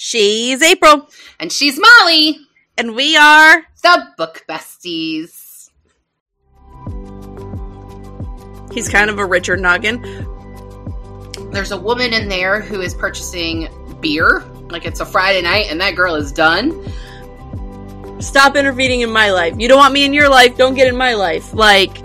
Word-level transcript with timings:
She's 0.00 0.62
April. 0.62 1.08
And 1.40 1.50
she's 1.50 1.76
Molly. 1.76 2.38
And 2.76 2.94
we 2.94 3.16
are 3.16 3.64
the 3.82 4.06
Book 4.16 4.44
Besties. 4.48 5.70
He's 8.72 8.88
kind 8.88 9.10
of 9.10 9.18
a 9.18 9.26
Richard 9.26 9.58
Noggin. 9.58 10.00
There's 11.50 11.72
a 11.72 11.76
woman 11.76 12.12
in 12.12 12.28
there 12.28 12.60
who 12.60 12.80
is 12.80 12.94
purchasing 12.94 13.68
beer. 14.00 14.44
Like 14.70 14.86
it's 14.86 15.00
a 15.00 15.04
Friday 15.04 15.42
night 15.42 15.66
and 15.68 15.80
that 15.80 15.96
girl 15.96 16.14
is 16.14 16.30
done. 16.30 16.70
Stop 18.20 18.54
intervening 18.54 19.00
in 19.00 19.10
my 19.10 19.32
life. 19.32 19.56
You 19.58 19.66
don't 19.66 19.78
want 19.78 19.94
me 19.94 20.04
in 20.04 20.12
your 20.12 20.28
life, 20.28 20.56
don't 20.56 20.74
get 20.74 20.86
in 20.86 20.96
my 20.96 21.14
life. 21.14 21.52
Like, 21.52 21.96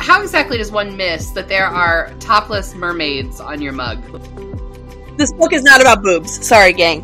how 0.00 0.20
exactly 0.20 0.58
does 0.58 0.72
one 0.72 0.96
miss 0.96 1.30
that 1.30 1.46
there 1.46 1.66
are 1.66 2.12
topless 2.18 2.74
mermaids 2.74 3.38
on 3.40 3.62
your 3.62 3.72
mug? 3.72 4.02
This 5.18 5.32
book 5.32 5.52
is 5.52 5.64
not 5.64 5.80
about 5.80 6.00
boobs. 6.04 6.46
Sorry, 6.46 6.72
gang. 6.72 7.02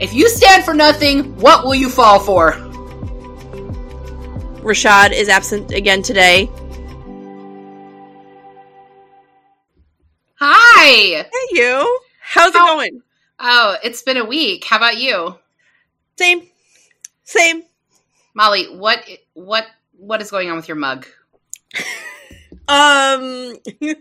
If 0.00 0.12
you 0.12 0.28
stand 0.28 0.64
for 0.64 0.74
nothing, 0.74 1.36
what 1.36 1.64
will 1.64 1.76
you 1.76 1.88
fall 1.88 2.18
for? 2.18 2.54
Rashad 4.64 5.12
is 5.12 5.28
absent 5.28 5.70
again 5.70 6.02
today. 6.02 6.50
Hi. 10.40 10.86
Hey, 11.22 11.28
you. 11.52 12.00
How's 12.20 12.52
How- 12.52 12.66
it 12.66 12.74
going? 12.74 13.02
Oh, 13.38 13.76
it's 13.84 14.02
been 14.02 14.16
a 14.16 14.24
week. 14.24 14.64
How 14.64 14.78
about 14.78 14.96
you? 14.96 15.38
Same. 16.18 16.48
Same. 17.22 17.62
Molly, 18.34 18.64
what 18.76 19.04
what 19.34 19.66
what 19.96 20.20
is 20.20 20.32
going 20.32 20.50
on 20.50 20.56
with 20.56 20.66
your 20.66 20.76
mug? 20.76 21.06
um 22.68 23.54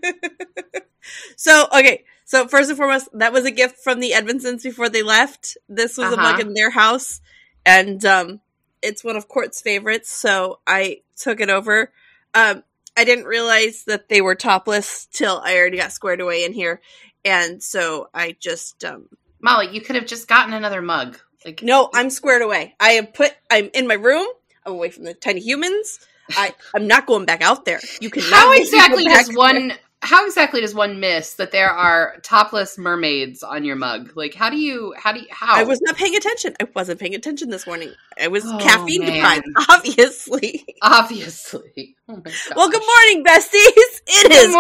So, 1.36 1.68
okay. 1.78 2.06
So 2.26 2.48
first 2.48 2.70
and 2.70 2.78
foremost, 2.78 3.10
that 3.14 3.34
was 3.34 3.46
a 3.46 3.52
gift 3.52 3.80
from 3.84 4.00
the 4.00 4.12
Edmondsons 4.12 4.64
before 4.64 4.90
they 4.90 5.04
left. 5.04 5.58
This 5.68 5.98
was 5.98 6.14
uh-huh. 6.14 6.22
a 6.22 6.24
mug 6.24 6.40
in 6.40 6.54
their 6.54 6.70
house 6.70 7.22
and 7.66 8.04
um 8.06 8.42
it's 8.82 9.04
one 9.04 9.16
of 9.16 9.30
Court's 9.30 9.62
favorites, 9.62 10.12
so 10.12 10.60
I 10.68 11.02
took 11.16 11.40
it 11.40 11.50
over. 11.50 11.92
Um 12.34 12.64
I 12.96 13.06
didn't 13.06 13.26
realize 13.26 13.86
that 13.86 14.10
they 14.10 14.22
were 14.22 14.36
topless 14.36 15.08
till 15.12 15.42
I 15.44 15.58
already 15.58 15.78
got 15.78 15.92
squared 15.92 16.22
away 16.22 16.46
in 16.46 16.54
here. 16.54 16.82
And 17.26 17.64
so 17.64 18.10
I 18.14 18.36
just 18.40 18.84
um 18.84 19.10
Molly, 19.42 19.70
you 19.72 19.82
could 19.82 19.98
have 19.98 20.06
just 20.06 20.28
gotten 20.28 20.54
another 20.54 20.82
mug. 20.82 21.20
Like, 21.46 21.62
no, 21.62 21.90
I'm 21.94 22.10
squared 22.10 22.42
away. 22.42 22.76
I 22.80 22.92
am 22.92 23.08
put. 23.08 23.34
I'm 23.52 23.70
in 23.74 23.88
my 23.88 23.96
room. 23.96 24.26
I'm 24.66 24.74
away 24.74 24.90
from 24.90 25.04
the 25.04 25.14
tiny 25.14 25.42
humans. 25.42 26.00
I 26.32 26.56
I'm 26.74 26.88
not 26.88 27.06
going 27.06 27.26
back 27.26 27.42
out 27.42 27.66
there. 27.66 27.82
You 28.00 28.10
can. 28.10 28.24
How 28.24 28.54
exactly 28.54 29.04
does 29.04 29.36
one? 29.36 29.74
How 30.04 30.26
exactly 30.26 30.60
does 30.60 30.76
one 30.76 31.00
miss 31.00 31.36
that 31.36 31.52
there 31.52 31.70
are 31.70 32.18
topless 32.24 32.78
mermaids 32.78 33.42
on 33.42 33.64
your 33.64 33.78
mug? 33.78 34.12
Like, 34.16 34.34
how 34.34 34.50
do 34.50 34.58
you? 34.58 34.94
How 34.98 35.14
do 35.14 35.22
you? 35.22 35.28
How? 35.32 35.56
I 35.56 35.64
was 35.64 35.82
not 35.82 35.96
paying 35.96 36.14
attention. 36.16 36.54
I 36.60 36.68
wasn't 36.76 37.00
paying 37.00 37.16
attention 37.16 37.50
this 37.50 37.66
morning. 37.66 37.94
I 38.22 38.28
was 38.28 38.44
oh, 38.46 38.58
caffeine 38.60 39.02
man. 39.02 39.14
deprived, 39.14 39.46
obviously. 39.70 40.66
Obviously. 40.82 41.96
Oh 42.10 42.22
well, 42.56 42.70
good 42.70 42.82
morning, 42.82 43.24
besties. 43.24 44.02
It 44.06 44.30
good 44.30 44.34
is 44.34 44.54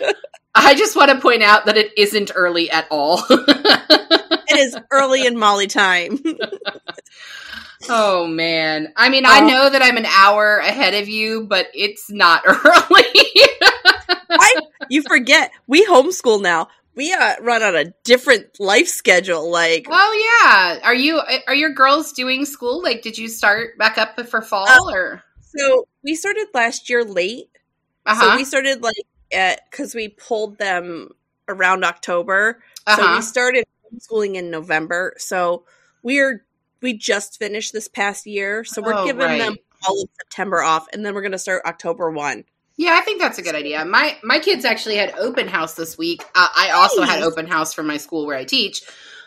early. 0.00 0.14
I 0.54 0.76
just 0.76 0.94
want 0.94 1.10
to 1.10 1.20
point 1.20 1.42
out 1.42 1.66
that 1.66 1.76
it 1.76 1.90
isn't 1.98 2.30
early 2.36 2.70
at 2.70 2.86
all. 2.90 3.24
it 3.28 4.58
is 4.58 4.78
early 4.92 5.26
in 5.26 5.36
Molly 5.36 5.66
time. 5.66 6.20
Oh 7.88 8.26
man. 8.26 8.92
I 8.96 9.08
mean, 9.08 9.24
I 9.26 9.40
know 9.40 9.70
that 9.70 9.82
I'm 9.82 9.96
an 9.96 10.06
hour 10.06 10.58
ahead 10.58 10.94
of 10.94 11.08
you, 11.08 11.46
but 11.46 11.68
it's 11.74 12.10
not 12.10 12.42
early. 12.46 13.04
I, 14.30 14.54
you 14.88 15.02
forget 15.02 15.50
we 15.66 15.84
homeschool 15.86 16.42
now. 16.42 16.68
We 16.94 17.12
uh, 17.12 17.36
run 17.40 17.62
on 17.62 17.74
a 17.74 17.86
different 18.04 18.60
life 18.60 18.88
schedule. 18.88 19.50
Like, 19.50 19.86
oh 19.90 20.40
yeah, 20.44 20.86
are 20.86 20.94
you? 20.94 21.20
Are 21.46 21.54
your 21.54 21.72
girls 21.72 22.12
doing 22.12 22.44
school? 22.44 22.82
Like, 22.82 23.02
did 23.02 23.16
you 23.16 23.28
start 23.28 23.78
back 23.78 23.98
up 23.98 24.20
for 24.28 24.42
fall 24.42 24.68
uh, 24.68 24.92
or? 24.92 25.22
So 25.40 25.86
we 26.02 26.14
started 26.14 26.48
last 26.54 26.90
year 26.90 27.04
late. 27.04 27.50
Uh-huh. 28.04 28.20
So 28.20 28.36
we 28.36 28.44
started 28.44 28.82
like 28.82 29.06
because 29.70 29.94
we 29.94 30.08
pulled 30.08 30.58
them 30.58 31.10
around 31.48 31.84
October. 31.84 32.62
Uh-huh. 32.86 32.96
So 32.96 33.02
we 33.02 33.08
uh-huh. 33.08 33.20
started 33.22 33.64
schooling 33.98 34.36
in 34.36 34.50
November. 34.50 35.14
So 35.18 35.64
we're 36.02 36.44
we 36.82 36.96
just 36.96 37.38
finished 37.38 37.72
this 37.72 37.88
past 37.88 38.26
year, 38.26 38.64
so 38.64 38.82
we're 38.82 38.94
oh, 38.94 39.04
giving 39.04 39.26
right. 39.26 39.38
them 39.38 39.56
all 39.86 40.02
of 40.02 40.08
September 40.20 40.62
off, 40.62 40.86
and 40.92 41.04
then 41.04 41.14
we're 41.14 41.22
going 41.22 41.32
to 41.32 41.38
start 41.38 41.62
October 41.64 42.10
one. 42.10 42.44
Yeah, 42.76 42.98
I 42.98 43.02
think 43.02 43.20
that's 43.20 43.38
a 43.38 43.42
good 43.42 43.54
idea. 43.54 43.84
My 43.84 44.16
my 44.22 44.38
kids 44.38 44.64
actually 44.64 44.96
had 44.96 45.14
open 45.18 45.46
house 45.46 45.74
this 45.74 45.98
week. 45.98 46.22
Uh, 46.34 46.48
I 46.56 46.70
also 46.70 47.02
had 47.02 47.22
open 47.22 47.46
house 47.46 47.74
for 47.74 47.82
my 47.82 47.96
school 47.96 48.26
where 48.26 48.36
I 48.36 48.44
teach, 48.44 48.82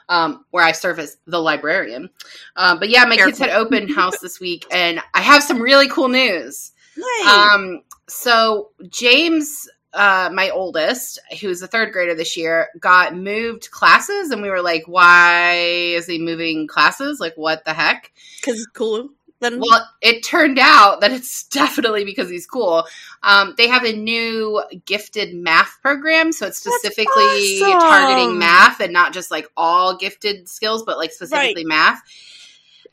um, 0.09 0.45
where 0.51 0.63
I 0.63 0.71
serve 0.71 0.99
as 0.99 1.17
the 1.27 1.39
librarian. 1.39 2.09
Uh, 2.55 2.77
but 2.77 2.89
yeah, 2.89 3.05
my 3.05 3.15
Careful. 3.15 3.31
kids 3.31 3.39
had 3.39 3.49
open 3.51 3.87
house 3.87 4.19
this 4.19 4.39
week, 4.39 4.65
and 4.71 4.99
I 5.13 5.21
have 5.21 5.43
some 5.43 5.61
really 5.61 5.87
cool 5.87 6.09
news. 6.09 6.71
Nice. 6.97 7.27
Um, 7.27 7.81
so 8.07 8.69
James 8.87 9.67
uh, 9.95 10.29
my 10.31 10.49
oldest, 10.49 11.19
who's 11.41 11.61
a 11.61 11.67
third 11.67 11.93
grader 11.93 12.13
this 12.13 12.35
year, 12.35 12.69
got 12.79 13.15
moved 13.15 13.71
classes, 13.71 14.31
and 14.31 14.41
we 14.41 14.49
were 14.49 14.61
like, 14.61 14.83
"Why 14.87 15.55
is 15.57 16.05
he 16.05 16.19
moving 16.19 16.67
classes? 16.67 17.19
Like, 17.19 17.33
what 17.35 17.65
the 17.65 17.73
heck?" 17.73 18.11
Because 18.39 18.57
it's 18.57 18.67
cool. 18.67 19.09
Then 19.39 19.59
well, 19.59 19.87
it 20.01 20.23
turned 20.23 20.59
out 20.59 21.01
that 21.01 21.11
it's 21.11 21.43
definitely 21.47 22.05
because 22.05 22.29
he's 22.29 22.45
cool. 22.45 22.85
Um, 23.23 23.53
they 23.57 23.67
have 23.67 23.83
a 23.83 23.93
new 23.93 24.63
gifted 24.85 25.33
math 25.33 25.77
program, 25.81 26.31
so 26.31 26.47
it's 26.47 26.57
specifically 26.57 27.61
awesome. 27.61 27.79
targeting 27.79 28.37
math 28.37 28.79
and 28.79 28.93
not 28.93 29.13
just 29.13 29.31
like 29.31 29.47
all 29.55 29.97
gifted 29.97 30.49
skills, 30.49 30.83
but 30.83 30.97
like 30.97 31.11
specifically 31.11 31.65
right. 31.65 31.67
math. 31.67 32.01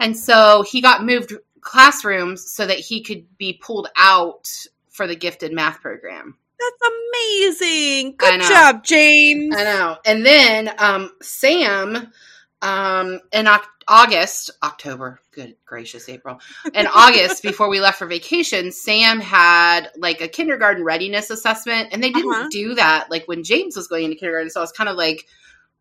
And 0.01 0.17
so 0.17 0.63
he 0.63 0.81
got 0.81 1.05
moved 1.05 1.35
classrooms 1.61 2.51
so 2.51 2.67
that 2.67 2.79
he 2.79 3.03
could 3.03 3.39
be 3.39 3.53
pulled 3.53 3.89
out 3.97 4.51
for 4.91 5.07
the 5.07 5.17
gifted 5.17 5.53
math 5.53 5.81
program. 5.81 6.37
That's 6.63 6.93
amazing. 6.93 8.15
Good 8.17 8.43
job, 8.43 8.85
James. 8.85 9.55
I 9.57 9.65
know. 9.65 9.97
And 10.05 10.25
then 10.25 10.71
um, 10.79 11.11
Sam 11.21 12.13
um, 12.61 13.21
in 13.33 13.49
August, 13.89 14.51
October, 14.63 15.21
good 15.33 15.57
gracious, 15.65 16.09
April. 16.09 16.41
In 16.73 16.87
August, 16.95 17.43
before 17.43 17.69
we 17.69 17.81
left 17.81 17.99
for 17.99 18.07
vacation, 18.07 18.71
Sam 18.71 19.21
had 19.21 19.91
like 19.97 20.21
a 20.21 20.29
kindergarten 20.29 20.85
readiness 20.85 21.31
assessment, 21.31 21.89
and 21.93 22.03
they 22.03 22.11
didn't 22.11 22.33
uh-huh. 22.33 22.49
do 22.51 22.75
that 22.75 23.11
like 23.11 23.27
when 23.27 23.43
James 23.43 23.77
was 23.77 23.89
going 23.89 24.05
into 24.05 24.17
kindergarten. 24.17 24.51
So 24.51 24.61
I 24.61 24.63
was 24.63 24.73
kind 24.73 24.89
of 24.89 24.97
like, 24.97 25.27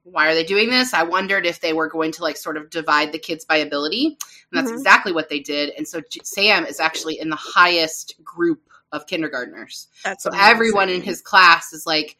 why 0.03 0.27
are 0.27 0.33
they 0.33 0.43
doing 0.43 0.71
this? 0.71 0.95
I 0.95 1.03
wondered 1.03 1.45
if 1.45 1.61
they 1.61 1.73
were 1.73 1.87
going 1.87 2.11
to 2.13 2.23
like 2.23 2.37
sort 2.37 2.57
of 2.57 2.71
divide 2.71 3.11
the 3.11 3.19
kids 3.19 3.45
by 3.45 3.57
ability, 3.57 4.05
and 4.05 4.17
that's 4.51 4.69
mm-hmm. 4.69 4.77
exactly 4.77 5.11
what 5.11 5.29
they 5.29 5.39
did. 5.39 5.69
And 5.77 5.87
so 5.87 6.01
Sam 6.23 6.65
is 6.65 6.79
actually 6.79 7.19
in 7.19 7.29
the 7.29 7.35
highest 7.35 8.15
group 8.23 8.61
of 8.91 9.07
kindergartners. 9.07 9.87
That's 10.03 10.23
so 10.23 10.29
amazing. 10.29 10.49
everyone 10.49 10.89
in 10.89 11.01
his 11.01 11.21
class 11.21 11.73
is 11.73 11.85
like 11.85 12.17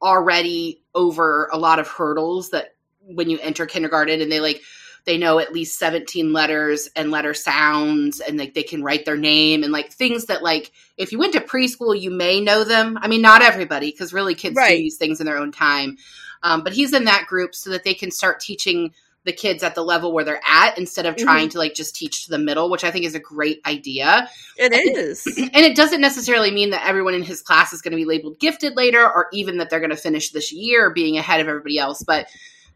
already 0.00 0.82
over 0.94 1.48
a 1.52 1.58
lot 1.58 1.78
of 1.78 1.88
hurdles 1.88 2.50
that 2.50 2.74
when 3.00 3.30
you 3.30 3.38
enter 3.40 3.66
kindergarten 3.66 4.20
and 4.20 4.30
they 4.30 4.40
like 4.40 4.60
they 5.04 5.18
know 5.18 5.40
at 5.40 5.52
least 5.52 5.78
17 5.78 6.32
letters 6.32 6.88
and 6.94 7.10
letter 7.10 7.34
sounds 7.34 8.20
and 8.20 8.38
like 8.38 8.54
they 8.54 8.62
can 8.62 8.82
write 8.82 9.04
their 9.04 9.16
name 9.16 9.62
and 9.62 9.72
like 9.72 9.92
things 9.92 10.26
that 10.26 10.42
like 10.42 10.72
if 10.96 11.10
you 11.10 11.18
went 11.18 11.32
to 11.32 11.40
preschool 11.40 11.98
you 11.98 12.10
may 12.10 12.40
know 12.40 12.64
them 12.64 12.98
i 13.00 13.08
mean 13.08 13.22
not 13.22 13.42
everybody 13.42 13.90
because 13.90 14.12
really 14.12 14.34
kids 14.34 14.56
right. 14.56 14.70
do 14.70 14.76
these 14.76 14.96
things 14.96 15.20
in 15.20 15.26
their 15.26 15.38
own 15.38 15.52
time 15.52 15.96
um, 16.44 16.64
but 16.64 16.72
he's 16.72 16.92
in 16.92 17.04
that 17.04 17.26
group 17.26 17.54
so 17.54 17.70
that 17.70 17.84
they 17.84 17.94
can 17.94 18.10
start 18.10 18.40
teaching 18.40 18.92
the 19.24 19.32
kids 19.32 19.62
at 19.62 19.74
the 19.74 19.84
level 19.84 20.12
where 20.12 20.24
they're 20.24 20.40
at 20.48 20.76
instead 20.76 21.06
of 21.06 21.16
trying 21.16 21.44
mm-hmm. 21.44 21.52
to 21.52 21.58
like 21.58 21.74
just 21.74 21.94
teach 21.94 22.24
to 22.24 22.30
the 22.30 22.38
middle, 22.38 22.68
which 22.70 22.82
I 22.82 22.90
think 22.90 23.04
is 23.04 23.14
a 23.14 23.20
great 23.20 23.60
idea. 23.66 24.28
It 24.56 24.72
is. 24.72 25.26
And 25.52 25.64
it 25.64 25.76
doesn't 25.76 26.00
necessarily 26.00 26.50
mean 26.50 26.70
that 26.70 26.86
everyone 26.86 27.14
in 27.14 27.22
his 27.22 27.42
class 27.42 27.72
is 27.72 27.82
going 27.82 27.92
to 27.92 27.96
be 27.96 28.04
labeled 28.04 28.38
gifted 28.38 28.74
later 28.74 29.02
or 29.02 29.28
even 29.32 29.58
that 29.58 29.70
they're 29.70 29.80
going 29.80 29.90
to 29.90 29.96
finish 29.96 30.30
this 30.30 30.52
year 30.52 30.90
being 30.90 31.18
ahead 31.18 31.40
of 31.40 31.48
everybody 31.48 31.78
else, 31.78 32.02
but 32.02 32.26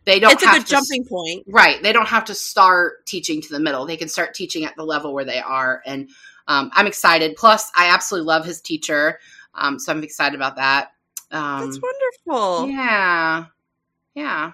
they 0.05 0.21
don't 0.21 0.33
it's 0.33 0.43
a 0.43 0.47
good 0.47 0.67
jumping 0.67 1.05
point. 1.05 1.45
Right. 1.49 1.83
They 1.83 1.93
don't 1.93 2.09
have 2.09 2.27
to 2.27 2.35
start 2.35 3.07
teaching 3.07 3.41
to 3.43 3.49
the 3.49 3.61
middle. 3.61 3.87
They 3.87 3.97
can 3.97 4.09
start 4.09 4.35
teaching 4.35 4.65
at 4.65 4.77
the 4.77 4.85
level 4.85 5.15
where 5.15 5.25
they 5.25 5.41
are. 5.41 5.83
And 5.85 6.11
um, 6.49 6.71
I'm 6.75 6.87
excited. 6.87 7.35
Plus, 7.37 7.71
I 7.77 7.89
absolutely 7.89 8.27
love 8.27 8.45
his 8.45 8.61
teacher. 8.61 9.19
Um, 9.55 9.79
so 9.79 9.93
I'm 9.93 10.03
excited 10.05 10.37
about 10.37 10.57
that. 10.57 10.93
Um, 11.31 11.65
That's 11.65 11.81
wonderful. 11.83 12.69
Yeah. 12.69 13.47
Yeah. 14.15 14.53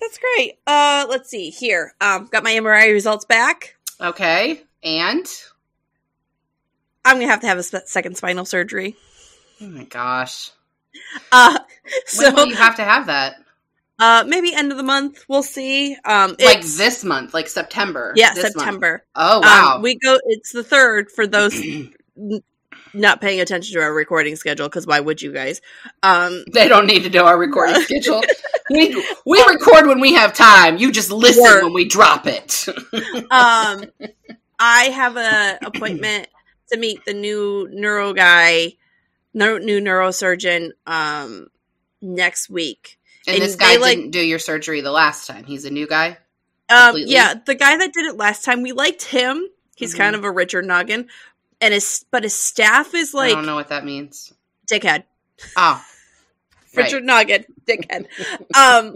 That's 0.00 0.18
great. 0.18 0.58
Uh, 0.66 1.06
let's 1.08 1.28
see 1.28 1.50
here. 1.50 1.94
Um, 2.00 2.26
got 2.26 2.42
my 2.42 2.52
MRI 2.52 2.92
results 2.92 3.24
back. 3.24 3.76
Okay, 4.00 4.62
and 4.82 5.26
I'm 7.04 7.16
gonna 7.16 7.30
have 7.30 7.40
to 7.40 7.46
have 7.46 7.58
a 7.58 7.62
sp- 7.62 7.86
second 7.86 8.16
spinal 8.16 8.44
surgery. 8.44 8.96
Oh 9.60 9.66
my 9.68 9.84
gosh. 9.84 10.50
Uh, 11.30 11.58
so 12.06 12.44
you 12.44 12.54
have 12.54 12.76
to 12.76 12.84
have 12.84 13.06
that? 13.06 13.36
Uh, 13.98 14.24
maybe 14.26 14.54
end 14.54 14.72
of 14.72 14.78
the 14.78 14.82
month. 14.82 15.24
We'll 15.28 15.42
see. 15.42 15.94
Um, 16.06 16.34
like 16.42 16.62
this 16.62 17.04
month, 17.04 17.34
like 17.34 17.48
September. 17.48 18.14
Yeah, 18.16 18.32
September. 18.32 18.90
Month. 18.92 19.02
Oh 19.14 19.40
wow. 19.40 19.76
Um, 19.76 19.82
we 19.82 19.96
go. 19.96 20.18
It's 20.24 20.52
the 20.52 20.64
third 20.64 21.10
for 21.10 21.26
those 21.26 21.54
not 22.94 23.20
paying 23.20 23.40
attention 23.40 23.74
to 23.74 23.82
our 23.82 23.92
recording 23.92 24.36
schedule 24.36 24.68
because 24.68 24.86
why 24.86 25.00
would 25.00 25.22
you 25.22 25.32
guys? 25.32 25.60
Um, 26.02 26.44
they 26.52 26.68
don't 26.68 26.86
need 26.86 27.04
to 27.04 27.10
know 27.10 27.26
our 27.26 27.38
recording 27.38 27.80
schedule. 27.82 28.22
We 28.72 28.94
we 29.26 29.44
record 29.48 29.88
when 29.88 29.98
we 29.98 30.14
have 30.14 30.32
time. 30.32 30.76
You 30.76 30.92
just 30.92 31.10
listen 31.10 31.42
Word. 31.42 31.64
when 31.64 31.72
we 31.72 31.88
drop 31.88 32.28
it. 32.28 32.68
um, 33.32 33.84
I 34.60 34.84
have 34.94 35.16
a 35.16 35.58
appointment 35.66 36.28
to 36.70 36.78
meet 36.78 37.04
the 37.04 37.12
new 37.12 37.68
neuro 37.72 38.12
guy, 38.12 38.74
new 39.34 39.58
neurosurgeon, 39.58 40.70
um, 40.86 41.48
next 42.00 42.48
week. 42.48 42.98
And, 43.26 43.34
and 43.34 43.44
this 43.44 43.56
guy 43.56 43.76
they, 43.76 43.96
didn't 43.96 44.12
do 44.12 44.20
your 44.20 44.38
surgery 44.38 44.80
the 44.80 44.92
last 44.92 45.26
time. 45.26 45.44
He's 45.44 45.64
a 45.64 45.70
new 45.70 45.88
guy. 45.88 46.18
Um, 46.68 46.94
yeah, 46.96 47.34
the 47.44 47.54
guy 47.54 47.76
that 47.76 47.92
did 47.92 48.06
it 48.06 48.16
last 48.16 48.44
time, 48.44 48.62
we 48.62 48.72
liked 48.72 49.02
him. 49.02 49.48
He's 49.74 49.92
mm-hmm. 49.92 50.02
kind 50.02 50.14
of 50.14 50.24
a 50.24 50.30
Richard 50.30 50.64
Noggin, 50.64 51.08
and 51.60 51.74
his 51.74 52.04
but 52.10 52.22
his 52.22 52.34
staff 52.34 52.94
is 52.94 53.14
like 53.14 53.32
I 53.32 53.34
don't 53.34 53.46
know 53.46 53.54
what 53.54 53.68
that 53.68 53.84
means. 53.84 54.32
Dickhead. 54.70 55.04
Oh, 55.56 55.82
Richard 56.76 57.06
right. 57.06 57.26
Noggin, 57.28 57.44
dickhead. 57.66 58.06
um, 58.56 58.94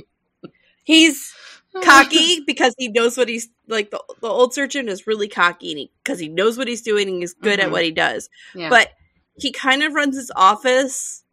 he's 0.84 1.34
cocky 1.82 2.40
because 2.46 2.74
he 2.78 2.88
knows 2.88 3.16
what 3.16 3.28
he's 3.28 3.48
like. 3.68 3.90
The, 3.90 4.02
the 4.20 4.28
old 4.28 4.54
surgeon 4.54 4.88
is 4.88 5.06
really 5.06 5.28
cocky 5.28 5.90
because 6.02 6.18
he, 6.18 6.26
he, 6.26 6.32
knows 6.32 6.56
what 6.56 6.68
he's 6.68 6.82
doing 6.82 7.08
and 7.08 7.20
he's 7.20 7.34
good 7.34 7.58
mm-hmm. 7.58 7.66
at 7.68 7.72
what 7.72 7.84
he 7.84 7.90
does. 7.90 8.28
Yeah. 8.54 8.70
But 8.70 8.90
he 9.36 9.52
kind 9.52 9.82
of 9.82 9.94
runs 9.94 10.16
his 10.16 10.30
office 10.34 11.24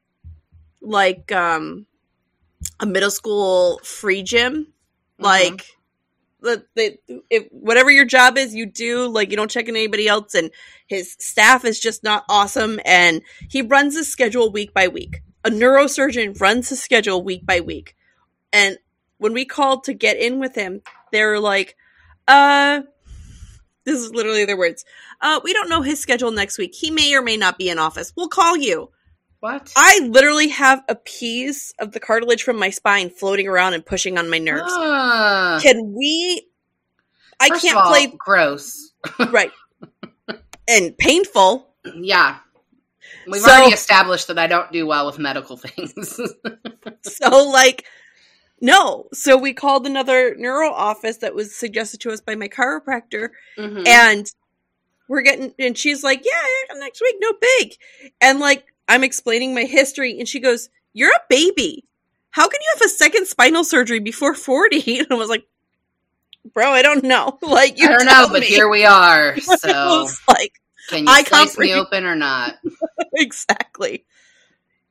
like 0.81 1.31
um 1.31 1.85
a 2.79 2.85
middle 2.85 3.11
school 3.11 3.79
free 3.83 4.23
gym, 4.23 4.53
mm-hmm. 4.53 5.23
like 5.23 5.65
the, 6.41 6.65
the 6.75 6.97
if, 7.29 7.47
whatever 7.51 7.91
your 7.91 8.05
job 8.05 8.37
is, 8.37 8.55
you 8.55 8.65
do. 8.65 9.07
Like 9.07 9.31
you 9.31 9.37
don't 9.37 9.51
check 9.51 9.67
in 9.67 9.75
anybody 9.75 10.07
else, 10.07 10.33
and 10.33 10.51
his 10.87 11.15
staff 11.19 11.65
is 11.65 11.79
just 11.79 12.03
not 12.03 12.25
awesome. 12.29 12.79
And 12.85 13.21
he 13.49 13.61
runs 13.61 13.95
his 13.95 14.11
schedule 14.11 14.51
week 14.51 14.73
by 14.73 14.87
week. 14.87 15.21
A 15.43 15.49
neurosurgeon 15.49 16.39
runs 16.39 16.69
his 16.69 16.81
schedule 16.81 17.23
week 17.23 17.45
by 17.45 17.61
week. 17.61 17.95
And 18.53 18.77
when 19.17 19.33
we 19.33 19.45
called 19.45 19.83
to 19.85 19.93
get 19.93 20.17
in 20.17 20.39
with 20.39 20.55
him, 20.55 20.81
they 21.11 21.23
were 21.23 21.39
like, 21.39 21.75
"Uh, 22.27 22.81
this 23.85 23.99
is 23.99 24.11
literally 24.11 24.45
their 24.45 24.57
words. 24.57 24.85
Uh, 25.21 25.39
we 25.43 25.53
don't 25.53 25.69
know 25.69 25.81
his 25.81 25.99
schedule 25.99 26.31
next 26.31 26.57
week. 26.57 26.75
He 26.75 26.91
may 26.91 27.15
or 27.15 27.21
may 27.21 27.37
not 27.37 27.57
be 27.57 27.69
in 27.69 27.79
office. 27.79 28.13
We'll 28.15 28.29
call 28.29 28.57
you." 28.57 28.89
What? 29.41 29.73
I 29.75 30.07
literally 30.07 30.49
have 30.49 30.83
a 30.87 30.93
piece 30.93 31.73
of 31.79 31.93
the 31.93 31.99
cartilage 31.99 32.43
from 32.43 32.59
my 32.59 32.69
spine 32.69 33.09
floating 33.09 33.47
around 33.47 33.73
and 33.73 33.83
pushing 33.83 34.19
on 34.19 34.29
my 34.29 34.37
nerves. 34.37 34.71
Uh, 34.71 35.59
Can 35.63 35.93
we? 35.93 36.45
I 37.39 37.49
can't 37.49 37.75
all, 37.75 37.89
play. 37.89 38.13
Gross. 38.15 38.91
right. 39.31 39.51
And 40.67 40.95
painful. 40.95 41.67
Yeah. 41.95 42.37
We've 43.25 43.41
so, 43.41 43.49
already 43.49 43.73
established 43.73 44.27
that 44.27 44.37
I 44.37 44.45
don't 44.45 44.71
do 44.71 44.85
well 44.85 45.07
with 45.07 45.17
medical 45.17 45.57
things. 45.57 46.19
so, 47.01 47.49
like, 47.49 47.85
no. 48.61 49.07
So 49.11 49.37
we 49.37 49.53
called 49.53 49.87
another 49.87 50.35
neuro 50.35 50.71
office 50.71 51.17
that 51.17 51.33
was 51.33 51.55
suggested 51.55 51.99
to 52.01 52.11
us 52.11 52.21
by 52.21 52.35
my 52.35 52.47
chiropractor, 52.47 53.29
mm-hmm. 53.57 53.87
and 53.87 54.27
we're 55.07 55.23
getting. 55.23 55.55
And 55.57 55.75
she's 55.75 56.03
like, 56.03 56.23
"Yeah, 56.23 56.75
next 56.75 57.01
week, 57.01 57.15
no 57.19 57.33
big." 57.41 57.73
And 58.21 58.39
like, 58.39 58.70
I'm 58.91 59.05
explaining 59.05 59.55
my 59.55 59.63
history, 59.63 60.19
and 60.19 60.27
she 60.27 60.41
goes, 60.41 60.67
You're 60.91 61.13
a 61.13 61.21
baby. 61.29 61.85
How 62.31 62.49
can 62.49 62.59
you 62.61 62.67
have 62.73 62.85
a 62.85 62.89
second 62.89 63.25
spinal 63.25 63.63
surgery 63.63 63.99
before 63.99 64.35
40? 64.35 64.99
And 64.99 65.07
I 65.09 65.15
was 65.15 65.29
like, 65.29 65.47
Bro, 66.53 66.71
I 66.71 66.81
don't 66.81 67.05
know. 67.05 67.39
Like, 67.41 67.79
you 67.79 67.87
I 67.87 67.91
don't 67.93 68.05
know, 68.05 68.27
but 68.29 68.43
here 68.43 68.67
we 68.67 68.83
are. 68.83 69.37
So, 69.39 70.09
like, 70.27 70.59
can 70.89 71.05
you 71.05 71.05
I 71.07 71.23
slice 71.23 71.57
me 71.57 71.73
open 71.73 72.03
or 72.03 72.17
not? 72.17 72.55
exactly. 73.13 74.03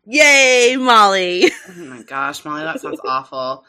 Yay, 0.07 0.77
Molly. 0.79 1.51
Oh 1.69 1.85
my 1.85 2.03
gosh, 2.03 2.43
Molly, 2.43 2.63
that 2.63 2.81
sounds 2.81 3.01
awful. 3.05 3.67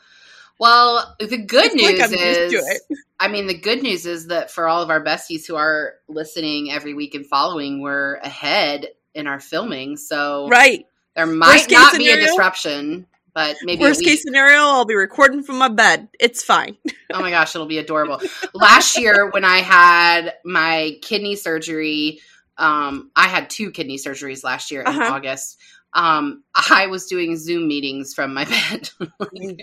Well, 0.57 1.13
the 1.19 1.37
good 1.39 1.73
news 1.73 1.99
like 1.99 2.11
is, 2.13 2.81
I 3.19 3.27
mean, 3.27 3.47
the 3.47 3.57
good 3.57 3.83
news 3.83 4.05
is 4.05 4.27
that 4.27 4.49
for 4.49 4.69
all 4.69 4.81
of 4.81 4.89
our 4.89 5.03
besties 5.03 5.45
who 5.45 5.57
are 5.57 5.95
listening 6.07 6.71
every 6.71 6.93
week 6.93 7.15
and 7.15 7.25
following, 7.25 7.81
we're 7.81 8.15
ahead 8.15 8.87
in 9.13 9.27
our 9.27 9.39
filming. 9.39 9.97
So 9.97 10.47
right, 10.49 10.85
there 11.15 11.25
might 11.25 11.69
not 11.69 11.93
scenario, 11.93 12.15
be 12.15 12.23
a 12.23 12.27
disruption, 12.27 13.07
but 13.33 13.57
maybe 13.63 13.81
worst 13.81 14.03
case 14.03 14.23
scenario, 14.23 14.59
I'll 14.59 14.85
be 14.85 14.95
recording 14.95 15.43
from 15.43 15.57
my 15.57 15.69
bed. 15.69 16.09
It's 16.19 16.43
fine. 16.43 16.77
oh 17.13 17.21
my 17.21 17.29
gosh, 17.29 17.55
it'll 17.55 17.67
be 17.67 17.77
adorable. 17.77 18.21
Last 18.53 18.97
year 18.97 19.29
when 19.29 19.45
I 19.45 19.57
had 19.59 20.33
my 20.43 20.97
kidney 21.01 21.35
surgery, 21.35 22.19
um, 22.57 23.11
I 23.15 23.27
had 23.27 23.49
two 23.49 23.71
kidney 23.71 23.97
surgeries 23.97 24.43
last 24.43 24.69
year 24.69 24.81
in 24.81 24.87
uh-huh. 24.87 25.13
August. 25.13 25.57
Um, 25.93 26.43
I 26.55 26.87
was 26.87 27.07
doing 27.07 27.35
Zoom 27.35 27.67
meetings 27.67 28.13
from 28.13 28.33
my 28.33 28.45
bed 28.71 28.89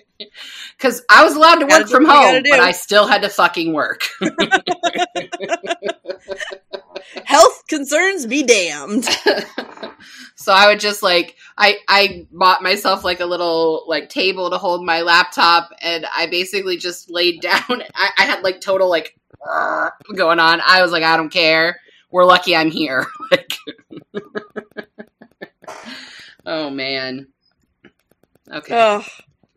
because 0.77 1.03
I 1.09 1.25
was 1.25 1.35
allowed 1.35 1.57
to 1.57 1.67
work 1.67 1.89
from 1.89 2.05
home, 2.05 2.43
but 2.51 2.61
I 2.61 2.73
still 2.73 3.07
had 3.07 3.23
to 3.23 3.29
fucking 3.29 3.73
work. 3.73 4.03
Health 7.25 7.65
concerns 7.69 8.27
be 8.27 8.43
damned. 8.43 9.05
so 10.37 10.53
I 10.53 10.67
would 10.69 10.81
just 10.81 11.03
like 11.03 11.37
I 11.57 11.79
I 11.89 12.27
bought 12.31 12.63
myself 12.63 13.05
like 13.05 13.21
a 13.21 13.27
little 13.27 13.85
like 13.87 14.09
table 14.09 14.51
to 14.51 14.59
hold 14.59 14.85
my 14.85 15.03
laptop, 15.03 15.71
and 15.81 16.07
I 16.15 16.27
basically 16.27 16.77
just 16.77 17.11
laid 17.11 17.41
down. 17.43 17.83
I, 17.95 18.11
I 18.19 18.23
had 18.25 18.43
like 18.43 18.61
total 18.61 18.89
like 18.89 19.19
going 20.17 20.41
on. 20.41 20.61
I 20.67 20.83
was 20.83 20.93
like, 20.93 21.03
I 21.03 21.17
don't 21.17 21.31
care. 21.31 21.81
We're 22.11 22.25
lucky 22.25 22.57
I'm 22.57 22.71
here. 22.71 23.07
like, 23.31 23.53
oh 26.47 26.71
man. 26.71 27.29
Okay. 28.51 28.75
Oh. 28.75 29.05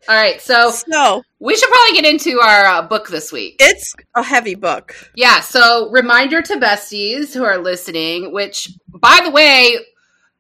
All 0.09 0.15
right, 0.15 0.41
so 0.41 0.71
so 0.71 1.23
we 1.39 1.55
should 1.55 1.69
probably 1.69 2.01
get 2.01 2.11
into 2.11 2.39
our 2.41 2.65
uh, 2.65 2.81
book 2.81 3.09
this 3.09 3.31
week. 3.31 3.57
It's 3.59 3.93
a 4.15 4.23
heavy 4.23 4.55
book. 4.55 4.95
Yeah, 5.15 5.41
so 5.41 5.89
reminder 5.91 6.41
to 6.41 6.55
besties 6.55 7.33
who 7.33 7.43
are 7.43 7.59
listening, 7.59 8.33
which 8.33 8.71
by 8.87 9.21
the 9.23 9.29
way, 9.29 9.77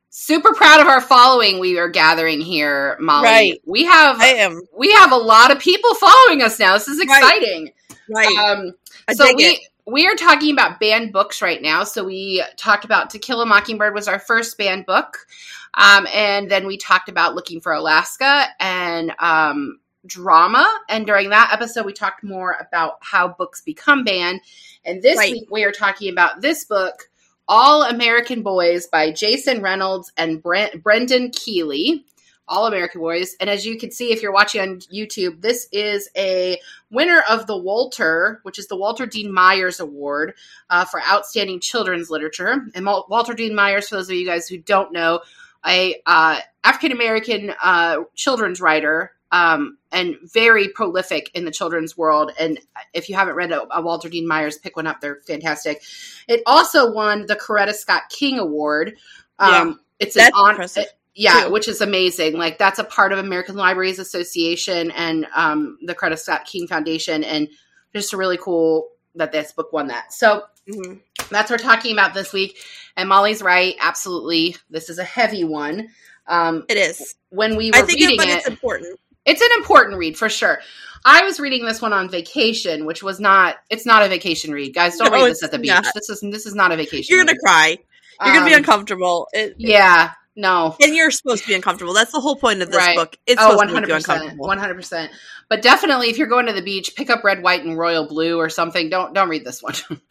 super 0.09 0.53
proud 0.53 0.81
of 0.81 0.87
our 0.87 1.01
following 1.01 1.59
we 1.59 1.79
are 1.79 1.89
gathering 1.89 2.41
here, 2.41 2.97
Molly. 2.99 3.27
Right. 3.27 3.61
We 3.65 3.85
have 3.85 4.19
I 4.19 4.27
am. 4.27 4.61
we 4.77 4.91
have 4.91 5.11
a 5.11 5.17
lot 5.17 5.51
of 5.51 5.59
people 5.59 5.93
following 5.95 6.41
us 6.41 6.59
now. 6.59 6.73
This 6.73 6.87
is 6.87 6.99
exciting. 6.99 7.71
Right. 8.09 8.27
right. 8.27 8.49
Um 8.49 8.73
so 9.13 9.33
we 9.35 9.45
it. 9.45 9.59
we 9.87 10.07
are 10.07 10.15
talking 10.15 10.53
about 10.53 10.79
banned 10.79 11.13
books 11.13 11.41
right 11.41 11.61
now. 11.61 11.83
So 11.83 12.03
we 12.03 12.43
talked 12.57 12.85
about 12.85 13.09
To 13.11 13.19
Kill 13.19 13.41
a 13.41 13.45
Mockingbird 13.45 13.95
was 13.95 14.07
our 14.07 14.19
first 14.19 14.57
banned 14.57 14.85
book. 14.85 15.25
Um, 15.73 16.07
and 16.13 16.49
then 16.49 16.67
we 16.67 16.77
talked 16.77 17.09
about 17.09 17.35
looking 17.35 17.61
for 17.61 17.73
Alaska 17.73 18.45
and 18.59 19.13
um, 19.19 19.79
drama. 20.05 20.67
And 20.89 21.05
during 21.05 21.29
that 21.29 21.51
episode, 21.53 21.85
we 21.85 21.93
talked 21.93 22.23
more 22.23 22.57
about 22.59 22.97
how 23.01 23.29
books 23.29 23.61
become 23.61 24.03
banned. 24.03 24.41
And 24.83 25.01
this 25.01 25.17
right. 25.17 25.31
week, 25.31 25.49
we 25.51 25.63
are 25.63 25.71
talking 25.71 26.11
about 26.11 26.41
this 26.41 26.65
book, 26.65 27.09
All 27.47 27.83
American 27.83 28.41
Boys 28.41 28.87
by 28.87 29.11
Jason 29.11 29.61
Reynolds 29.61 30.11
and 30.17 30.41
Brent- 30.41 30.83
Brendan 30.83 31.31
Kiely. 31.31 32.03
All 32.47 32.67
American 32.67 32.99
Boys. 32.99 33.37
And 33.39 33.49
as 33.49 33.65
you 33.65 33.77
can 33.77 33.91
see, 33.91 34.11
if 34.11 34.21
you're 34.21 34.33
watching 34.33 34.59
on 34.59 34.79
YouTube, 34.93 35.41
this 35.41 35.69
is 35.71 36.09
a 36.17 36.59
winner 36.89 37.23
of 37.29 37.47
the 37.47 37.55
Walter, 37.55 38.41
which 38.43 38.59
is 38.59 38.67
the 38.67 38.75
Walter 38.75 39.05
Dean 39.05 39.31
Myers 39.31 39.79
Award 39.79 40.33
uh, 40.69 40.83
for 40.83 41.01
Outstanding 41.01 41.61
Children's 41.61 42.09
Literature. 42.09 42.65
And 42.75 42.85
Walter 42.85 43.33
Dean 43.33 43.55
Myers, 43.55 43.87
for 43.87 43.95
those 43.95 44.09
of 44.09 44.15
you 44.15 44.25
guys 44.25 44.49
who 44.49 44.57
don't 44.57 44.91
know, 44.91 45.21
a 45.65 45.95
uh, 46.05 46.39
African 46.63 46.91
American 46.91 47.53
uh, 47.63 47.97
children's 48.15 48.61
writer 48.61 49.11
um, 49.31 49.77
and 49.91 50.17
very 50.23 50.67
prolific 50.69 51.31
in 51.33 51.45
the 51.45 51.51
children's 51.51 51.97
world. 51.97 52.31
And 52.39 52.59
if 52.93 53.09
you 53.09 53.15
haven't 53.15 53.35
read 53.35 53.51
a, 53.51 53.65
a, 53.75 53.81
Walter 53.81 54.09
Dean 54.09 54.27
Myers, 54.27 54.57
pick 54.57 54.75
one 54.75 54.87
up; 54.87 55.01
they're 55.01 55.21
fantastic. 55.25 55.83
It 56.27 56.41
also 56.45 56.91
won 56.91 57.25
the 57.27 57.35
Coretta 57.35 57.73
Scott 57.73 58.03
King 58.09 58.39
Award. 58.39 58.97
Um, 59.39 59.51
yeah, 59.51 59.73
it's 59.99 60.17
an 60.17 60.31
honor. 60.35 60.67
Yeah, 61.13 61.45
too. 61.45 61.51
which 61.51 61.67
is 61.67 61.81
amazing. 61.81 62.37
Like 62.37 62.57
that's 62.57 62.79
a 62.79 62.83
part 62.83 63.11
of 63.11 63.19
American 63.19 63.55
Libraries 63.55 63.99
Association 63.99 64.91
and 64.91 65.27
um, 65.35 65.77
the 65.81 65.95
Coretta 65.95 66.17
Scott 66.17 66.45
King 66.45 66.67
Foundation, 66.67 67.23
and 67.23 67.47
just 67.93 68.13
a 68.13 68.17
really 68.17 68.37
cool 68.37 68.89
that 69.15 69.31
this 69.31 69.51
book 69.51 69.73
won 69.73 69.87
that. 69.87 70.13
So 70.13 70.43
mm-hmm. 70.69 70.95
that's 71.29 71.49
what 71.49 71.61
we're 71.61 71.69
talking 71.69 71.93
about 71.93 72.13
this 72.13 72.31
week. 72.33 72.57
And 72.97 73.09
Molly's 73.09 73.41
right. 73.41 73.75
Absolutely. 73.79 74.55
This 74.69 74.89
is 74.89 74.99
a 74.99 75.03
heavy 75.03 75.43
one. 75.43 75.89
Um, 76.27 76.65
it 76.69 76.77
is. 76.77 77.15
When 77.29 77.55
we 77.55 77.71
were 77.71 77.77
I 77.77 77.81
think 77.81 77.99
reading 77.99 78.29
it, 78.29 78.37
it's 78.37 78.47
important. 78.47 78.99
It's 79.25 79.41
an 79.41 79.49
important 79.57 79.97
read 79.97 80.17
for 80.17 80.29
sure. 80.29 80.59
I 81.03 81.23
was 81.23 81.39
reading 81.39 81.65
this 81.65 81.81
one 81.81 81.93
on 81.93 82.09
vacation, 82.09 82.85
which 82.85 83.01
was 83.01 83.19
not. 83.19 83.55
It's 83.69 83.85
not 83.85 84.03
a 84.03 84.07
vacation 84.07 84.51
read, 84.51 84.73
guys. 84.73 84.97
Don't 84.97 85.11
no, 85.11 85.23
read 85.23 85.31
this 85.31 85.43
at 85.43 85.51
the 85.51 85.59
beach. 85.59 85.69
Not. 85.69 85.85
This 85.93 86.09
is 86.09 86.21
this 86.21 86.45
is 86.45 86.55
not 86.55 86.71
a 86.71 86.77
vacation. 86.77 87.15
You're 87.15 87.25
gonna 87.25 87.33
read. 87.33 87.45
cry. 87.45 87.77
You're 88.21 88.29
um, 88.29 88.33
gonna 88.35 88.45
be 88.45 88.53
um, 88.53 88.59
uncomfortable. 88.59 89.27
It, 89.33 89.55
yeah. 89.57 90.11
No. 90.41 90.75
And 90.81 90.95
you're 90.95 91.11
supposed 91.11 91.43
to 91.43 91.47
be 91.49 91.53
uncomfortable. 91.53 91.93
That's 91.93 92.11
the 92.11 92.19
whole 92.19 92.35
point 92.35 92.61
of 92.63 92.67
this 92.69 92.77
Right. 92.77 92.95
book. 92.97 93.15
It's 93.27 93.39
Oh, 93.39 93.43
supposed 93.51 93.57
one 93.57 93.67
to 93.67 93.73
make 93.73 93.75
hundred 93.75 93.87
you 93.89 93.93
percent, 93.95 94.17
uncomfortable. 94.17 94.47
one 94.47 94.57
hundred 94.57 94.75
percent. 94.75 95.11
But 95.49 95.61
definitely, 95.61 96.09
if 96.09 96.17
you're 96.17 96.27
going 96.27 96.47
to 96.47 96.53
the 96.53 96.61
beach, 96.63 96.95
pick 96.95 97.09
up 97.09 97.23
red, 97.23 97.43
white, 97.43 97.63
and 97.63 97.77
royal 97.77 98.07
blue 98.07 98.37
or 98.37 98.49
something. 98.49 98.89
Don't 98.89 99.13
don't 99.13 99.29
read 99.29 99.45
this 99.45 99.61
one. 99.61 99.75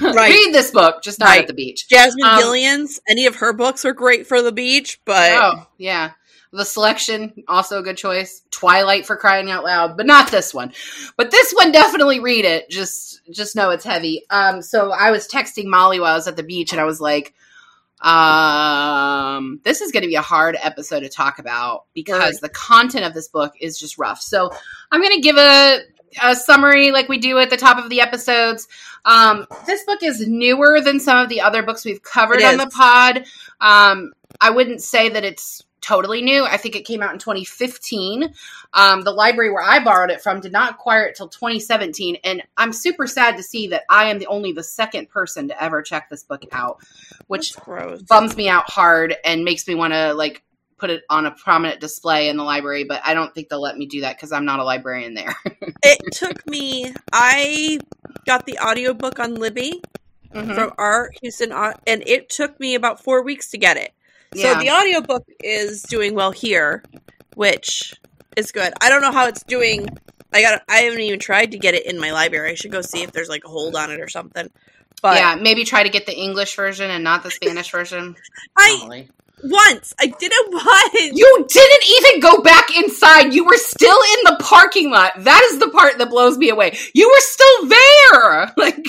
Right. 0.00 0.30
read 0.30 0.52
this 0.52 0.70
book, 0.72 1.02
just 1.02 1.20
not 1.20 1.28
Right. 1.28 1.40
at 1.42 1.46
the 1.46 1.54
beach. 1.54 1.88
Jasmine 1.88 2.26
Um, 2.26 2.38
Guillory's, 2.38 3.00
any 3.08 3.26
of 3.26 3.36
her 3.36 3.52
books 3.52 3.84
are 3.84 3.92
great 3.92 4.26
for 4.26 4.42
the 4.42 4.52
beach, 4.52 5.00
but 5.04 5.32
Oh 5.32 5.66
yeah, 5.78 6.12
the 6.52 6.64
selection 6.64 7.44
also 7.46 7.78
a 7.78 7.82
good 7.82 7.96
choice. 7.96 8.42
Twilight 8.50 9.06
for 9.06 9.16
crying 9.16 9.50
out 9.50 9.64
loud, 9.64 9.96
but 9.96 10.06
not 10.06 10.30
this 10.30 10.52
one. 10.52 10.72
But 11.16 11.30
this 11.30 11.52
one 11.52 11.70
definitely 11.72 12.18
read 12.20 12.44
it. 12.44 12.70
Just 12.70 13.20
just 13.30 13.54
know 13.54 13.70
it's 13.70 13.84
heavy. 13.84 14.24
Um, 14.30 14.62
so 14.62 14.90
I 14.90 15.10
was 15.12 15.28
texting 15.28 15.66
Molly 15.66 16.00
while 16.00 16.12
I 16.12 16.16
was 16.16 16.26
at 16.26 16.36
the 16.36 16.42
beach, 16.42 16.72
and 16.72 16.80
I 16.80 16.84
was 16.84 17.00
like. 17.00 17.32
Um, 18.02 19.60
this 19.64 19.80
is 19.80 19.92
going 19.92 20.02
to 20.02 20.08
be 20.08 20.14
a 20.16 20.22
hard 20.22 20.56
episode 20.62 21.00
to 21.00 21.08
talk 21.08 21.38
about 21.38 21.84
because 21.94 22.34
Right. 22.34 22.40
the 22.42 22.48
content 22.50 23.04
of 23.04 23.14
this 23.14 23.28
book 23.28 23.54
is 23.60 23.78
just 23.78 23.98
rough. 23.98 24.20
So 24.20 24.50
I'm 24.92 25.00
going 25.00 25.14
to 25.14 25.20
give 25.20 25.36
a, 25.36 25.80
a 26.22 26.36
summary 26.36 26.90
like 26.90 27.08
we 27.08 27.18
do 27.18 27.38
at 27.38 27.50
the 27.50 27.56
top 27.56 27.78
of 27.78 27.88
the 27.90 28.00
episodes. 28.00 28.68
Um, 29.04 29.46
this 29.66 29.84
book 29.84 30.02
is 30.02 30.26
newer 30.26 30.80
than 30.80 31.00
some 31.00 31.18
of 31.18 31.28
the 31.28 31.40
other 31.40 31.62
books 31.62 31.84
we've 31.84 32.02
covered 32.02 32.42
on 32.42 32.56
the 32.58 32.66
pod. 32.68 33.24
Um, 33.60 34.12
I 34.40 34.50
wouldn't 34.50 34.82
say 34.82 35.08
that 35.08 35.24
it's 35.24 35.64
totally 35.86 36.22
new. 36.22 36.44
I 36.44 36.56
think 36.56 36.74
it 36.76 36.84
came 36.84 37.02
out 37.02 37.12
in 37.12 37.18
2015. 37.18 38.32
Um, 38.72 39.02
the 39.02 39.12
library 39.12 39.50
where 39.50 39.62
I 39.62 39.82
borrowed 39.82 40.10
it 40.10 40.20
from 40.20 40.40
did 40.40 40.52
not 40.52 40.72
acquire 40.72 41.04
it 41.04 41.16
till 41.16 41.28
2017, 41.28 42.18
and 42.24 42.42
I'm 42.56 42.72
super 42.72 43.06
sad 43.06 43.36
to 43.36 43.42
see 43.42 43.68
that 43.68 43.84
I 43.88 44.06
am 44.10 44.18
the 44.18 44.26
only 44.26 44.52
the 44.52 44.62
second 44.62 45.08
person 45.08 45.48
to 45.48 45.62
ever 45.62 45.82
check 45.82 46.10
this 46.10 46.24
book 46.24 46.44
out, 46.52 46.78
which 47.28 47.52
bums 48.08 48.36
me 48.36 48.48
out 48.48 48.68
hard 48.68 49.14
and 49.24 49.44
makes 49.44 49.66
me 49.68 49.74
want 49.74 49.92
to 49.92 50.12
like 50.14 50.42
put 50.78 50.90
it 50.90 51.04
on 51.08 51.24
a 51.24 51.30
prominent 51.30 51.80
display 51.80 52.28
in 52.28 52.36
the 52.36 52.44
library. 52.44 52.84
But 52.84 53.00
I 53.04 53.14
don't 53.14 53.32
think 53.34 53.48
they'll 53.48 53.62
let 53.62 53.78
me 53.78 53.86
do 53.86 54.02
that 54.02 54.16
because 54.16 54.32
I'm 54.32 54.44
not 54.44 54.58
a 54.58 54.64
librarian 54.64 55.14
there. 55.14 55.34
It 55.82 56.00
took 56.12 56.44
me. 56.48 56.92
I 57.12 57.78
got 58.26 58.44
the 58.44 58.58
audiobook 58.58 59.20
on 59.20 59.36
Libby 59.36 59.82
Mhm. 60.34 60.54
from 60.54 60.72
our 60.78 61.10
Houston, 61.22 61.52
and 61.52 62.02
it 62.06 62.28
took 62.28 62.58
me 62.58 62.74
about 62.74 63.02
four 63.04 63.22
weeks 63.22 63.50
to 63.50 63.58
get 63.58 63.76
it. 63.76 63.92
Yeah. 64.34 64.54
So 64.54 64.60
the 64.60 64.70
audiobook 64.70 65.24
is 65.42 65.82
doing 65.82 66.14
well 66.14 66.30
here, 66.30 66.82
which 67.34 67.94
is 68.36 68.52
good. 68.52 68.72
I 68.80 68.88
don't 68.88 69.02
know 69.02 69.12
how 69.12 69.26
it's 69.26 69.42
doing. 69.44 69.88
I 70.32 70.42
got. 70.42 70.62
I 70.68 70.78
haven't 70.78 71.00
even 71.00 71.18
tried 71.18 71.52
to 71.52 71.58
get 71.58 71.74
it 71.74 71.86
in 71.86 71.98
my 71.98 72.12
library. 72.12 72.50
I 72.50 72.54
should 72.54 72.72
go 72.72 72.82
see 72.82 73.02
if 73.02 73.12
there's 73.12 73.28
like 73.28 73.44
a 73.44 73.48
hold 73.48 73.76
on 73.76 73.90
it 73.90 74.00
or 74.00 74.08
something. 74.08 74.50
But 75.02 75.16
yeah, 75.16 75.36
maybe 75.36 75.64
try 75.64 75.82
to 75.82 75.88
get 75.88 76.06
the 76.06 76.16
English 76.16 76.56
version 76.56 76.90
and 76.90 77.04
not 77.04 77.22
the 77.22 77.30
Spanish 77.30 77.70
version. 77.70 78.16
I 78.56 78.78
Molly. 78.80 79.08
once 79.44 79.94
I 80.00 80.06
did 80.06 80.32
it 80.34 80.52
once. 80.52 81.16
You 81.16 81.46
didn't 81.48 81.84
even 81.98 82.20
go 82.20 82.42
back 82.42 82.74
inside. 82.76 83.34
You 83.34 83.44
were 83.44 83.56
still 83.56 83.98
in 83.98 84.24
the 84.24 84.36
parking 84.42 84.90
lot. 84.90 85.12
That 85.18 85.42
is 85.52 85.58
the 85.58 85.70
part 85.70 85.98
that 85.98 86.10
blows 86.10 86.38
me 86.38 86.48
away. 86.48 86.76
You 86.94 87.08
were 87.08 87.20
still 87.20 87.68
there. 87.68 88.52
Like 88.56 88.86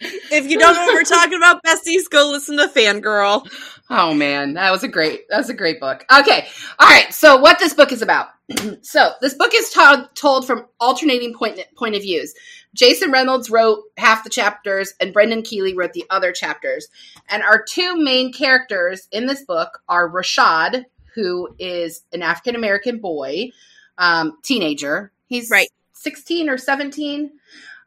If 0.00 0.50
you 0.50 0.58
don't 0.58 0.74
know 0.74 0.86
what 0.86 0.94
we're 0.94 1.04
talking 1.04 1.36
about, 1.36 1.62
besties, 1.62 2.08
go 2.08 2.30
listen 2.30 2.56
to 2.56 2.68
Fangirl. 2.68 3.46
Oh 3.90 4.14
man, 4.14 4.54
that 4.54 4.70
was 4.70 4.82
a 4.82 4.88
great 4.88 5.28
that 5.28 5.38
was 5.38 5.50
a 5.50 5.54
great 5.54 5.80
book. 5.80 6.04
Okay. 6.20 6.46
All 6.78 6.88
right. 6.88 7.12
So 7.12 7.36
what 7.36 7.58
this 7.58 7.74
book 7.74 7.92
is 7.92 8.02
about. 8.02 8.28
so 8.82 9.12
this 9.20 9.34
book 9.34 9.52
is 9.54 9.70
to- 9.70 10.08
told 10.14 10.46
from 10.46 10.66
alternating 10.78 11.34
point 11.34 11.60
point 11.76 11.94
of 11.96 12.02
views. 12.02 12.34
Jason 12.74 13.10
Reynolds 13.10 13.50
wrote 13.50 13.82
half 13.96 14.22
the 14.24 14.30
chapters 14.30 14.94
and 15.00 15.12
Brendan 15.12 15.42
Kiely 15.42 15.76
wrote 15.76 15.92
the 15.92 16.04
other 16.08 16.32
chapters. 16.32 16.88
And 17.28 17.42
our 17.42 17.62
two 17.62 17.96
main 17.96 18.32
characters 18.32 19.08
in 19.10 19.26
this 19.26 19.44
book 19.44 19.80
are 19.88 20.08
Rashad, 20.08 20.84
who 21.14 21.48
is 21.58 22.02
an 22.12 22.22
African 22.22 22.54
American 22.54 22.98
boy, 22.98 23.50
um, 23.98 24.38
teenager. 24.42 25.12
He's 25.26 25.50
Right. 25.50 25.68
16 25.94 26.48
or 26.48 26.56
17. 26.56 27.30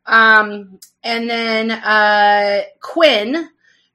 Um, 0.05 0.79
and 1.03 1.29
then 1.29 1.71
uh, 1.71 2.63
Quinn, 2.79 3.49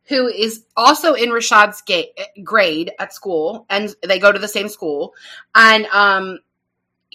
who 0.04 0.26
is 0.26 0.64
also 0.76 1.14
in 1.14 1.30
Rashad's 1.30 1.82
ga- 1.82 2.12
grade 2.42 2.92
at 2.98 3.12
school, 3.12 3.66
and 3.68 3.94
they 4.06 4.18
go 4.18 4.32
to 4.32 4.38
the 4.38 4.48
same 4.48 4.68
school. 4.68 5.14
And 5.54 5.86
um, 5.86 6.38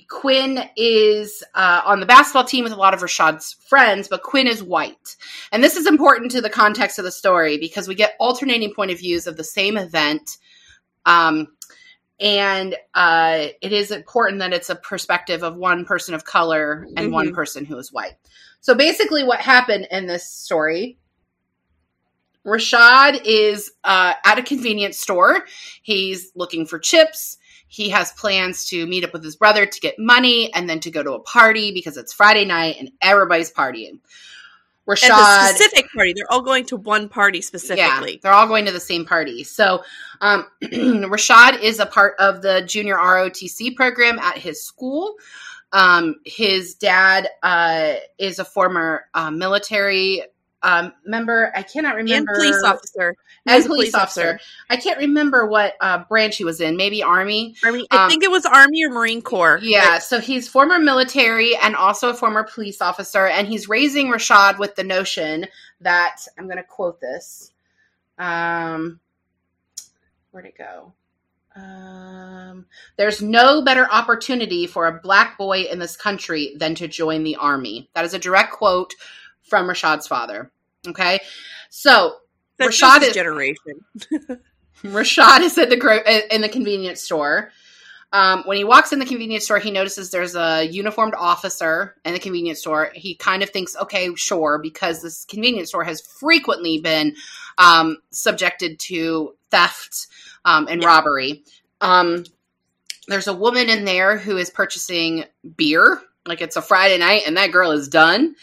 Quinn 0.09 0.59
is 0.77 1.43
uh, 1.55 1.81
on 1.85 1.99
the 1.99 2.05
basketball 2.05 2.43
team 2.43 2.63
with 2.63 2.73
a 2.73 2.77
lot 2.77 2.93
of 2.93 3.01
Rashad's 3.01 3.53
friends, 3.67 4.07
but 4.07 4.21
Quinn 4.21 4.47
is 4.47 4.61
white. 4.61 5.15
And 5.51 5.63
this 5.63 5.75
is 5.75 5.87
important 5.87 6.31
to 6.31 6.41
the 6.41 6.49
context 6.49 6.99
of 6.99 7.05
the 7.05 7.11
story 7.11 7.57
because 7.57 7.87
we 7.87 7.95
get 7.95 8.15
alternating 8.19 8.73
point 8.73 8.91
of 8.91 8.99
views 8.99 9.27
of 9.27 9.37
the 9.37 9.43
same 9.43 9.75
event. 9.77 10.37
Um, 11.05 11.47
and 12.19 12.75
uh, 12.93 13.47
it 13.61 13.73
is 13.73 13.91
important 13.91 14.39
that 14.39 14.53
it's 14.53 14.69
a 14.69 14.75
perspective 14.75 15.43
of 15.43 15.55
one 15.55 15.83
person 15.83 16.13
of 16.13 16.23
color 16.23 16.87
and 16.95 17.11
one 17.11 17.33
person 17.33 17.65
who 17.65 17.77
is 17.77 17.91
white. 17.91 18.13
So 18.63 18.73
basically, 18.73 19.23
what 19.23 19.41
happened 19.41 19.87
in 19.91 20.07
this 20.07 20.27
story 20.27 20.97
Rashad 22.45 23.21
is 23.25 23.71
uh, 23.83 24.13
at 24.25 24.37
a 24.37 24.43
convenience 24.43 24.97
store. 24.97 25.45
He's 25.81 26.31
looking 26.35 26.65
for 26.65 26.79
chips. 26.79 27.37
He 27.67 27.89
has 27.89 28.11
plans 28.13 28.65
to 28.69 28.85
meet 28.85 29.03
up 29.03 29.13
with 29.13 29.23
his 29.23 29.35
brother 29.35 29.65
to 29.65 29.79
get 29.79 29.97
money 29.97 30.53
and 30.53 30.69
then 30.69 30.79
to 30.81 30.91
go 30.91 31.01
to 31.01 31.13
a 31.13 31.19
party 31.19 31.73
because 31.73 31.97
it's 31.97 32.13
Friday 32.13 32.45
night 32.45 32.75
and 32.79 32.91
everybody's 33.01 33.51
partying. 33.51 33.89
And 33.89 34.01
the 34.85 34.93
Rashad, 34.95 35.49
specific 35.49 35.85
party. 35.93 36.13
They're 36.13 36.31
all 36.31 36.41
going 36.41 36.65
to 36.65 36.75
one 36.75 37.07
party 37.07 37.41
specifically. 37.41 38.11
yeah, 38.11 38.17
they're 38.21 38.33
all 38.33 38.47
going 38.47 38.65
to 38.65 38.71
the 38.71 38.81
same 38.81 39.05
party. 39.05 39.45
So, 39.45 39.83
um, 40.19 40.45
Rashad 40.61 41.61
is 41.61 41.79
a 41.79 41.85
part 41.85 42.15
of 42.19 42.41
the 42.41 42.61
junior 42.63 42.95
ROTC 42.95 43.75
program 43.75 44.19
at 44.19 44.37
his 44.37 44.63
school. 44.63 45.15
Um, 45.73 46.15
his 46.23 46.75
dad 46.75 47.27
uh, 47.41 47.95
is 48.17 48.39
a 48.39 48.45
former 48.45 49.05
uh, 49.13 49.31
military 49.31 50.23
um, 50.61 50.93
member. 51.05 51.51
I 51.53 51.63
cannot 51.63 51.95
remember. 51.95 52.31
And 52.31 52.37
police 52.37 52.63
officer. 52.63 53.15
As 53.45 53.65
a 53.65 53.67
police 53.67 53.93
officer. 53.93 54.39
I 54.69 54.77
can't 54.77 54.99
remember 54.99 55.45
what 55.45 55.73
uh, 55.81 56.05
branch 56.07 56.37
he 56.37 56.45
was 56.45 56.61
in. 56.61 56.77
Maybe 56.77 57.03
Army. 57.03 57.55
I 57.61 57.71
mean, 57.71 57.85
I 57.91 58.03
Um, 58.05 58.09
think 58.09 58.23
it 58.23 58.31
was 58.31 58.45
Army 58.45 58.85
or 58.85 58.89
Marine 58.89 59.21
Corps. 59.21 59.59
Yeah, 59.61 59.99
so 59.99 60.21
he's 60.21 60.47
former 60.47 60.79
military 60.79 61.57
and 61.57 61.75
also 61.75 62.09
a 62.09 62.13
former 62.13 62.43
police 62.45 62.79
officer, 62.79 63.27
and 63.27 63.45
he's 63.45 63.67
raising 63.67 64.07
Rashad 64.07 64.59
with 64.59 64.75
the 64.75 64.83
notion 64.85 65.47
that 65.81 66.21
I'm 66.37 66.45
going 66.45 66.57
to 66.57 66.63
quote 66.63 67.01
this. 67.01 67.51
Um, 68.17 69.01
where'd 70.31 70.45
it 70.45 70.57
go? 70.57 70.93
Um, 71.55 72.65
there's 72.97 73.21
no 73.21 73.63
better 73.63 73.89
opportunity 73.91 74.67
for 74.67 74.87
a 74.87 74.99
black 74.99 75.37
boy 75.37 75.63
in 75.63 75.79
this 75.79 75.95
country 75.95 76.55
than 76.57 76.75
to 76.75 76.87
join 76.87 77.23
the 77.23 77.35
army. 77.35 77.89
That 77.93 78.05
is 78.05 78.13
a 78.13 78.19
direct 78.19 78.53
quote 78.53 78.93
from 79.43 79.67
Rashad's 79.67 80.07
father. 80.07 80.51
Okay, 80.87 81.19
so 81.69 82.15
That's 82.57 82.81
Rashad 82.81 83.03
is- 83.03 83.13
generation. 83.13 83.85
Rashad 84.83 85.41
is 85.41 85.57
at 85.57 85.69
the 85.69 85.77
gro- 85.77 86.03
in 86.31 86.41
the 86.41 86.49
convenience 86.49 87.01
store. 87.01 87.51
Um, 88.11 88.43
when 88.45 88.57
he 88.57 88.63
walks 88.63 88.91
in 88.93 88.99
the 88.99 89.05
convenience 89.05 89.45
store, 89.45 89.57
he 89.57 89.71
notices 89.71 90.11
there's 90.11 90.35
a 90.35 90.65
uniformed 90.65 91.15
officer 91.17 91.95
in 92.05 92.13
the 92.13 92.19
convenience 92.19 92.59
store. 92.59 92.91
He 92.93 93.15
kind 93.15 93.41
of 93.41 93.49
thinks, 93.49 93.75
okay, 93.75 94.13
sure, 94.15 94.59
because 94.61 95.01
this 95.01 95.25
convenience 95.25 95.69
store 95.69 95.83
has 95.83 95.99
frequently 96.01 96.79
been 96.79 97.15
um, 97.57 97.97
subjected 98.11 98.77
to 98.81 99.35
theft 99.53 100.07
um, 100.45 100.67
and 100.69 100.81
Yeah. 100.81 100.87
robbery. 100.87 101.43
Um, 101.81 102.23
there's 103.07 103.27
a 103.27 103.33
woman 103.33 103.69
in 103.69 103.85
there 103.85 104.17
who 104.17 104.37
is 104.37 104.49
purchasing 104.49 105.25
beer, 105.57 106.01
like 106.25 106.41
it's 106.41 106.55
a 106.55 106.61
Friday 106.61 106.97
night, 106.97 107.23
and 107.27 107.37
that 107.37 107.51
girl 107.51 107.71
is 107.71 107.87
done. 107.87 108.35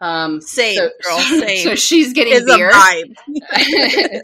Um, 0.00 0.40
Same, 0.42 0.76
so, 0.76 0.90
girl, 1.02 1.18
same. 1.20 1.58
so 1.64 1.74
she's 1.74 2.12
getting 2.12 2.34
Is 2.34 2.44
beer 2.44 2.70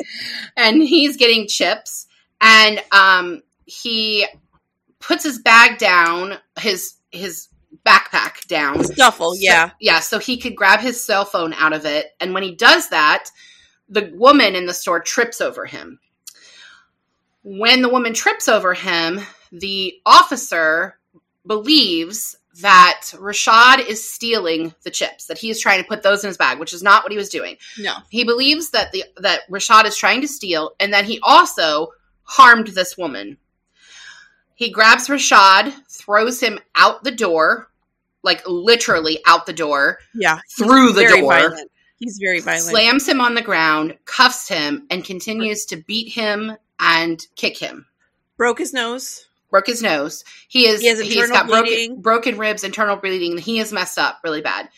and 0.56 0.82
he's 0.82 1.16
getting 1.16 1.46
chips 1.48 2.06
and 2.40 2.82
um 2.92 3.42
he 3.64 4.26
puts 4.98 5.24
his 5.24 5.38
bag 5.38 5.78
down 5.78 6.34
his 6.58 6.94
his 7.10 7.48
backpack 7.86 8.46
down 8.48 8.84
Stuffle, 8.84 9.32
So- 9.34 9.40
yeah. 9.40 9.70
yeah 9.80 10.00
so 10.00 10.18
he 10.18 10.36
could 10.36 10.54
grab 10.56 10.80
his 10.80 11.02
cell 11.02 11.24
phone 11.24 11.54
out 11.54 11.72
of 11.72 11.86
it 11.86 12.08
and 12.20 12.34
when 12.34 12.42
he 12.42 12.54
does 12.54 12.88
that 12.90 13.30
the 13.88 14.12
woman 14.14 14.54
in 14.54 14.66
the 14.66 14.74
store 14.74 15.00
trips 15.00 15.40
over 15.40 15.64
him 15.64 15.98
when 17.42 17.82
the 17.82 17.88
woman 17.88 18.14
trips 18.14 18.48
over 18.48 18.74
him 18.74 19.20
the 19.52 19.94
officer 20.06 20.98
believes 21.46 22.36
that 22.60 23.02
Rashad 23.14 23.86
is 23.86 24.10
stealing 24.10 24.74
the 24.82 24.90
chips, 24.90 25.26
that 25.26 25.38
he 25.38 25.50
is 25.50 25.60
trying 25.60 25.82
to 25.82 25.88
put 25.88 26.02
those 26.02 26.22
in 26.22 26.28
his 26.28 26.36
bag, 26.36 26.58
which 26.58 26.72
is 26.72 26.82
not 26.82 27.02
what 27.02 27.12
he 27.12 27.18
was 27.18 27.28
doing. 27.28 27.56
No. 27.78 27.94
He 28.10 28.24
believes 28.24 28.70
that 28.70 28.92
the 28.92 29.04
that 29.18 29.40
Rashad 29.50 29.84
is 29.84 29.96
trying 29.96 30.20
to 30.22 30.28
steal 30.28 30.72
and 30.80 30.92
that 30.92 31.04
he 31.04 31.18
also 31.22 31.88
harmed 32.24 32.68
this 32.68 32.96
woman. 32.96 33.38
He 34.54 34.70
grabs 34.70 35.08
Rashad, 35.08 35.72
throws 35.88 36.40
him 36.40 36.58
out 36.76 37.04
the 37.04 37.10
door, 37.10 37.70
like 38.22 38.42
literally 38.46 39.18
out 39.26 39.46
the 39.46 39.52
door, 39.52 39.98
Yeah. 40.14 40.38
through 40.56 40.92
the 40.92 41.06
door. 41.08 41.32
violent. 41.32 41.70
He's 41.98 42.18
very 42.20 42.40
violent. 42.40 42.64
slams 42.64 43.08
him 43.08 43.20
on 43.20 43.34
the 43.34 43.42
ground, 43.42 43.96
cuffs 44.04 44.48
him, 44.48 44.86
and 44.90 45.04
continues 45.04 45.64
to 45.66 45.76
beat 45.76 46.12
him 46.12 46.56
and 46.82 47.24
kick 47.36 47.56
him. 47.56 47.86
Broke 48.36 48.58
his 48.58 48.74
nose. 48.74 49.26
Broke 49.50 49.68
his 49.68 49.82
nose. 49.82 50.24
He 50.48 50.66
is 50.66 50.80
He 50.80 50.88
has 50.88 51.00
he's 51.00 51.30
got 51.30 51.46
broken, 51.46 52.00
broken 52.00 52.36
ribs, 52.36 52.64
internal 52.64 52.96
bleeding. 52.96 53.38
He 53.38 53.58
is 53.60 53.72
messed 53.72 53.98
up 53.98 54.18
really 54.24 54.40
bad. 54.42 54.68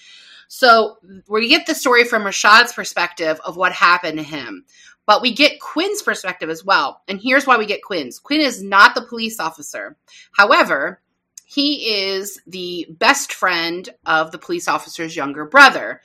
So 0.48 0.98
we 1.28 1.48
get 1.48 1.66
the 1.66 1.74
story 1.74 2.04
from 2.04 2.22
Rashad's 2.22 2.72
perspective 2.72 3.40
of 3.44 3.56
what 3.56 3.72
happened 3.72 4.18
to 4.18 4.24
him. 4.24 4.64
But 5.06 5.22
we 5.22 5.32
get 5.32 5.60
Quinn's 5.60 6.02
perspective 6.02 6.48
as 6.48 6.64
well. 6.64 7.02
And 7.08 7.20
here's 7.20 7.46
why 7.46 7.56
we 7.56 7.66
get 7.66 7.82
Quinn's. 7.82 8.18
Quinn 8.18 8.40
is 8.40 8.62
not 8.62 8.94
the 8.94 9.02
police 9.02 9.38
officer. 9.38 9.96
However, 10.32 11.00
he 11.44 12.06
is 12.06 12.40
the 12.46 12.86
best 12.90 13.32
friend 13.32 13.88
of 14.06 14.32
the 14.32 14.38
police 14.38 14.66
officer's 14.66 15.16
younger 15.16 15.44
brother. 15.44 16.00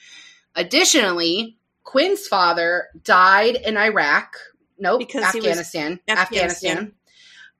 Additionally, 0.56 1.58
Quinn's 1.84 2.28
father 2.28 2.88
died 3.04 3.56
in 3.56 3.78
Iraq. 3.78 4.36
Nope, 4.80 5.00
Because 5.00 5.24
Afghanistan. 5.24 6.00
Afghanistan. 6.08 6.50
Afghanistan. 6.50 6.94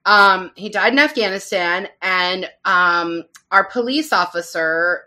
Um, 0.06 0.50
he 0.56 0.70
died 0.70 0.92
in 0.94 0.98
Afghanistan, 0.98 1.88
and 2.00 2.48
um, 2.64 3.24
our 3.50 3.64
police 3.64 4.12
officer, 4.12 5.02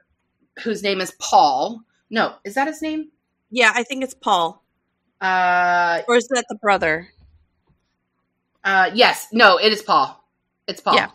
whose 0.64 0.84
name 0.84 1.02
is 1.02 1.12
Paul. 1.20 1.82
No, 2.12 2.36
is 2.44 2.54
that 2.56 2.68
his 2.68 2.82
name? 2.82 3.10
Yeah, 3.50 3.72
I 3.74 3.84
think 3.84 4.04
it's 4.04 4.14
Paul. 4.14 4.64
Uh, 5.20 6.02
Or 6.08 6.16
is 6.18 6.28
that 6.28 6.46
the 6.50 6.56
brother? 6.56 7.08
uh, 8.64 8.92
yes, 8.94 9.28
no, 9.32 9.58
it 9.58 9.72
is 9.74 9.82
Paul. 9.82 10.24
It's 10.68 10.80
Paul. 10.82 10.96
Yeah. 10.96 11.10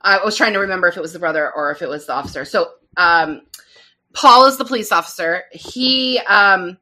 I 0.00 0.24
was 0.24 0.36
trying 0.36 0.52
to 0.54 0.60
remember 0.60 0.88
if 0.88 0.96
it 0.96 1.00
was 1.00 1.12
the 1.12 1.18
brother 1.18 1.52
or 1.52 1.70
if 1.70 1.82
it 1.82 1.88
was 1.88 2.06
the 2.06 2.12
officer. 2.14 2.44
So, 2.44 2.70
um, 2.96 3.42
Paul 4.12 4.46
is 4.46 4.56
the 4.56 4.64
police 4.64 4.90
officer. 4.90 5.44
He 5.52 6.18
um, 6.20 6.78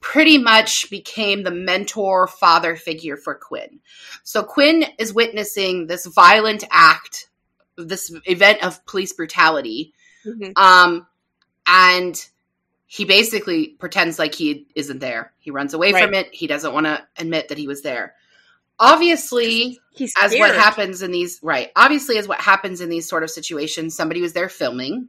pretty 0.00 0.38
much 0.38 0.88
became 0.90 1.42
the 1.42 1.50
mentor 1.50 2.26
father 2.26 2.76
figure 2.76 3.16
for 3.16 3.34
Quinn. 3.34 3.80
So 4.22 4.42
Quinn 4.42 4.84
is 4.98 5.12
witnessing 5.12 5.86
this 5.86 6.06
violent 6.06 6.64
act, 6.70 7.28
this 7.76 8.12
event 8.24 8.62
of 8.64 8.84
police 8.86 9.12
brutality, 9.12 9.92
Mhm. 10.24 10.52
um, 10.56 11.06
and 11.66 12.26
he 12.86 13.04
basically 13.04 13.68
pretends 13.68 14.18
like 14.18 14.34
he 14.34 14.66
isn't 14.74 15.00
there. 15.00 15.32
He 15.38 15.50
runs 15.50 15.74
away 15.74 15.92
Right. 15.92 16.04
from 16.04 16.14
it. 16.14 16.28
He 16.32 16.46
doesn't 16.46 16.72
want 16.72 16.86
to 16.86 17.06
admit 17.16 17.48
that 17.48 17.58
he 17.58 17.66
was 17.66 17.82
there. 17.82 18.14
Obviously, 18.80 19.80
He's 19.90 20.14
as 20.20 20.32
what 20.36 20.54
happens 20.54 21.02
in 21.02 21.10
these 21.10 21.40
right 21.42 21.72
obviously 21.74 22.16
as 22.18 22.28
what 22.28 22.40
happens 22.40 22.80
in 22.80 22.88
these 22.88 23.08
sort 23.08 23.24
of 23.24 23.30
situations 23.30 23.96
somebody 23.96 24.20
was 24.20 24.32
there 24.32 24.48
filming 24.48 25.08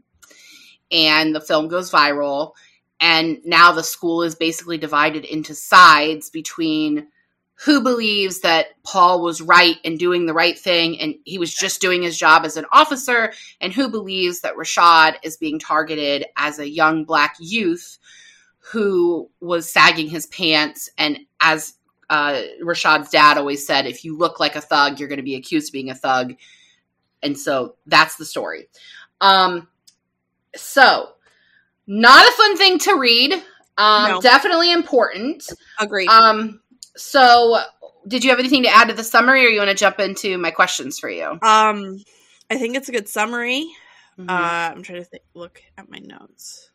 and 0.91 1.36
the 1.36 1.41
film 1.41 1.67
goes 1.67 1.91
viral 1.91 2.53
and 3.00 3.39
now 3.46 3.72
the 3.72 3.84
school 3.84 4.24
is 4.24 4.36
basically 4.36 4.77
divided 4.77 5.25
into 5.25 5.56
sides 5.56 6.29
between 6.29 7.08
who 7.65 7.82
believes 7.82 8.39
that 8.41 8.68
Paul 8.84 9.22
was 9.22 9.41
right 9.41 9.75
in 9.84 9.98
doing 9.98 10.25
the 10.25 10.34
right 10.34 10.58
thing 10.58 11.00
and 11.00 11.15
he 11.25 11.38
was 11.38 11.53
just 11.53 11.82
doing 11.82 12.03
his 12.03 12.18
job 12.18 12.46
as 12.46 12.56
an 12.56 12.65
officer 12.72 13.34
and 13.60 13.74
who 13.74 13.89
believes 13.89 14.41
that 14.41 14.56
Rashad 14.56 15.15
is 15.24 15.36
being 15.36 15.60
targeted 15.60 16.25
as 16.38 16.58
a 16.58 16.70
young 16.70 17.03
black 17.03 17.36
youth 17.39 17.98
who 18.60 19.29
was 19.41 19.72
sagging 19.72 20.08
his 20.08 20.25
pants 20.27 20.89
and 20.98 21.20
as 21.41 21.74
uh, 22.10 22.41
Rashad's 22.63 23.10
dad 23.10 23.38
always 23.38 23.65
said, 23.65 23.86
if 23.86 24.03
you 24.03 24.18
look 24.18 24.39
like 24.39 24.56
a 24.56 24.62
thug, 24.62 25.00
you're 25.00 25.10
going 25.10 25.18
to 25.18 25.24
be 25.24 25.36
accused 25.36 25.70
of 25.70 25.74
being 25.74 25.89
a 25.89 25.96
thug. 25.96 26.36
And 27.22 27.38
so 27.38 27.75
that's 27.86 28.15
the 28.15 28.25
story. 28.25 28.68
Um, 29.22 29.68
so, 30.56 31.10
not 31.91 32.25
a 32.27 32.31
fun 32.34 32.55
thing 32.58 32.77
to 32.79 32.93
read. 32.98 33.34
Um, 33.77 34.12
No. 34.12 34.22
Definitely 34.22 34.72
important. 34.72 35.43
Agreed. 35.79 36.08
Um, 36.08 36.62
so, 36.96 37.60
did 38.08 38.24
you 38.24 38.29
have 38.29 38.39
anything 38.39 38.63
to 38.63 38.69
add 38.69 38.89
to 38.89 38.93
the 38.93 39.03
summary, 39.03 39.46
or 39.46 39.50
you 39.50 39.58
want 39.60 39.69
to 39.72 39.75
jump 39.75 40.00
into 40.00 40.38
my 40.38 40.51
questions 40.51 41.00
for 41.00 41.10
you? 41.10 41.25
um, 41.41 41.98
I 42.51 42.58
think 42.58 42.75
it's 42.75 42.89
a 42.89 42.91
good 42.91 43.08
summary. 43.10 43.67
Mhm. 44.19 44.29
Uh, 44.29 44.72
I'm 44.75 44.84
trying 44.84 45.00
to 45.01 45.05
think, 45.05 45.24
look 45.34 45.62
at 45.77 45.89
my 45.89 46.00
notes. 46.00 46.69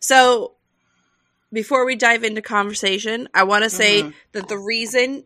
So, 0.00 0.54
before 1.52 1.84
we 1.84 1.96
dive 1.96 2.24
into 2.24 2.42
conversation, 2.42 3.28
I 3.34 3.42
want 3.44 3.64
to 3.64 3.70
say 3.70 4.02
Mhm. 4.02 4.14
that 4.32 4.48
the 4.48 4.58
reason 4.58 5.24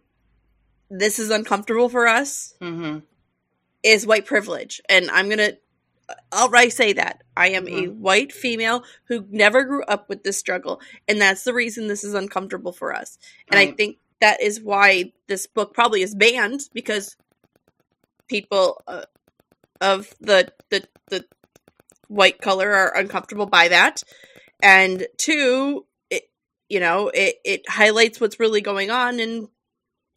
this 0.90 1.18
is 1.18 1.30
uncomfortable 1.30 1.88
for 1.88 2.06
us 2.06 2.54
Mhm. 2.60 3.02
is 3.82 4.06
white 4.06 4.24
privilege. 4.26 4.80
And 4.88 5.10
I'm 5.10 5.26
going 5.28 5.56
outright 6.32 6.72
say 6.72 6.92
that. 6.94 7.22
I 7.36 7.50
am 7.50 7.66
a 7.66 7.86
Mhm. 7.86 7.96
white 7.96 8.32
female 8.32 8.84
who 9.04 9.26
never 9.30 9.64
grew 9.64 9.82
up 9.84 10.08
with 10.08 10.22
this 10.22 10.38
struggle. 10.38 10.80
And 11.08 11.20
that's 11.20 11.44
the 11.44 11.54
reason 11.54 11.86
this 11.86 12.04
is 12.04 12.14
uncomfortable 12.14 12.72
for 12.72 12.94
us. 12.94 13.18
And 13.48 13.58
I 13.58 13.72
think 13.72 13.98
that 14.20 14.40
is 14.40 14.60
why 14.60 15.12
this 15.26 15.46
book 15.46 15.74
probably 15.74 16.02
is 16.02 16.14
banned 16.14 16.68
because 16.72 17.16
people 18.28 18.82
uh, 18.86 19.04
of 19.80 20.14
the, 20.20 20.52
the, 20.70 20.86
the 21.08 21.24
white 22.08 22.40
color 22.40 22.72
are 22.72 22.96
uncomfortable 22.96 23.46
by 23.46 23.68
that. 23.68 24.02
And 24.62 25.06
two, 25.18 25.86
it, 26.10 26.30
you 26.68 26.78
know, 26.80 27.08
it, 27.08 27.36
it 27.44 27.68
highlights 27.68 28.20
what's 28.20 28.38
really 28.38 28.60
going 28.60 28.90
on 28.90 29.18
and 29.18 29.48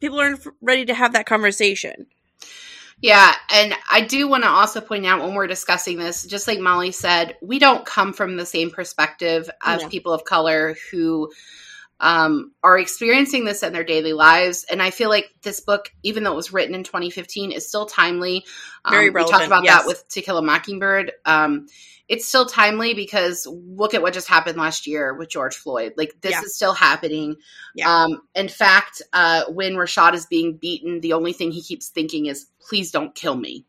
people 0.00 0.20
aren't 0.20 0.46
ready 0.60 0.84
to 0.86 0.94
have 0.94 1.14
that 1.14 1.26
conversation. 1.26 2.06
Yeah, 3.02 3.34
and 3.52 3.74
I 3.90 4.00
do 4.00 4.26
want 4.26 4.44
to 4.44 4.48
also 4.48 4.80
point 4.80 5.04
out 5.04 5.20
when 5.22 5.34
we're 5.34 5.46
discussing 5.46 5.98
this, 5.98 6.24
just 6.24 6.48
like 6.48 6.58
Molly 6.58 6.92
said, 6.92 7.36
we 7.42 7.58
don't 7.58 7.84
come 7.84 8.12
from 8.14 8.36
the 8.36 8.46
same 8.46 8.70
perspective 8.70 9.50
as 9.62 9.82
No. 9.82 9.88
people 9.88 10.12
of 10.12 10.24
color 10.24 10.76
who 10.90 11.30
um, 12.00 12.52
are 12.62 12.78
experiencing 12.78 13.44
this 13.44 13.62
in 13.62 13.72
their 13.72 13.84
daily 13.84 14.12
lives. 14.12 14.64
And 14.70 14.82
I 14.82 14.90
feel 14.90 15.08
like 15.08 15.30
this 15.42 15.60
book, 15.60 15.90
even 16.02 16.24
though 16.24 16.32
it 16.32 16.36
was 16.36 16.52
written 16.52 16.74
in 16.74 16.84
2015, 16.84 17.52
is 17.52 17.68
still 17.68 17.86
timely. 17.86 18.44
Um, 18.84 18.92
Very 18.94 19.10
We 19.10 19.24
talked 19.24 19.46
about 19.46 19.64
yes. 19.64 19.82
that 19.82 19.86
with 19.86 20.06
To 20.08 20.22
Kill 20.22 20.38
a 20.38 20.42
Mockingbird. 20.42 21.12
Um, 21.24 21.66
it's 22.08 22.26
still 22.28 22.46
timely 22.46 22.94
because 22.94 23.46
look 23.50 23.94
at 23.94 24.02
what 24.02 24.14
just 24.14 24.28
happened 24.28 24.56
last 24.56 24.86
year 24.86 25.14
with 25.14 25.28
George 25.28 25.56
Floyd. 25.56 25.94
Like 25.96 26.14
this 26.20 26.32
Yeah. 26.32 26.42
is 26.42 26.54
still 26.54 26.72
happening. 26.74 27.36
Yeah. 27.74 27.92
Um, 28.04 28.20
in 28.34 28.48
fact, 28.48 29.02
uh, 29.12 29.44
when 29.48 29.74
Rashad 29.74 30.14
is 30.14 30.26
being 30.26 30.56
beaten, 30.56 31.00
the 31.00 31.14
only 31.14 31.32
thing 31.32 31.50
he 31.50 31.62
keeps 31.62 31.88
thinking 31.88 32.26
is, 32.26 32.46
"Please 32.60 32.92
don't 32.92 33.14
kill 33.14 33.34
me." 33.36 33.64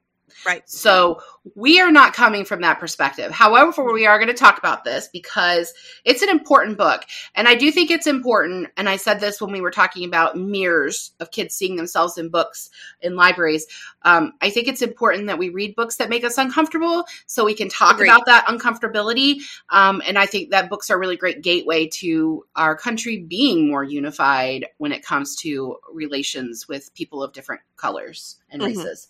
Right. 0.45 0.69
So 0.69 1.21
we 1.55 1.79
are 1.79 1.91
not 1.91 2.13
coming 2.13 2.45
from 2.45 2.61
that 2.61 2.79
perspective. 2.79 3.31
However, 3.31 3.91
we 3.91 4.05
are 4.05 4.17
going 4.17 4.27
to 4.27 4.33
talk 4.33 4.57
about 4.57 4.83
this 4.83 5.07
because 5.07 5.73
it's 6.03 6.21
an 6.21 6.29
important 6.29 6.77
book. 6.77 7.05
And 7.35 7.47
I 7.47 7.55
do 7.55 7.71
think 7.71 7.89
it's 7.89 8.07
important. 8.07 8.69
And 8.77 8.89
I 8.89 8.97
said 8.97 9.19
this 9.19 9.41
when 9.41 9.51
we 9.51 9.61
were 9.61 9.71
talking 9.71 10.05
about 10.05 10.37
mirrors 10.37 11.11
of 11.19 11.31
kids 11.31 11.55
seeing 11.55 11.75
themselves 11.75 12.17
in 12.17 12.29
books 12.29 12.69
in 13.01 13.15
libraries. 13.15 13.65
Um, 14.03 14.33
I 14.41 14.49
think 14.49 14.67
it's 14.67 14.81
important 14.81 15.27
that 15.27 15.39
we 15.39 15.49
read 15.49 15.75
books 15.75 15.97
that 15.97 16.09
make 16.09 16.23
us 16.23 16.37
uncomfortable 16.37 17.05
so 17.25 17.45
we 17.45 17.55
can 17.55 17.69
talk 17.69 17.95
Agreed. 17.95 18.09
about 18.09 18.25
that 18.25 18.45
uncomfortability. 18.47 19.37
Um, 19.69 20.01
and 20.05 20.17
I 20.17 20.25
think 20.25 20.51
that 20.51 20.69
books 20.69 20.89
are 20.89 20.95
a 20.95 20.99
really 20.99 21.17
great 21.17 21.41
gateway 21.41 21.87
to 21.95 22.45
our 22.55 22.75
country 22.75 23.19
being 23.19 23.67
more 23.67 23.83
unified 23.83 24.67
when 24.77 24.91
it 24.91 25.03
comes 25.03 25.35
to 25.37 25.77
relations 25.91 26.67
with 26.67 26.93
people 26.93 27.23
of 27.23 27.33
different 27.33 27.61
colors 27.77 28.37
and 28.49 28.61
Mhm. 28.61 28.67
races. 28.67 29.09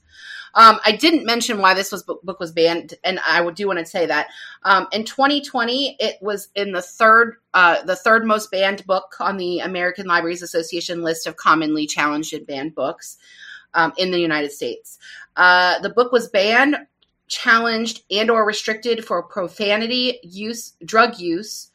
Um, 0.55 0.79
I 0.83 0.93
didn't 0.93 1.25
mention 1.25 1.59
why 1.59 1.73
this 1.73 1.91
was 1.91 2.03
book, 2.03 2.23
book 2.23 2.39
was 2.39 2.51
banned, 2.51 2.95
and 3.03 3.19
I 3.19 3.47
do 3.51 3.67
want 3.67 3.79
to 3.79 3.85
say 3.85 4.05
that 4.07 4.27
um, 4.63 4.87
in 4.91 5.03
2020 5.03 5.97
it 5.99 6.17
was 6.21 6.49
in 6.55 6.71
the 6.71 6.81
third 6.81 7.35
uh, 7.53 7.83
the 7.83 7.95
third 7.95 8.25
most 8.25 8.49
banned 8.49 8.85
book 8.85 9.15
on 9.19 9.37
the 9.37 9.59
American 9.59 10.07
Libraries 10.07 10.41
Association 10.41 11.03
list 11.03 11.27
of 11.27 11.35
commonly 11.35 11.85
challenged 11.85 12.33
and 12.33 12.47
banned 12.47 12.75
books 12.75 13.17
um, 13.73 13.93
in 13.97 14.11
the 14.11 14.19
United 14.19 14.51
States. 14.51 14.97
Uh, 15.35 15.79
the 15.79 15.89
book 15.89 16.11
was 16.11 16.29
banned, 16.29 16.77
challenged, 17.27 18.03
and 18.09 18.31
or 18.31 18.45
restricted 18.45 19.05
for 19.05 19.21
profanity, 19.23 20.19
use, 20.23 20.73
drug 20.83 21.19
use, 21.19 21.71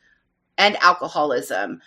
and 0.59 0.77
alcoholism. 0.79 1.81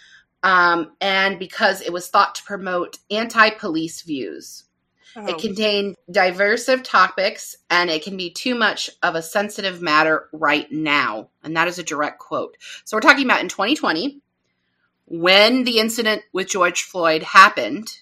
Um, 0.44 0.92
and 1.02 1.40
because 1.40 1.82
it 1.82 1.92
was 1.92 2.08
thought 2.08 2.36
to 2.36 2.44
promote 2.44 3.00
anti-police 3.10 4.04
views. 4.04 4.66
Oh. 5.18 5.26
It 5.26 5.38
contained 5.40 5.96
diversive 6.12 6.84
topics 6.84 7.56
and 7.70 7.90
it 7.90 8.04
can 8.04 8.18
be 8.18 8.32
too 8.32 8.56
much 8.56 8.90
of 9.02 9.16
a 9.16 9.22
sensitive 9.22 9.82
matter 9.82 10.28
right 10.34 10.70
now. 10.72 11.30
And 11.44 11.56
that 11.56 11.68
is 11.68 11.80
a 11.80 11.84
direct 11.84 12.20
quote. 12.20 12.58
So 12.84 12.98
we're 12.98 13.02
talking 13.02 13.26
about 13.26 13.42
in 13.42 13.48
2020, 13.48 14.20
when 15.06 15.64
the 15.64 15.80
incident 15.80 16.24
with 16.34 16.50
George 16.50 16.84
Floyd 16.84 17.24
happened, 17.24 18.00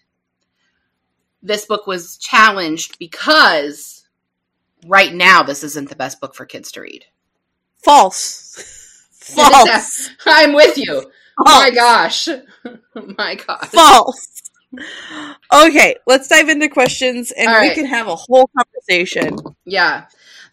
this 1.43 1.65
book 1.65 1.85
was 1.85 2.17
challenged 2.17 2.97
because 2.97 4.07
right 4.87 5.13
now 5.13 5.43
this 5.43 5.63
isn't 5.63 5.89
the 5.89 5.95
best 5.95 6.19
book 6.19 6.33
for 6.33 6.45
kids 6.45 6.71
to 6.71 6.81
read. 6.81 7.05
False. 7.77 9.09
False. 9.11 10.09
I'm 10.25 10.53
with 10.53 10.77
you. 10.77 11.11
Oh 11.39 11.59
my 11.59 11.71
gosh. 11.71 12.27
My 13.17 13.35
gosh. 13.35 13.67
False. 13.69 14.42
Okay, 15.53 15.95
let's 16.07 16.27
dive 16.27 16.49
into 16.49 16.67
questions 16.67 17.31
and 17.31 17.47
All 17.47 17.61
we 17.61 17.73
can 17.73 17.85
have 17.85 18.07
a 18.07 18.15
whole 18.15 18.49
conversation. 18.57 19.35
Yeah. 19.65 20.05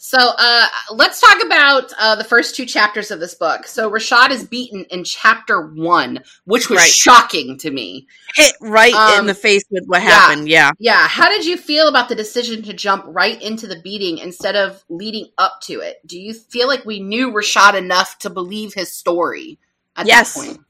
So 0.03 0.17
uh, 0.19 0.67
let's 0.93 1.21
talk 1.21 1.45
about 1.45 1.93
uh, 1.99 2.17
the 2.17 2.25
first 2.25 2.57
two 2.57 2.65
chapters 2.65 3.11
of 3.11 3.21
this 3.21 3.35
book. 3.35 3.67
So 3.67 3.91
Rashad 3.91 4.31
is 4.31 4.45
beaten 4.45 4.85
in 4.91 5.05
chapter 5.05 5.67
one, 5.67 6.21
which 6.45 6.71
was 6.71 6.79
Right. 6.79 6.91
shocking 6.91 7.59
to 7.59 7.71
me. 7.71 8.07
Hit 8.35 8.55
right 8.63 8.95
Um, 8.95 9.21
in 9.21 9.27
the 9.27 9.35
face 9.35 9.63
with 9.71 9.85
what 9.87 10.03
yeah. 10.03 10.09
happened. 10.09 10.49
Yeah. 10.49 10.71
Yeah, 10.79 11.07
how 11.07 11.29
did 11.29 11.45
you 11.45 11.59
feel 11.59 11.87
about 11.87 12.09
the 12.09 12.15
decision 12.15 12.63
to 12.63 12.73
jump 12.73 13.05
right 13.09 13.41
into 13.43 13.67
the 13.67 13.79
beating 13.81 14.19
instead 14.19 14.57
of 14.57 14.83
leading 14.89 15.29
up 15.37 15.61
to 15.65 15.81
it? 15.81 16.01
Do 16.07 16.19
you 16.19 16.33
feel 16.33 16.67
like 16.67 16.87
we 16.87 17.01
knew 17.01 17.31
Rashad 17.31 17.75
enough 17.75 18.19
to 18.21 18.31
believe 18.31 18.73
his 18.73 18.91
story 18.93 19.59
at 19.97 20.07
Yes. 20.07 20.33
that 20.35 20.47
point? 20.47 20.61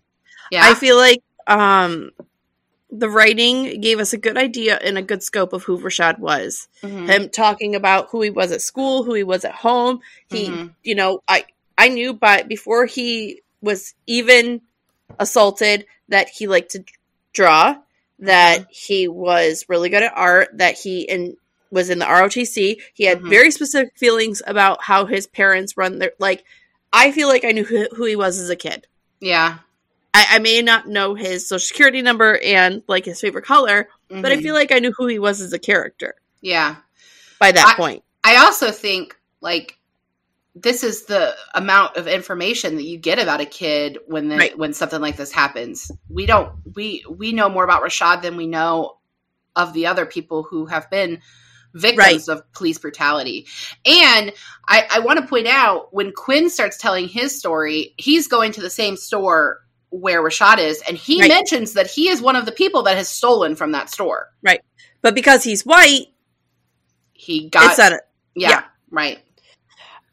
Yeah, 0.50 0.62
I 0.64 0.74
feel 0.74 0.96
like 0.96 1.22
um 1.46 2.10
the 2.92 3.08
writing 3.08 3.80
gave 3.80 4.00
us 4.00 4.12
a 4.12 4.18
good 4.18 4.36
idea 4.36 4.76
and 4.76 4.98
a 4.98 5.02
good 5.02 5.22
scope 5.22 5.52
of 5.52 5.62
who 5.62 5.78
Rashad 5.78 6.18
was. 6.18 6.68
Mhm. 6.82 7.08
Him 7.08 7.28
talking 7.28 7.74
about 7.76 8.08
who 8.10 8.20
he 8.22 8.30
was 8.30 8.50
at 8.52 8.62
school, 8.62 9.04
who 9.04 9.14
he 9.14 9.22
was 9.22 9.44
at 9.44 9.54
home. 9.54 10.00
He, 10.28 10.48
Mhm. 10.48 10.74
you 10.82 10.94
know, 10.94 11.20
I 11.28 11.44
I 11.78 11.88
knew 11.88 12.12
but 12.12 12.46
before 12.48 12.84
he 12.86 13.42
was 13.62 13.94
even 14.06 14.60
assaulted 15.18 15.86
that 16.08 16.28
he 16.28 16.46
liked 16.46 16.72
to 16.72 16.84
draw, 17.32 17.76
that 18.18 18.66
he 18.70 19.08
was 19.08 19.64
really 19.68 19.88
good 19.88 20.02
at 20.02 20.12
art, 20.14 20.50
that 20.58 20.78
he 20.78 21.08
and 21.08 21.36
was 21.70 21.88
in 21.88 21.98
the 22.00 22.04
ROTC. 22.06 22.80
He 22.94 23.04
had 23.04 23.20
Mhm. 23.20 23.30
very 23.30 23.50
specific 23.50 23.96
feelings 23.96 24.42
about 24.46 24.82
how 24.82 25.06
his 25.06 25.26
parents 25.26 25.76
run 25.76 25.98
their 26.00 26.12
like 26.18 26.44
I 26.92 27.12
feel 27.12 27.28
like 27.28 27.44
I 27.44 27.52
knew 27.52 27.62
who, 27.64 27.86
who 27.94 28.04
he 28.04 28.16
was 28.16 28.38
as 28.40 28.50
a 28.50 28.56
kid. 28.56 28.86
yeah, 29.20 29.58
I, 30.12 30.26
I 30.32 30.38
may 30.40 30.60
not 30.62 30.88
know 30.88 31.14
his 31.14 31.48
social 31.48 31.64
security 31.64 32.02
number 32.02 32.38
and 32.44 32.82
like 32.88 33.04
his 33.04 33.20
favorite 33.20 33.44
color, 33.44 33.88
but 34.08 34.32
I 34.32 34.36
Mhm. 34.36 34.42
feel 34.42 34.54
like 34.54 34.72
I 34.72 34.78
knew 34.80 34.92
who 34.96 35.06
he 35.06 35.18
was 35.18 35.40
as 35.40 35.52
a 35.52 35.58
character 35.58 36.14
yeah. 36.40 36.76
by 37.38 37.52
that 37.52 37.66
I- 37.68 37.74
point. 37.74 38.04
I 38.24 38.36
also 38.36 38.70
think 38.70 39.16
like 39.40 39.78
this 40.56 40.82
is 40.82 41.04
the 41.04 41.34
amount 41.54 41.96
of 41.96 42.08
information 42.08 42.74
that 42.76 42.82
you 42.82 42.98
get 42.98 43.18
about 43.20 43.40
a 43.40 43.46
kid 43.46 43.98
when 44.06 44.28
the, 44.28 44.36
Right. 44.36 44.58
when 44.58 44.72
something 44.72 45.00
like 45.00 45.16
this 45.16 45.30
happens. 45.30 45.90
We 46.08 46.26
don't 46.26 46.50
we 46.74 47.04
we 47.08 47.32
know 47.32 47.48
more 47.48 47.62
about 47.64 47.82
Rashad 47.82 48.22
than 48.22 48.36
we 48.36 48.46
know 48.48 48.98
of 49.56 49.72
the 49.72 49.86
other 49.86 50.06
people 50.06 50.42
who 50.42 50.66
have 50.66 50.90
been 50.90 51.20
victims 51.72 52.28
of 52.28 52.42
police 52.52 52.78
brutality. 52.78 53.46
And 53.86 54.32
I, 54.66 54.86
I 54.90 54.98
want 54.98 55.20
to 55.20 55.26
point 55.26 55.46
out 55.46 55.94
when 55.94 56.12
Quinn 56.12 56.50
starts 56.50 56.76
telling 56.76 57.06
his 57.08 57.38
story, 57.38 57.94
he's 57.96 58.26
going 58.26 58.50
to 58.52 58.60
the 58.60 58.70
same 58.70 58.96
store 58.96 59.60
where 59.90 60.22
Rashad 60.22 60.58
is, 60.58 60.82
and 60.86 60.96
he 60.96 61.20
Right. 61.20 61.28
mentions 61.28 61.74
that 61.74 61.88
he 61.90 62.08
is 62.08 62.20
one 62.22 62.36
of 62.36 62.46
the 62.46 62.52
people 62.52 62.82
that 62.84 62.96
has 62.96 63.08
stolen 63.08 63.56
from 63.56 63.72
that 63.72 63.90
store. 63.90 64.28
Right. 64.42 64.60
But 65.02 65.14
because 65.14 65.44
he's 65.44 65.64
white, 65.66 66.06
He 67.12 67.48
got 67.48 67.78
it's 67.78 67.78
yeah, 68.34 68.48
yeah. 68.50 68.64
right. 68.90 69.18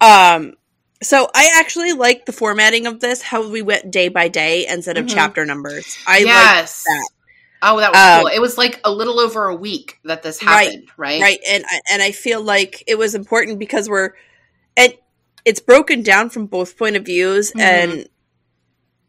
um. 0.02 0.54
So 1.04 1.30
I 1.36 1.52
actually 1.60 1.94
like 1.94 2.26
the 2.26 2.32
formatting 2.32 2.88
of 2.88 3.00
this, 3.00 3.22
how 3.22 3.48
we 3.48 3.62
went 3.62 3.92
day 3.92 4.08
by 4.08 4.30
day 4.30 4.66
instead 4.68 4.98
of 4.98 5.06
Mhm. 5.06 5.14
chapter 5.14 5.46
numbers. 5.46 5.96
I 6.08 6.18
like 6.20 6.26
yes. 6.26 6.84
that. 6.86 7.10
Oh, 7.62 7.80
that 7.80 7.92
was 7.92 8.00
Um, 8.02 8.20
cool. 8.22 8.28
It 8.36 8.40
was 8.40 8.58
like 8.58 8.82
a 8.84 8.92
little 8.92 9.20
over 9.20 9.46
a 9.46 9.56
week 9.56 10.00
that 10.06 10.24
this 10.24 10.40
happened, 10.40 10.90
right? 10.98 11.22
right, 11.22 11.40
and 11.48 11.64
I- 11.70 11.82
and 11.92 12.02
I 12.02 12.12
feel 12.12 12.42
like 12.42 12.84
it 12.88 12.98
was 12.98 13.14
important 13.16 13.60
because 13.60 13.88
we're, 13.88 14.12
and 14.76 14.94
it's 15.46 15.60
broken 15.60 16.02
down 16.02 16.30
from 16.32 16.48
both 16.48 16.78
point 16.78 16.96
of 16.96 17.06
views, 17.06 17.52
Mhm. 17.52 17.62
and 17.62 18.10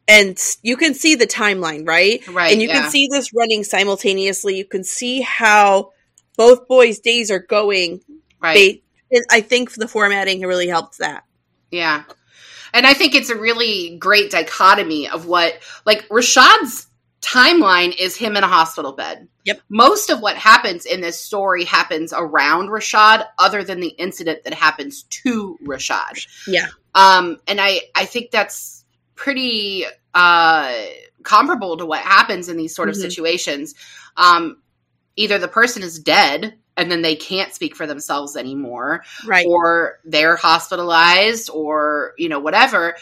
and 0.09 0.38
you 0.62 0.77
can 0.77 0.94
see 0.94 1.14
the 1.14 1.27
timeline, 1.27 1.87
right? 1.87 2.27
Right. 2.29 2.53
and 2.53 2.62
you 2.62 2.68
yeah. 2.68 2.81
can 2.81 2.90
see 2.90 3.09
this 3.11 3.33
running 3.35 3.62
simultaneously. 3.62 4.57
You 4.57 4.64
can 4.64 4.83
see 4.83 5.21
how 5.21 5.92
both 6.37 6.66
boys' 6.66 6.99
days 6.99 7.31
are 7.31 7.38
going. 7.38 8.01
right. 8.40 8.83
They, 9.12 9.21
I 9.31 9.40
think 9.40 9.73
the 9.75 9.88
formatting 9.88 10.40
really 10.40 10.68
helped 10.68 10.99
that. 10.99 11.25
yeah. 11.71 12.05
And 12.75 12.87
I 12.87 12.92
think 12.92 13.14
it's 13.14 13.31
a 13.31 13.37
really 13.37 13.97
great 13.97 14.31
dichotomy 14.31 15.09
of 15.09 15.27
what, 15.27 15.59
like, 15.87 16.07
Rashad's 16.11 16.87
timeline 17.23 17.97
is 17.99 18.14
him 18.14 18.37
in 18.37 18.44
a 18.44 18.47
hospital 18.47 18.92
bed. 18.92 19.27
Yep. 19.44 19.62
Most 19.71 20.11
of 20.11 20.21
what 20.21 20.37
happens 20.37 20.85
in 20.85 21.01
this 21.01 21.18
story 21.18 21.64
happens 21.64 22.12
around 22.14 22.68
Rashad, 22.68 23.25
other 23.38 23.64
than 23.64 23.81
the 23.81 23.88
incident 23.88 24.44
that 24.44 24.53
happens 24.53 25.05
to 25.05 25.59
Rashad. 25.64 26.27
Yeah. 26.47 26.68
Um, 26.94 27.38
and 27.47 27.59
I, 27.59 27.81
I 27.94 28.05
think 28.05 28.31
that's 28.31 28.78
pretty 29.18 29.85
uh, 30.14 30.72
comparable 31.24 31.76
to 31.76 31.85
what 31.85 32.00
happens 32.00 32.48
in 32.48 32.57
these 32.57 32.74
sort 32.74 32.88
of 32.88 32.94
Mhm. 32.94 33.02
situations. 33.02 33.74
Um, 34.16 34.62
either 35.16 35.38
the 35.38 35.48
person 35.48 35.83
is 35.83 35.98
dead 35.98 36.54
and 36.76 36.90
then 36.90 37.02
they 37.02 37.16
can't 37.16 37.52
speak 37.52 37.74
for 37.76 37.87
themselves 37.87 38.37
anymore, 38.37 39.02
Right. 39.26 39.44
or 39.46 39.98
they're 40.04 40.37
hospitalized, 40.37 41.50
or 41.52 42.14
you 42.16 42.28
know 42.28 42.38
whatever. 42.38 42.96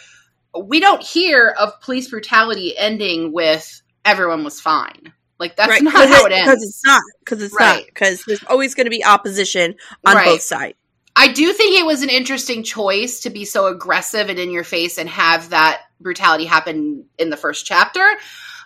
We 0.59 0.81
don't 0.81 1.02
hear 1.02 1.55
of 1.59 1.79
police 1.83 2.09
brutality 2.09 2.76
ending 2.76 3.33
with 3.33 3.83
everyone 4.05 4.42
was 4.44 4.61
fine. 4.61 5.12
Like 5.38 5.57
that's 5.57 5.68
right. 5.68 5.83
not 5.83 5.92
how 6.09 6.24
it- 6.26 6.33
it 6.33 6.44
Because 6.44 6.62
it's 6.62 6.83
not. 6.85 7.02
Because 7.20 7.42
it's 7.42 7.59
not. 7.61 7.85
Because 7.85 8.24
there's 8.26 8.42
always 8.44 8.74
going 8.74 8.87
to 8.87 8.90
be 8.90 9.05
opposition 9.05 9.74
on 10.07 10.16
Right. 10.16 10.24
both 10.24 10.42
sides. 10.42 10.74
I 11.14 11.29
do 11.29 11.52
think 11.52 11.79
it 11.79 11.85
was 11.87 12.02
an 12.02 12.11
interesting 12.11 12.62
choice 12.62 13.20
to 13.20 13.31
be 13.31 13.44
so 13.44 13.66
aggressive 13.66 14.29
and 14.31 14.38
in 14.38 14.50
your 14.50 14.64
face 14.64 14.98
and 14.98 15.09
have 15.09 15.50
that 15.50 15.81
brutality 16.01 16.45
happen 16.45 17.05
in 17.19 17.31
the 17.31 17.37
first 17.37 17.67
chapter. 17.67 18.05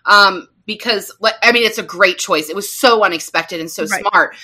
Um, 0.07 0.49
because 0.67 1.13
like, 1.21 1.35
I 1.43 1.53
mean, 1.53 1.65
it's 1.65 1.79
a 1.79 1.83
great 1.83 2.19
choice. 2.19 2.49
It 2.49 2.57
was 2.57 2.71
so 2.71 3.05
unexpected 3.05 3.61
and 3.61 3.71
so 3.71 3.85
Right. 3.87 4.01
smart. 4.01 4.37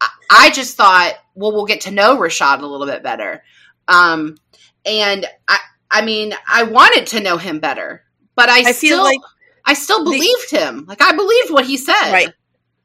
I, 0.00 0.08
I 0.30 0.50
just 0.50 0.76
thought, 0.76 1.14
well, 1.34 1.52
we'll 1.52 1.66
get 1.66 1.82
to 1.82 1.90
know 1.90 2.16
Rashad 2.18 2.60
a 2.62 2.66
little 2.66 2.86
bit 2.86 3.02
better. 3.02 3.42
Um, 3.88 4.36
and 4.84 5.26
I, 5.48 5.58
I 5.90 6.02
mean, 6.02 6.32
I 6.48 6.62
wanted 6.64 7.08
to 7.08 7.20
know 7.20 7.36
him 7.36 7.58
better, 7.60 8.04
but 8.34 8.48
I, 8.48 8.60
I 8.60 8.72
still, 8.72 8.96
feel 8.96 9.04
like 9.04 9.20
I 9.64 9.74
still 9.74 10.04
believed 10.04 10.50
him. 10.50 10.84
Like 10.86 11.02
I 11.02 11.12
believed 11.12 11.50
what 11.50 11.66
he 11.66 11.76
said. 11.76 12.12
Right. 12.12 12.32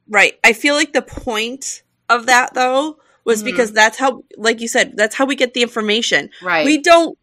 Right. 0.09 0.33
I 0.43 0.53
feel 0.53 0.75
like 0.75 0.93
the 0.93 1.01
point 1.01 1.83
of 2.09 2.25
that 2.27 2.53
though 2.53 2.97
was 3.23 3.41
Mhm. 3.41 3.45
because 3.45 3.71
that's 3.71 3.97
how 3.97 4.23
like 4.37 4.59
you 4.61 4.67
said, 4.67 4.93
that's 4.97 5.15
how 5.15 5.25
we 5.25 5.35
get 5.35 5.53
the 5.53 5.61
information. 5.61 6.29
Right. 6.41 6.65
We 6.65 6.79
don't 6.79 7.17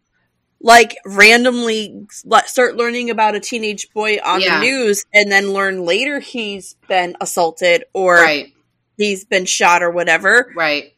like 0.64 0.96
randomly 1.05 2.07
start 2.46 2.77
learning 2.77 3.11
about 3.11 3.35
a 3.35 3.40
teenage 3.40 3.90
boy 3.92 4.18
on 4.25 4.40
Yeah. 4.40 4.61
the 4.61 4.66
news 4.66 5.05
and 5.12 5.31
then 5.31 5.53
learn 5.53 5.85
later 5.85 6.20
he's 6.20 6.77
been 6.88 7.16
assaulted 7.20 7.85
or 7.92 8.14
right. 8.14 8.53
he's 8.96 9.25
been 9.25 9.44
shot 9.44 9.83
or 9.83 9.90
whatever. 9.90 10.53
Right. 10.57 10.94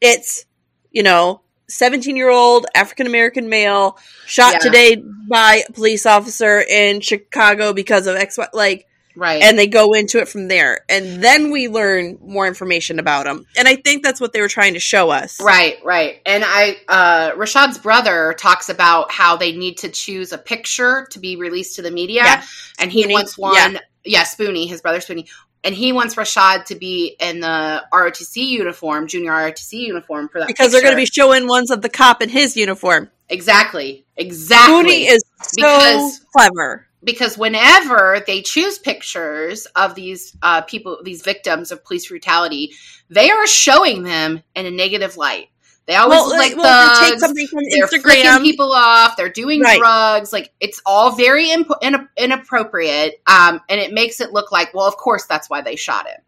It's, 0.00 0.44
you 0.90 1.02
know, 1.04 1.42
17 1.68 2.16
year 2.16 2.28
old 2.30 2.66
African 2.74 3.06
American 3.06 3.48
male 3.48 3.98
shot 4.26 4.54
Yeah. 4.54 4.58
today 4.58 4.96
by 5.28 5.62
a 5.68 5.72
police 5.72 6.04
officer 6.04 6.60
in 6.60 7.00
Chicago 7.00 7.72
because 7.72 8.06
of 8.06 8.16
X, 8.16 8.36
Y, 8.36 8.48
like, 8.52 8.86
Right. 9.16 9.42
and 9.42 9.58
they 9.58 9.66
go 9.66 9.94
into 9.94 10.18
it 10.18 10.28
from 10.28 10.48
there. 10.48 10.84
And 10.88 11.24
then 11.24 11.50
we 11.50 11.68
learn 11.68 12.18
more 12.22 12.46
information 12.46 12.98
about 12.98 13.24
them. 13.24 13.46
And 13.56 13.66
I 13.66 13.76
think 13.76 14.04
that's 14.04 14.20
what 14.20 14.32
they 14.32 14.40
were 14.40 14.48
trying 14.48 14.74
to 14.74 14.80
show 14.80 15.10
us. 15.10 15.40
Right, 15.40 15.76
right. 15.84 16.20
And 16.26 16.44
I 16.46 16.76
uh 16.88 17.30
Rashad's 17.32 17.78
brother 17.78 18.34
talks 18.38 18.68
about 18.68 19.10
how 19.10 19.36
they 19.36 19.52
need 19.52 19.78
to 19.78 19.88
choose 19.88 20.32
a 20.32 20.38
picture 20.38 21.06
to 21.12 21.18
be 21.18 21.36
released 21.36 21.76
to 21.76 21.82
the 21.82 21.90
media. 21.90 22.22
Yeah. 22.24 22.42
And 22.78 22.92
he 22.92 23.04
Spoonie. 23.04 23.12
wants 23.12 23.38
one 23.38 23.78
yeah. 24.04 24.22
Spoonie, 24.24 24.68
his 24.68 24.82
brother 24.82 24.98
Spoonie. 24.98 25.28
And 25.64 25.74
he 25.74 25.92
wants 25.92 26.14
Rashad 26.14 26.66
to 26.66 26.76
be 26.76 27.16
in 27.18 27.40
the 27.40 27.82
ROTC 27.92 28.36
uniform, 28.36 29.08
junior 29.08 29.32
ROTC 29.32 29.72
uniform 29.72 30.28
for 30.28 30.38
that. 30.38 30.46
Because 30.46 30.70
they're 30.70 30.80
going 30.82 30.92
to 30.92 30.96
be 30.96 31.06
showing 31.06 31.48
ones 31.48 31.72
of 31.72 31.82
the 31.82 31.88
cop 31.88 32.22
in 32.22 32.28
his 32.28 32.56
uniform. 32.56 33.10
Exactly. 33.28 34.06
Exactly. 34.16 34.74
Spoonie 34.84 35.08
is 35.10 35.22
so 35.42 35.56
Because- 35.56 36.20
clever. 36.36 36.85
Because 37.06 37.38
whenever 37.38 38.22
they 38.26 38.42
choose 38.42 38.78
pictures 38.78 39.64
of 39.74 39.94
these 39.94 40.36
uh, 40.42 40.60
people, 40.62 40.98
these 41.02 41.22
victims 41.22 41.72
of 41.72 41.82
police 41.82 42.08
brutality, 42.08 42.72
they 43.08 43.30
are 43.30 43.46
showing 43.46 44.02
them 44.02 44.42
in 44.54 44.66
a 44.66 44.70
negative 44.70 45.16
light. 45.16 45.48
They 45.86 45.94
always 45.94 46.18
Well, 46.18 46.28
like 46.30 46.56
well, 46.56 47.00
they 47.00 47.10
take 47.10 47.20
something 47.20 47.46
from 47.46 47.60
they're 47.70 47.86
Instagram. 47.86 48.42
people 48.42 48.72
off. 48.72 49.16
They're 49.16 49.28
doing 49.30 49.60
Right. 49.62 49.78
drugs. 49.78 50.32
Like 50.32 50.52
it's 50.60 50.82
all 50.84 51.12
very 51.14 51.50
imp- 51.52 51.70
in- 51.80 52.08
inappropriate, 52.16 53.22
um, 53.26 53.60
and 53.68 53.80
it 53.80 53.92
makes 53.92 54.20
it 54.20 54.32
look 54.32 54.50
like, 54.52 54.74
well, 54.74 54.86
of 54.86 54.96
course, 54.96 55.24
that's 55.26 55.48
why 55.48 55.60
they 55.62 55.76
shot 55.76 56.08
him, 56.08 56.20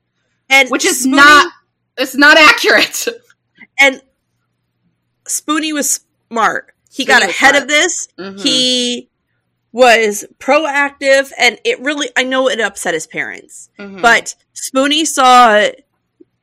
and 0.49 0.71
which 0.71 0.85
is 0.87 1.05
Spoonie- 1.05 1.17
not. 1.17 1.53
It's 1.99 2.15
not 2.15 2.39
accurate. 2.39 3.07
And 3.81 4.01
Spoonie 5.27 5.73
was 5.73 6.01
smart. 6.31 6.73
He 6.91 7.05
Spoonie 7.05 7.07
got 7.09 7.23
ahead 7.23 7.51
smart. 7.51 7.63
of 7.63 7.69
this. 7.69 8.09
Mhm. 8.19 8.41
He 8.41 9.09
was 9.73 10.25
proactive, 10.39 11.31
and 11.39 11.59
it 11.65 11.81
really, 11.81 12.09
I 12.17 12.23
know 12.25 12.49
it 12.49 12.61
upset 12.61 12.95
his 12.95 13.07
parents. 13.07 13.69
Mhm. 13.79 14.01
But 14.01 14.35
Spoonie 14.55 15.07
saw, 15.07 15.69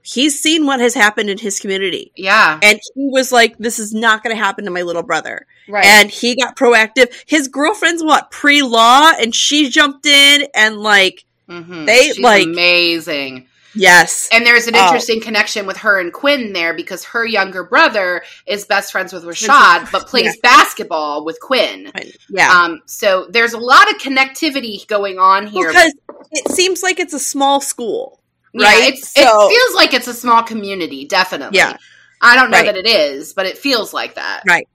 he's 0.04 0.40
seen 0.40 0.66
what 0.68 0.80
has 0.80 0.94
happened 0.94 1.30
in 1.30 1.38
his 1.40 1.60
community. 1.60 2.12
yeah, 2.16 2.60
And 2.62 2.80
he 2.94 3.10
was 3.10 3.32
like, 3.32 3.58
this 3.58 3.80
is 3.80 3.94
not 3.94 4.24
going 4.24 4.36
to 4.36 4.42
happen 4.42 4.66
to 4.66 4.72
my 4.72 4.84
little 4.84 5.02
brother. 5.04 5.48
right. 5.68 5.84
And 5.86 6.12
he 6.12 6.36
got 6.36 6.56
proactive. 6.56 7.12
His 7.26 7.48
girlfriend's 7.48 8.04
what, 8.04 8.30
pre 8.30 8.62
law? 8.62 9.12
And 9.20 9.34
she 9.34 9.70
jumped 9.70 10.06
in 10.06 10.48
and 10.54 10.78
like, 10.78 11.26
Mhm. 11.50 11.88
they, 11.88 12.04
She's 12.10 12.20
like- 12.20 12.44
amazing. 12.44 13.48
Yes. 13.76 14.30
And 14.32 14.46
there's 14.46 14.68
an 14.68 14.76
interesting 14.76 15.20
oh. 15.22 15.26
connection 15.26 15.66
with 15.66 15.78
her 15.78 16.00
and 16.00 16.12
Quinn 16.12 16.54
there 16.54 16.74
because 16.74 17.04
her 17.06 17.26
younger 17.26 17.64
brother 17.64 18.24
is 18.48 18.66
best 18.66 18.92
friends 18.92 19.14
with 19.14 19.24
Rashad, 19.24 19.92
but 19.92 20.08
plays 20.08 20.26
yeah. 20.26 20.32
basketball 20.42 21.26
with 21.26 21.40
Quinn. 21.42 21.92
Yeah. 22.30 22.50
Um, 22.50 22.82
so 22.86 23.28
there's 23.30 23.54
a 23.54 23.60
lot 23.60 23.90
of 23.90 23.98
connectivity 24.02 24.88
going 24.88 25.20
on 25.20 25.48
here. 25.48 25.68
Because 25.70 25.94
it 26.32 26.52
seems 26.52 26.82
like 26.82 27.00
it's 27.00 27.14
a 27.14 27.20
small 27.20 27.62
school. 27.62 28.22
Right? 28.54 28.94
Yeah, 28.94 29.02
so, 29.02 29.22
it 29.22 29.54
feels 29.54 29.76
like 29.76 29.94
it's 29.94 30.08
a 30.08 30.14
small 30.14 30.42
community, 30.44 31.06
definitely. 31.06 31.58
Yeah. 31.58 31.76
I 32.22 32.36
don't 32.36 32.50
know 32.50 32.58
right. 32.58 32.68
that 32.68 32.78
it 32.78 32.88
is, 32.88 33.34
but 33.34 33.46
it 33.46 33.58
feels 33.58 33.94
like 33.94 34.16
that. 34.16 34.44
Right. 34.48 34.68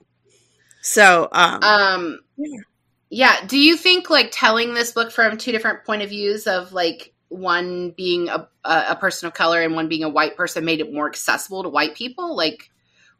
So, 0.83 1.29
um, 1.33 1.63
um 1.63 2.21
yeah. 2.37 2.61
yeah. 3.09 3.47
Do 3.47 3.59
you 3.59 3.77
think 3.77 4.11
like 4.11 4.29
telling 4.33 4.75
this 4.75 4.93
book 4.93 5.11
from 5.11 5.39
two 5.39 5.51
different 5.51 5.85
point 5.85 6.03
of 6.03 6.11
views 6.11 6.47
of 6.47 6.73
like 6.73 7.15
one 7.31 7.91
being 7.97 8.29
a, 8.29 8.49
a 8.65 8.97
person 8.97 9.27
of 9.27 9.35
color 9.35 9.63
and 9.63 9.75
one 9.75 9.89
being 9.89 10.05
a 10.05 10.09
white 10.09 10.37
person 10.37 10.65
made 10.65 10.81
it 10.81 10.93
more 10.93 11.09
accessible 11.09 11.63
to 11.63 11.69
white 11.71 11.95
people? 11.95 12.37
Like, 12.37 12.71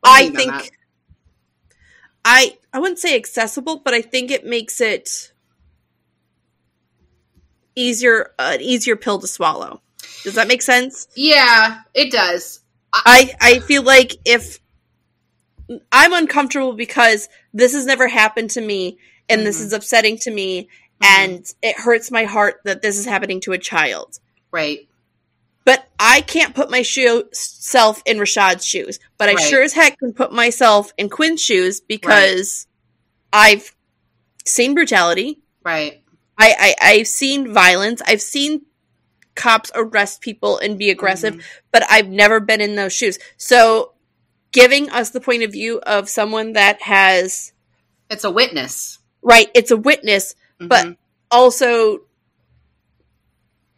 I 0.05 0.29
think 0.31 0.73
I 2.25 2.59
I 2.73 2.79
wouldn't 2.79 2.99
say 2.99 3.17
accessible, 3.17 3.79
but 3.79 3.95
I 3.95 4.03
think 4.03 4.31
it 4.31 4.45
makes 4.45 4.81
it 4.81 5.33
easier 7.75 8.33
an 8.39 8.61
easier 8.61 8.97
pill 8.97 9.19
to 9.19 9.27
swallow. 9.27 9.81
Does 10.25 10.35
that 10.35 10.49
make 10.49 10.63
sense? 10.63 11.09
Yeah, 11.15 11.81
it 11.95 12.13
does. 12.13 12.61
I 12.93 13.35
I 13.41 13.59
feel 13.61 13.83
like 13.83 14.17
if 14.25 14.59
I'm 15.93 16.13
uncomfortable 16.13 16.73
because 16.73 17.29
this 17.55 17.73
has 17.73 17.87
never 17.87 18.09
happened 18.09 18.51
to 18.51 18.61
me 18.61 18.99
and 19.29 19.39
mm-hmm. 19.39 19.47
this 19.47 19.61
is 19.61 19.73
upsetting 19.73 20.19
to 20.19 20.31
me. 20.31 20.69
And 21.01 21.45
it 21.63 21.79
hurts 21.79 22.11
my 22.11 22.25
heart 22.25 22.61
that 22.65 22.83
this 22.83 22.99
is 22.99 23.07
happening 23.07 23.41
to 23.43 23.53
a 23.53 23.59
child. 23.59 24.19
Right. 24.51 24.89
But 25.65 25.87
I 25.99 26.21
can't 26.23 26.55
put 26.55 26.71
myself 26.71 28.03
in 28.07 28.19
Rashad's 28.19 28.65
shoes. 28.65 28.99
But 29.19 29.29
I 29.29 29.35
right. 29.35 29.45
sure 29.45 29.63
as 29.63 29.73
heck 29.73 29.99
can 29.99 30.13
put 30.13 30.33
myself 30.33 30.93
in 30.99 31.09
Quinn's 31.09 31.43
shoes 31.43 31.81
because 31.81 32.67
right. 33.33 33.53
I've 33.53 33.75
seen 34.45 34.75
brutality. 34.75 35.41
Right. 35.65 36.03
I, 36.39 36.55
I 36.59 36.75
I've 36.93 37.07
seen 37.07 37.53
violence. 37.53 38.01
I've 38.07 38.23
seen 38.23 38.63
cops 39.35 39.71
arrest 39.75 40.21
people 40.21 40.59
and 40.59 40.79
be 40.79 40.91
aggressive, 40.91 41.35
mm-hmm. 41.35 41.59
but 41.71 41.85
I've 41.89 42.09
never 42.09 42.41
been 42.41 42.61
in 42.61 42.77
those 42.77 42.93
shoes. 42.93 43.19
So 43.37 43.93
giving 44.53 44.91
us 44.91 45.11
the 45.11 45.21
point 45.21 45.43
of 45.43 45.53
view 45.53 45.81
of 45.81 46.09
someone 46.09 46.55
that 46.55 46.83
has 46.83 47.53
it's 48.09 48.25
a 48.25 48.31
witness. 48.31 48.99
Right, 49.23 49.49
it's 49.55 49.71
a 49.71 49.77
witness 49.77 50.35
mm-hmm. 50.61 50.69
but 50.69 50.97
also 51.31 52.01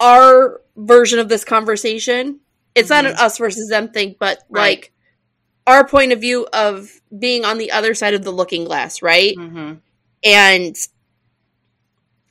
our 0.00 0.60
version 0.76 1.18
of 1.18 1.28
this 1.28 1.44
conversation. 1.44 2.40
It's 2.74 2.90
mm-hmm. 2.90 3.04
not 3.04 3.12
an 3.12 3.18
us 3.18 3.38
versus 3.38 3.68
them 3.68 3.88
thing, 3.88 4.16
but 4.18 4.42
right. 4.50 4.78
like 4.78 4.92
our 5.66 5.86
point 5.86 6.12
of 6.12 6.20
view 6.20 6.46
of 6.52 6.90
being 7.16 7.44
on 7.44 7.58
the 7.58 7.72
other 7.72 7.94
side 7.94 8.14
of 8.14 8.24
the 8.24 8.32
looking 8.32 8.64
glass, 8.64 9.02
right? 9.02 9.36
Mm-hmm. 9.36 9.74
And 10.24 10.76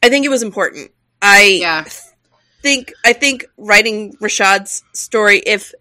I 0.03 0.09
think 0.09 0.25
it 0.25 0.29
was 0.29 0.43
important. 0.43 0.91
I 1.21 1.59
yeah. 1.61 1.85
think 2.61 2.93
I 3.05 3.13
think 3.13 3.45
writing 3.57 4.13
Rashad's 4.19 4.83
story, 4.93 5.41
if 5.45 5.73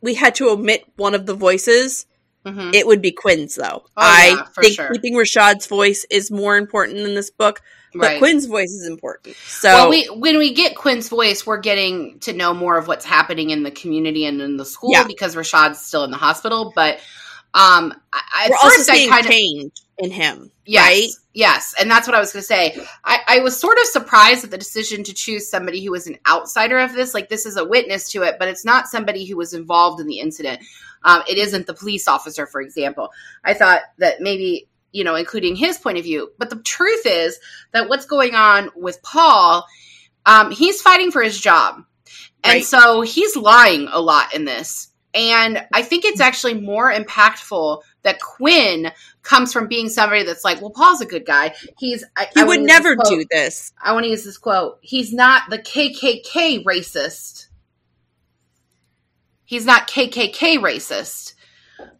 we 0.00 0.14
had 0.14 0.34
to 0.36 0.50
omit 0.50 0.84
one 0.96 1.14
of 1.14 1.26
the 1.26 1.34
voices, 1.34 2.06
mm-hmm. 2.44 2.74
it 2.74 2.86
would 2.86 3.00
be 3.00 3.12
Quinn's. 3.12 3.54
Though 3.54 3.82
oh, 3.84 3.90
I 3.96 4.34
yeah, 4.36 4.62
think 4.62 4.74
sure. 4.74 4.90
keeping 4.92 5.14
Rashad's 5.14 5.66
voice 5.66 6.04
is 6.10 6.30
more 6.30 6.56
important 6.56 6.98
in 6.98 7.14
this 7.14 7.30
book 7.30 7.62
but 7.92 8.00
right. 8.00 8.18
Quinn's 8.18 8.46
voice 8.46 8.70
is 8.70 8.86
important. 8.86 9.36
So 9.36 9.68
well, 9.68 9.90
we 9.90 10.04
when 10.06 10.38
we 10.38 10.54
get 10.54 10.76
Quinn's 10.76 11.08
voice, 11.08 11.46
we're 11.46 11.60
getting 11.60 12.18
to 12.20 12.32
know 12.32 12.54
more 12.54 12.78
of 12.78 12.88
what's 12.88 13.04
happening 13.04 13.50
in 13.50 13.62
the 13.62 13.70
community 13.70 14.24
and 14.24 14.40
in 14.40 14.56
the 14.56 14.64
school 14.64 14.92
yeah. 14.92 15.04
because 15.06 15.34
Rashad's 15.34 15.80
still 15.80 16.04
in 16.04 16.10
the 16.10 16.16
hospital. 16.16 16.72
But 16.74 16.96
um, 17.54 17.94
I, 18.12 18.48
we're 18.50 18.56
also 18.62 18.92
seeing 18.92 19.10
kind 19.10 19.26
change 19.26 19.72
of, 19.98 20.04
in 20.06 20.10
him. 20.10 20.50
Yes, 20.64 20.88
right? 20.88 21.08
yes, 21.34 21.74
and 21.78 21.90
that's 21.90 22.06
what 22.06 22.14
I 22.14 22.20
was 22.20 22.32
going 22.32 22.40
to 22.42 22.46
say. 22.46 22.86
I, 23.04 23.18
I 23.26 23.38
was 23.40 23.58
sort 23.58 23.78
of 23.78 23.84
surprised 23.84 24.44
at 24.44 24.50
the 24.50 24.58
decision 24.58 25.04
to 25.04 25.12
choose 25.12 25.50
somebody 25.50 25.84
who 25.84 25.90
was 25.90 26.06
an 26.06 26.18
outsider 26.26 26.78
of 26.78 26.94
this. 26.94 27.14
Like 27.14 27.28
this 27.28 27.46
is 27.46 27.56
a 27.56 27.64
witness 27.64 28.10
to 28.12 28.22
it, 28.22 28.36
but 28.38 28.48
it's 28.48 28.64
not 28.64 28.86
somebody 28.86 29.26
who 29.26 29.36
was 29.36 29.52
involved 29.52 30.00
in 30.00 30.06
the 30.06 30.20
incident. 30.20 30.60
Um, 31.04 31.22
it 31.28 31.36
isn't 31.36 31.66
the 31.66 31.74
police 31.74 32.08
officer, 32.08 32.46
for 32.46 32.60
example. 32.60 33.10
I 33.44 33.54
thought 33.54 33.82
that 33.98 34.20
maybe 34.20 34.68
you 34.92 35.04
know, 35.04 35.14
including 35.14 35.56
his 35.56 35.78
point 35.78 35.98
of 35.98 36.04
view. 36.04 36.30
But 36.38 36.50
the 36.50 36.60
truth 36.62 37.06
is 37.06 37.38
that 37.72 37.88
what's 37.88 38.06
going 38.06 38.34
on 38.34 38.70
with 38.76 39.02
Paul, 39.02 39.66
um, 40.26 40.50
he's 40.50 40.80
fighting 40.80 41.10
for 41.10 41.22
his 41.22 41.40
job. 41.40 41.82
And 42.44 42.54
right. 42.54 42.64
so 42.64 43.00
he's 43.02 43.36
lying 43.36 43.88
a 43.90 44.00
lot 44.00 44.34
in 44.34 44.44
this. 44.44 44.88
And 45.14 45.66
I 45.72 45.82
think 45.82 46.04
it's 46.04 46.20
actually 46.20 46.60
more 46.60 46.92
impactful 46.92 47.82
that 48.02 48.20
Quinn 48.20 48.90
comes 49.22 49.52
from 49.52 49.68
being 49.68 49.88
somebody 49.88 50.24
that's 50.24 50.44
like, 50.44 50.60
well, 50.60 50.70
Paul's 50.70 51.00
a 51.00 51.06
good 51.06 51.26
guy. 51.26 51.54
He's 51.78 52.04
I, 52.16 52.28
he 52.34 52.40
I 52.40 52.44
would 52.44 52.62
never 52.62 52.96
this 52.96 53.08
do 53.08 53.24
this. 53.30 53.72
I 53.82 53.92
want 53.92 54.04
to 54.04 54.10
use 54.10 54.24
this 54.24 54.38
quote. 54.38 54.78
He's 54.80 55.12
not 55.12 55.50
the 55.50 55.58
KKK 55.58 56.64
racist. 56.64 57.48
He's 59.44 59.66
not 59.66 59.86
KKK 59.86 60.58
racist. 60.58 61.34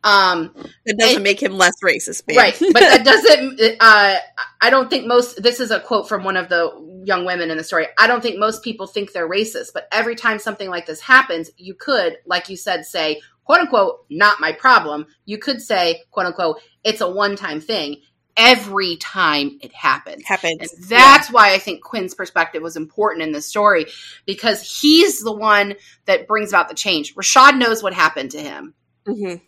Um, 0.05 0.55
it 0.85 0.99
doesn't 0.99 1.23
make 1.23 1.43
him 1.43 1.53
less 1.53 1.75
racist, 1.85 2.27
babe. 2.27 2.37
right? 2.37 2.57
But 2.59 2.81
that 2.81 3.05
doesn't. 3.05 3.61
Uh, 3.81 4.17
I 4.61 4.71
don't 4.71 4.91
think 4.91 5.07
most. 5.07 5.43
This 5.43 5.61
is 5.61 5.71
a 5.71 5.81
quote 5.81 6.09
from 6.09 6.25
one 6.25 6.37
of 6.37 6.49
the 6.49 7.03
young 7.05 7.25
women 7.25 7.51
in 7.51 7.57
the 7.57 7.65
story. 7.65 7.87
I 7.99 8.07
don't 8.07 8.23
think 8.23 8.39
most 8.39 8.63
people 8.63 8.87
think 8.87 9.13
they're 9.13 9.29
racist, 9.29 9.73
but 9.75 9.89
every 9.93 10.17
time 10.17 10.39
something 10.39 10.69
like 10.69 10.87
this 10.87 11.01
happens, 11.01 11.51
you 11.57 11.75
could, 11.75 12.19
like 12.27 12.49
you 12.49 12.57
said, 12.57 12.85
say 12.85 13.21
quote 13.45 13.61
unquote, 13.61 14.07
not 14.11 14.41
my 14.41 14.53
problem. 14.53 15.07
You 15.25 15.39
could 15.39 15.61
say 15.61 16.03
quote 16.11 16.27
unquote, 16.27 16.61
it's 16.85 17.01
a 17.01 17.11
one 17.11 17.37
time 17.37 17.61
thing. 17.61 17.97
Every 18.35 18.97
time 18.97 19.59
it 19.61 19.75
happens, 19.75 20.25
happens. 20.25 20.73
And 20.73 20.85
that's 20.85 21.29
yeah. 21.29 21.33
why 21.33 21.53
I 21.53 21.59
think 21.59 21.83
Quinn's 21.83 22.15
perspective 22.15 22.63
was 22.63 22.77
important 22.77 23.25
in 23.25 23.33
this 23.33 23.45
story 23.45 23.85
because 24.25 24.63
he's 24.63 25.21
the 25.21 25.33
one 25.33 25.75
that 26.07 26.27
brings 26.27 26.49
about 26.49 26.71
the 26.71 26.75
change. 26.75 27.15
Rashad 27.15 27.59
knows 27.59 27.83
what 27.83 27.93
happened 27.93 28.31
to 28.31 28.41
him. 28.41 28.73
Mm-hmm. 29.07 29.45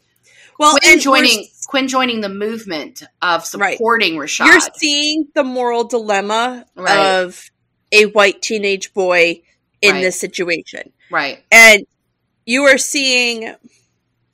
Well, 0.58 0.76
Quinn 0.78 1.00
joining 1.00 1.46
Quinn 1.66 1.88
joining 1.88 2.20
the 2.20 2.28
movement 2.28 3.02
of 3.22 3.44
supporting 3.44 4.16
right. 4.16 4.28
Rashad. 4.28 4.46
You're 4.46 4.60
seeing 4.60 5.28
the 5.34 5.44
moral 5.44 5.84
dilemma 5.84 6.66
right. 6.76 7.20
of 7.20 7.50
a 7.92 8.06
white 8.06 8.42
teenage 8.42 8.92
boy 8.94 9.42
in 9.80 9.92
right. 9.92 10.00
this 10.00 10.18
situation, 10.18 10.92
right? 11.10 11.42
And 11.50 11.86
you 12.46 12.64
are 12.64 12.78
seeing 12.78 13.54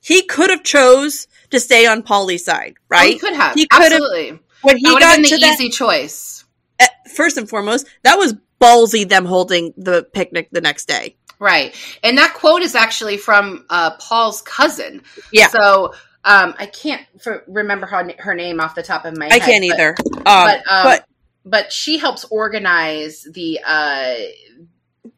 he 0.01 0.23
could 0.23 0.49
have 0.49 0.63
chose 0.63 1.27
to 1.51 1.59
stay 1.59 1.85
on 1.85 2.03
Paulie's 2.03 2.45
side, 2.45 2.75
right? 2.89 3.09
Oh, 3.09 3.11
he 3.11 3.19
could 3.19 3.33
have. 3.33 3.53
He 3.55 3.67
could 3.67 3.91
Absolutely. 3.91 4.27
have. 4.29 4.39
When 4.63 4.77
he 4.77 4.83
got 4.83 5.15
been 5.15 5.23
the 5.23 5.29
easy 5.29 5.67
that, 5.67 5.73
choice. 5.73 6.45
Eh, 6.79 6.87
first 7.15 7.37
and 7.37 7.49
foremost, 7.49 7.87
that 8.03 8.15
was 8.15 8.35
ballsy. 8.59 9.07
Them 9.07 9.25
holding 9.25 9.73
the 9.77 10.07
picnic 10.13 10.49
the 10.51 10.61
next 10.61 10.87
day. 10.87 11.15
Right. 11.39 11.75
And 12.03 12.19
that 12.19 12.35
quote 12.35 12.61
is 12.61 12.75
actually 12.75 13.17
from 13.17 13.65
uh, 13.71 13.95
Paul's 13.97 14.43
cousin. 14.43 15.01
Yeah. 15.31 15.47
So 15.47 15.95
um, 16.23 16.53
I 16.57 16.67
can't 16.67 17.01
for, 17.21 17.43
remember 17.47 17.87
her, 17.87 18.11
her 18.19 18.35
name 18.35 18.59
off 18.59 18.75
the 18.75 18.83
top 18.83 19.05
of 19.05 19.17
my 19.17 19.25
head. 19.25 19.33
I 19.33 19.39
can't 19.39 19.65
but, 19.67 19.73
either. 19.73 19.95
Um, 20.17 20.23
but, 20.25 20.57
um, 20.67 20.83
but 20.83 21.05
but 21.43 21.73
she 21.73 21.97
helps 21.97 22.23
organize 22.25 23.23
the 23.23 23.59
uh, 23.65 24.13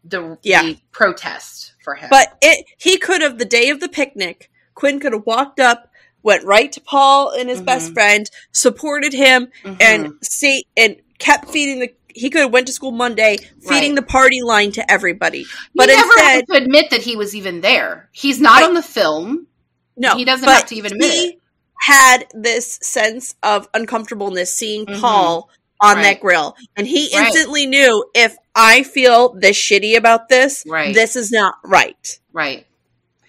the, 0.06 0.38
yeah. 0.42 0.64
the 0.64 0.78
protest 0.92 1.74
for 1.84 1.96
him. 1.96 2.10
But 2.10 2.38
it 2.42 2.66
he 2.78 2.98
could 2.98 3.22
have 3.22 3.38
the 3.38 3.46
day 3.46 3.70
of 3.70 3.80
the 3.80 3.90
picnic. 3.90 4.50
Quinn 4.76 5.00
could 5.00 5.14
have 5.14 5.26
walked 5.26 5.60
up, 5.60 5.92
went 6.24 6.46
right 6.46 6.72
to 6.72 6.82
Paul 6.82 7.32
and 7.32 7.50
his 7.50 7.60
mm-hmm. 7.60 7.66
best 7.66 7.94
friend, 7.94 8.30
supported 8.52 9.14
him, 9.14 9.50
mm-hmm. 9.64 9.76
and 9.82 10.14
see 10.24 10.66
and 10.78 10.98
kept 11.20 11.50
feeding 11.50 11.80
the 11.80 11.94
he 12.16 12.30
could 12.30 12.42
have 12.42 12.54
went 12.54 12.68
to 12.68 12.74
school 12.74 12.92
Monday, 12.92 13.38
feeding 13.68 13.92
right. 13.92 13.96
the 13.96 14.02
party 14.04 14.42
line 14.44 14.72
to 14.74 14.92
everybody. 14.92 15.46
But 15.76 15.90
he 15.90 15.96
never 15.96 16.12
instead, 16.12 16.48
to 16.48 16.54
admit 16.54 16.92
that 16.92 17.02
he 17.02 17.16
was 17.16 17.36
even 17.36 17.62
there. 17.62 18.10
He's 18.12 18.40
not 18.40 18.62
right. 18.62 18.66
on 18.66 18.74
the 18.76 18.84
film. 18.84 19.48
No, 19.96 20.16
he 20.16 20.26
doesn't 20.26 20.48
have 20.48 20.66
to 20.68 20.76
even 20.76 20.94
admit 20.94 21.12
it. 21.12 21.40
Had 21.80 22.26
this 22.34 22.80
sense 22.82 23.36
of 23.44 23.68
uncomfortableness 23.74 24.54
seeing 24.54 24.86
mm-hmm. 24.86 25.02
Paul 25.02 25.50
on 25.82 25.98
right. 25.98 26.04
that 26.04 26.22
grill, 26.22 26.56
and 26.78 26.88
he 26.88 27.10
right. 27.14 27.28
instantly 27.28 27.66
knew 27.66 28.06
if 28.16 28.36
I 28.56 28.84
feel 28.84 29.34
this 29.34 29.58
shitty 29.58 29.98
about 29.98 30.30
this, 30.30 30.64
right. 30.66 30.94
this 30.94 31.16
is 31.16 31.32
not 31.32 31.56
right. 31.64 32.20
Right. 32.32 32.66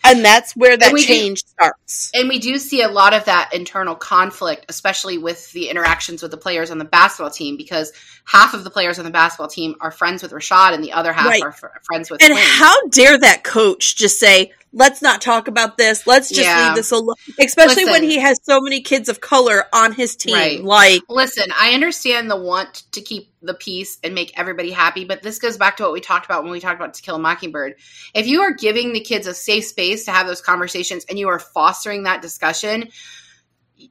And 0.07 0.23
that's 0.23 0.55
where 0.55 0.77
that 0.77 0.95
change 0.99 1.43
do, 1.43 1.49
starts. 1.49 2.11
And 2.13 2.29
we 2.29 2.39
do 2.39 2.59
see 2.59 2.83
a 2.83 2.89
lot 2.89 3.15
of 3.15 3.25
that 3.25 3.55
internal 3.55 3.95
conflict, 3.95 4.67
especially 4.69 5.17
with 5.17 5.51
the 5.53 5.71
interactions 5.71 6.21
with 6.21 6.31
the 6.31 6.37
players 6.37 6.71
on 6.71 6.77
the 6.77 6.85
basketball 6.85 7.31
team, 7.31 7.57
because 7.57 7.91
half 8.27 8.53
of 8.53 8.65
the 8.65 8.71
players 8.71 8.99
on 8.99 9.07
the 9.07 9.11
basketball 9.11 9.49
team 9.49 9.75
are 9.81 9.91
friends 9.91 10.23
with 10.23 10.33
Rashad, 10.33 10.75
and 10.75 10.85
the 10.85 10.93
other 10.93 11.13
half 11.13 11.27
right. 11.27 11.43
are 11.43 11.49
f- 11.49 11.65
friends 11.85 12.11
with. 12.11 12.23
And 12.23 12.35
Quinn. 12.35 12.45
how 12.47 12.87
dare 12.89 13.19
that 13.19 13.45
coach 13.45 13.97
just 13.97 14.21
say, 14.21 14.53
let's 14.75 15.01
not 15.01 15.23
talk 15.23 15.47
about 15.49 15.79
this. 15.79 16.07
Let's 16.07 16.29
just 16.29 16.43
Yeah. 16.43 16.67
leave 16.67 16.77
this 16.77 16.91
alone. 16.91 17.15
Especially 17.39 17.85
when 17.85 18.03
he 18.03 18.19
has 18.19 18.39
so 18.43 18.61
many 18.61 18.83
kids 18.83 19.09
of 19.09 19.21
color 19.21 19.65
on 19.73 19.93
his 19.93 20.17
team. 20.17 20.35
Right. 20.35 20.63
Like, 20.63 21.03
Listen, 21.09 21.51
I 21.59 21.73
understand 21.75 22.31
the 22.31 22.37
want 22.37 22.83
to 22.93 23.01
keep 23.01 23.33
the 23.41 23.55
peace 23.55 23.99
and 24.03 24.15
make 24.15 24.39
everybody 24.39 24.73
happy, 24.73 25.05
but 25.05 25.23
this 25.23 25.39
goes 25.39 25.57
back 25.57 25.77
to 25.77 25.85
what 25.85 25.93
we 25.93 26.01
talked 26.01 26.27
about 26.27 26.43
when 26.43 26.53
we 26.53 26.61
talked 26.61 26.81
about 26.81 26.95
To 26.95 27.03
Kill 27.03 27.15
a 27.17 27.19
Mockingbird. 27.19 27.75
If 28.15 28.27
you 28.27 28.43
are 28.43 28.53
giving 28.53 28.93
the 28.93 29.01
kids 29.01 29.27
a 29.27 29.35
safe 29.35 29.65
space 29.65 30.05
to 30.07 30.11
have 30.13 30.27
those 30.27 30.41
conversations 30.43 31.05
and 31.09 31.19
you 31.19 31.29
are 31.29 31.39
fostering 31.39 32.03
that 32.03 32.21
discussion 32.21 32.89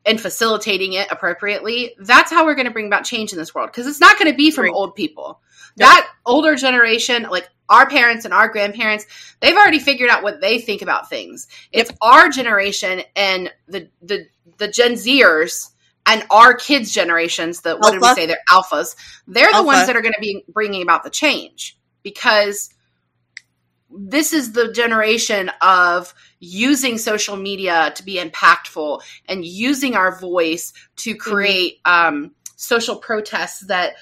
and 0.05 0.19
facilitating 0.19 0.93
it 0.93 1.07
appropriately, 1.11 1.95
that's 1.99 2.31
how 2.31 2.45
we're 2.45 2.55
going 2.55 2.67
to 2.67 2.71
bring 2.73 2.87
about 2.87 3.05
change 3.05 3.31
in 3.31 3.37
this 3.37 3.55
world 3.55 3.69
because 3.69 3.87
it's 3.87 3.99
not 4.01 4.17
going 4.19 4.29
to 4.31 4.35
be 4.37 4.51
from 4.51 4.65
Right. 4.65 4.73
old 4.73 4.95
people. 4.95 5.39
That 5.77 6.07
older 6.25 6.55
generation, 6.55 7.23
like 7.23 7.49
our 7.69 7.89
parents 7.89 8.25
and 8.25 8.33
our 8.33 8.47
grandparents, 8.47 9.05
they've 9.39 9.55
already 9.55 9.79
figured 9.79 10.09
out 10.09 10.23
what 10.23 10.41
they 10.41 10.59
think 10.59 10.81
about 10.81 11.09
things. 11.09 11.47
It's 11.71 11.91
our 12.01 12.29
generation 12.29 13.01
and 13.15 13.51
the 13.67 13.89
the 14.01 14.27
the 14.57 14.67
Gen 14.67 14.93
Zers 14.93 15.69
and 16.05 16.25
our 16.29 16.53
kids' 16.53 16.91
generations. 16.91 17.61
The 17.61 17.77
what 17.77 17.91
did 17.91 18.01
we 18.01 18.13
say? 18.13 18.25
They're 18.25 18.37
alphas. 18.49 18.95
They're 19.27 19.49
the 19.49 19.57
Alpha. 19.57 19.65
ones 19.65 19.87
that 19.87 19.95
are 19.95 20.01
going 20.01 20.13
to 20.13 20.21
be 20.21 20.43
bringing 20.47 20.81
about 20.81 21.03
the 21.03 21.09
change 21.09 21.77
because 22.03 22.69
this 23.95 24.33
is 24.33 24.53
the 24.53 24.71
generation 24.71 25.51
of 25.61 26.13
using 26.39 26.97
social 26.97 27.37
media 27.37 27.93
to 27.95 28.03
be 28.03 28.17
impactful 28.17 29.01
and 29.27 29.45
using 29.45 29.95
our 29.95 30.19
voice 30.19 30.73
to 30.97 31.15
create 31.15 31.79
um, 31.85 32.31
social 32.55 32.95
protests 32.95 33.67
that 33.67 33.93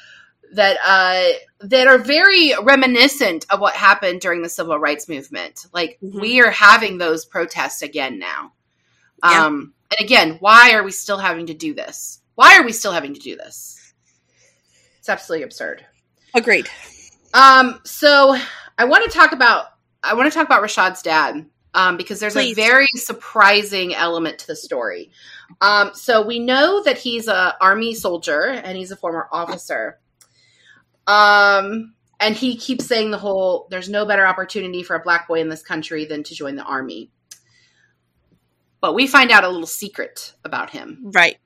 that 0.54 0.78
uh, 0.86 1.66
that 1.68 1.88
are 1.88 1.98
very 1.98 2.54
reminiscent 2.62 3.46
of 3.50 3.60
what 3.60 3.74
happened 3.74 4.22
during 4.22 4.42
the 4.42 4.50
civil 4.50 4.78
rights 4.78 5.08
movement. 5.08 5.66
Like 5.74 5.98
Mhm. 6.04 6.20
we 6.22 6.42
are 6.42 6.52
having 6.52 6.98
those 6.98 7.26
protests 7.26 7.82
again 7.82 8.20
now. 8.20 8.54
Yeah. 9.24 9.46
Um, 9.46 9.74
and 9.92 10.06
again, 10.06 10.38
why 10.40 10.74
are 10.74 10.84
we 10.84 10.92
still 10.92 11.18
having 11.18 11.48
to 11.48 11.54
do 11.54 11.74
this? 11.74 12.20
Why 12.36 12.58
are 12.58 12.64
we 12.64 12.72
still 12.72 12.92
having 12.92 13.14
to 13.14 13.20
do 13.20 13.36
this? 13.36 13.94
It's 15.00 15.10
absolutely 15.10 15.44
absurd. 15.44 15.86
agreed. 16.34 16.70
Um, 17.34 17.80
so 17.84 18.38
I 18.78 18.86
want 18.86 19.04
to 19.04 19.18
talk 19.18 19.32
about 19.32 19.66
I 20.04 20.16
want 20.16 20.32
to 20.32 20.36
talk 20.38 20.46
about 20.48 20.64
Rashad's 20.64 21.02
dad. 21.02 21.46
Um, 21.74 21.96
because 21.96 22.20
there's 22.20 22.34
Please. 22.34 22.52
a 22.58 22.62
very 22.62 22.88
surprising 22.96 23.96
element 23.96 24.40
to 24.40 24.48
the 24.48 24.58
story. 24.58 25.10
Um, 25.62 25.92
so 25.94 26.22
we 26.22 26.38
know 26.40 26.84
that 26.84 26.98
he's 26.98 27.30
a 27.30 27.56
army 27.62 27.94
soldier 27.94 28.42
and 28.44 28.78
he's 28.78 28.92
a 28.92 28.98
former 28.98 29.30
officer. 29.32 29.98
Um, 31.08 31.94
and 32.20 32.36
he 32.36 32.56
keeps 32.56 32.86
saying 32.86 33.12
the 33.12 33.18
whole 33.18 33.68
there's 33.72 33.90
no 33.90 34.06
better 34.06 34.26
opportunity 34.26 34.84
for 34.84 34.96
a 34.96 35.02
black 35.02 35.28
boy 35.28 35.42
in 35.42 35.50
this 35.50 35.64
country 35.64 36.06
than 36.06 36.24
to 36.24 36.36
join 36.36 36.56
the 36.56 36.64
army. 36.64 37.10
But 38.80 38.96
we 38.96 39.08
find 39.08 39.32
out 39.32 39.44
a 39.44 39.50
little 39.50 39.68
secret 39.68 40.34
about 40.44 40.70
him 40.72 41.12
Right. 41.14 41.38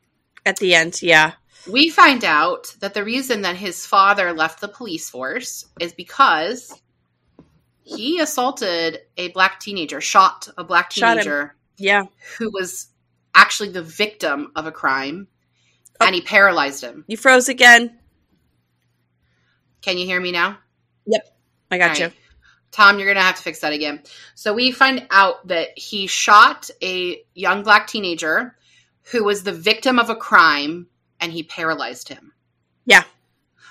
At 0.46 0.58
the 0.58 0.76
end, 0.76 1.02
yeah. 1.02 1.34
we 1.70 1.90
find 1.90 2.24
out 2.24 2.76
that 2.80 2.94
the 2.94 3.04
reason 3.04 3.42
that 3.42 3.56
his 3.56 3.86
father 3.86 4.32
left 4.34 4.62
the 4.62 4.68
police 4.68 5.10
force 5.10 5.66
is 5.80 5.92
because 5.94 6.72
he 7.84 8.20
assaulted 8.20 9.00
a 9.18 9.30
black 9.30 9.60
teenager, 9.60 10.02
shot 10.02 10.48
a 10.58 10.64
black 10.64 10.90
teenager 10.92 11.56
Yeah. 11.78 12.04
who 12.38 12.52
was 12.52 12.88
actually 13.34 13.70
the 13.70 13.82
victim 13.82 14.52
of 14.56 14.66
a 14.68 14.72
crime 14.72 15.28
Oh. 16.00 16.06
and 16.06 16.14
he 16.16 16.22
paralyzed 16.22 16.84
him. 16.84 17.06
You 17.08 17.16
froze 17.18 17.48
again. 17.50 17.98
Can 19.86 20.00
you 20.00 20.06
hear 20.08 20.20
me 20.20 20.32
now? 20.32 20.58
Yep. 21.06 21.38
I 21.70 21.78
got 21.78 22.00
you. 22.00 22.06
right. 22.06 22.16
Tom, 22.72 22.98
you're 22.98 23.06
going 23.06 23.18
to 23.18 23.22
have 23.22 23.36
to 23.36 23.42
fix 23.44 23.60
that 23.60 23.72
again. 23.72 24.02
So 24.34 24.52
we 24.52 24.72
find 24.72 25.06
out 25.12 25.48
that 25.48 25.78
he 25.78 26.08
shot 26.08 26.72
a 26.82 27.24
young 27.36 27.62
black 27.62 27.86
teenager 27.86 28.56
who 29.12 29.24
was 29.24 29.44
the 29.44 29.52
victim 29.52 30.00
of 30.00 30.10
a 30.10 30.16
crime 30.16 30.88
and 31.20 31.32
he 31.32 31.44
paralyzed 31.44 32.10
him. 32.10 32.34
Yeah. 32.88 33.04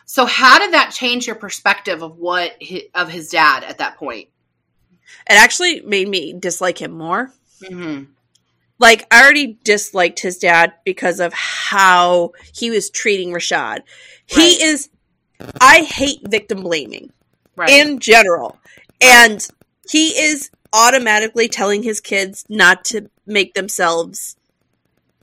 So 0.05 0.25
how 0.25 0.61
did 0.61 0.73
that 0.73 0.93
change 0.93 1.27
your 1.27 1.35
perspective 1.35 2.01
of 2.01 2.17
what 2.17 2.53
hi 2.63 2.83
of 2.95 3.11
his 3.11 3.31
dad 3.31 3.65
at 3.65 3.79
that 3.79 3.97
point? 3.97 4.29
It 5.29 5.35
actually 5.35 5.81
made 5.81 6.09
me 6.09 6.33
dislike 6.33 6.81
him 6.81 6.93
more. 6.93 7.33
Mm-hmm. 7.61 8.05
Like, 8.79 9.07
I 9.11 9.23
already 9.23 9.59
disliked 9.65 10.21
his 10.21 10.39
dad 10.39 10.75
because 10.85 11.19
of 11.19 11.33
how 11.33 12.35
he 12.55 12.71
was 12.71 12.89
treating 12.91 13.31
Rashad. 13.31 13.81
He 14.27 14.63
is, 14.63 14.89
I 15.61 15.83
hate 15.83 16.21
victim 16.29 16.63
blaming. 16.63 17.11
Right. 17.57 17.71
in 17.71 18.01
general. 18.01 18.59
And 19.01 19.47
he 19.89 20.09
is 20.09 20.51
automatically 20.73 21.47
telling 21.47 21.85
his 21.85 22.01
kids 22.01 22.45
not 22.49 22.85
to 22.87 23.09
make 23.27 23.55
themselves 23.55 24.35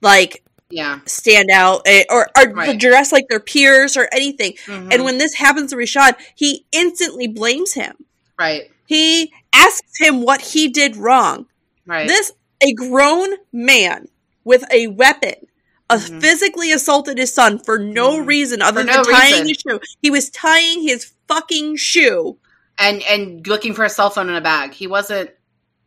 like 0.02 0.42
yeah. 0.70 1.00
stand 1.06 1.50
out 1.52 1.82
eh, 1.86 2.06
or, 2.10 2.30
or 2.38 2.50
Right. 2.54 2.80
dress 2.80 3.12
like 3.12 3.26
their 3.30 3.42
peers 3.42 3.98
or 3.98 4.08
anything. 4.14 4.54
Mhm. 4.66 4.94
And 4.94 5.04
when 5.04 5.18
this 5.18 5.34
happens 5.34 5.72
to 5.72 5.76
Rashad, 5.76 6.16
he 6.34 6.66
instantly 6.72 7.28
blames 7.28 7.74
him. 7.74 7.96
right. 8.40 8.72
He 8.86 9.34
asks 9.54 10.00
him 10.00 10.22
what 10.22 10.40
he 10.42 10.70
did 10.70 10.96
wrong. 10.96 11.48
Right. 11.86 12.08
This 12.08 12.32
a 12.64 12.72
grown 12.74 13.34
man 13.52 14.08
with 14.46 14.64
a 14.72 14.88
weapon 14.88 15.48
uh, 15.92 15.98
Mhm. 15.98 16.22
physically 16.22 16.72
assaulted 16.72 17.18
his 17.18 17.34
son 17.34 17.60
for 17.60 17.78
no 17.78 18.18
Mhm. 18.18 18.28
reason 18.28 18.62
other 18.62 18.82
For 18.82 18.88
than 18.88 18.96
no 18.96 19.04
tying 19.04 19.32
reason. 19.32 19.48
his 19.48 19.58
shoe. 19.58 19.80
He 20.02 20.10
was 20.10 20.30
tying 20.30 20.82
his 20.82 21.12
fucking 21.28 21.78
shoe. 21.78 22.38
and 22.78 23.04
and 23.04 23.46
looking 23.48 23.74
for 23.76 23.84
a 23.86 23.90
cell 23.90 24.10
phone 24.10 24.30
in 24.30 24.36
a 24.36 24.42
bag. 24.42 24.74
He 24.74 24.88
wasn't 24.88 25.30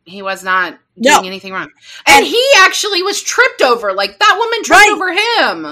he 0.05 0.21
was 0.21 0.43
not 0.43 0.77
No. 0.95 1.15
doing 1.15 1.25
anything 1.27 1.51
wrong. 1.51 1.67
And, 2.05 2.17
And- 2.17 2.25
he 2.27 2.41
actually 2.57 3.01
was 3.01 3.19
tripped 3.21 3.61
over. 3.63 3.91
Like 3.91 4.19
that 4.19 4.35
woman 4.37 4.63
tripped 4.63 4.81
Right. 4.81 4.91
over 4.91 5.11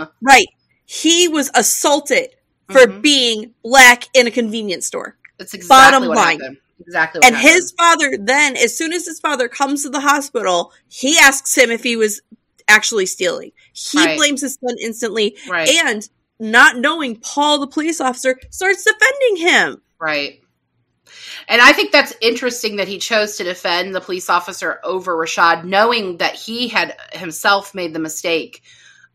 him. 0.02 0.08
Right. 0.22 0.48
He 0.86 1.28
was 1.28 1.52
assaulted 1.54 2.32
for 2.72 2.88
Mhm. 2.88 3.02
being 3.04 3.54
black 3.64 4.06
in 4.16 4.26
a 4.28 4.32
convenience 4.32 4.88
store. 4.88 5.18
That's 5.38 5.54
exactly 5.54 5.92
Bottom 5.92 6.08
what 6.10 6.18
line. 6.18 6.40
happened. 6.40 6.58
Exactly 6.82 7.20
what 7.20 7.28
And 7.28 7.36
happened. 7.36 7.54
his 7.54 7.72
father 7.78 8.18
then, 8.20 8.58
as 8.58 8.76
soon 8.76 8.92
as 8.92 9.06
his 9.06 9.20
father 9.20 9.48
comes 9.48 9.84
to 9.84 9.90
the 9.90 10.00
hospital, 10.02 10.74
he 10.90 11.18
asks 11.18 11.56
him 11.56 11.70
if 11.72 11.84
he 11.84 11.96
was 11.96 12.22
actually 12.68 13.06
stealing. 13.06 13.52
He 13.74 13.98
Right. 13.98 14.18
blames 14.18 14.42
his 14.42 14.58
son 14.64 14.76
instantly. 14.82 15.38
right. 15.50 15.70
And 15.70 16.08
not 16.40 16.78
knowing 16.78 17.16
Paul, 17.18 17.60
the 17.60 17.68
police 17.68 18.00
officer, 18.00 18.40
starts 18.50 18.84
defending 18.84 19.48
him. 19.48 19.82
Right. 20.00 20.40
And 21.48 21.62
I 21.62 21.74
think 21.74 21.92
that's 21.92 22.14
interesting 22.22 22.78
that 22.78 22.88
he 22.88 23.00
chose 23.00 23.38
to 23.38 23.44
defend 23.44 23.94
the 23.94 24.02
police 24.02 24.30
officer 24.30 24.80
over 24.84 25.16
Rashad, 25.16 25.64
knowing 25.66 26.18
that 26.18 26.36
he 26.36 26.68
had 26.68 26.96
himself 27.14 27.74
made 27.74 27.94
the 27.94 28.00
mistake 28.00 28.62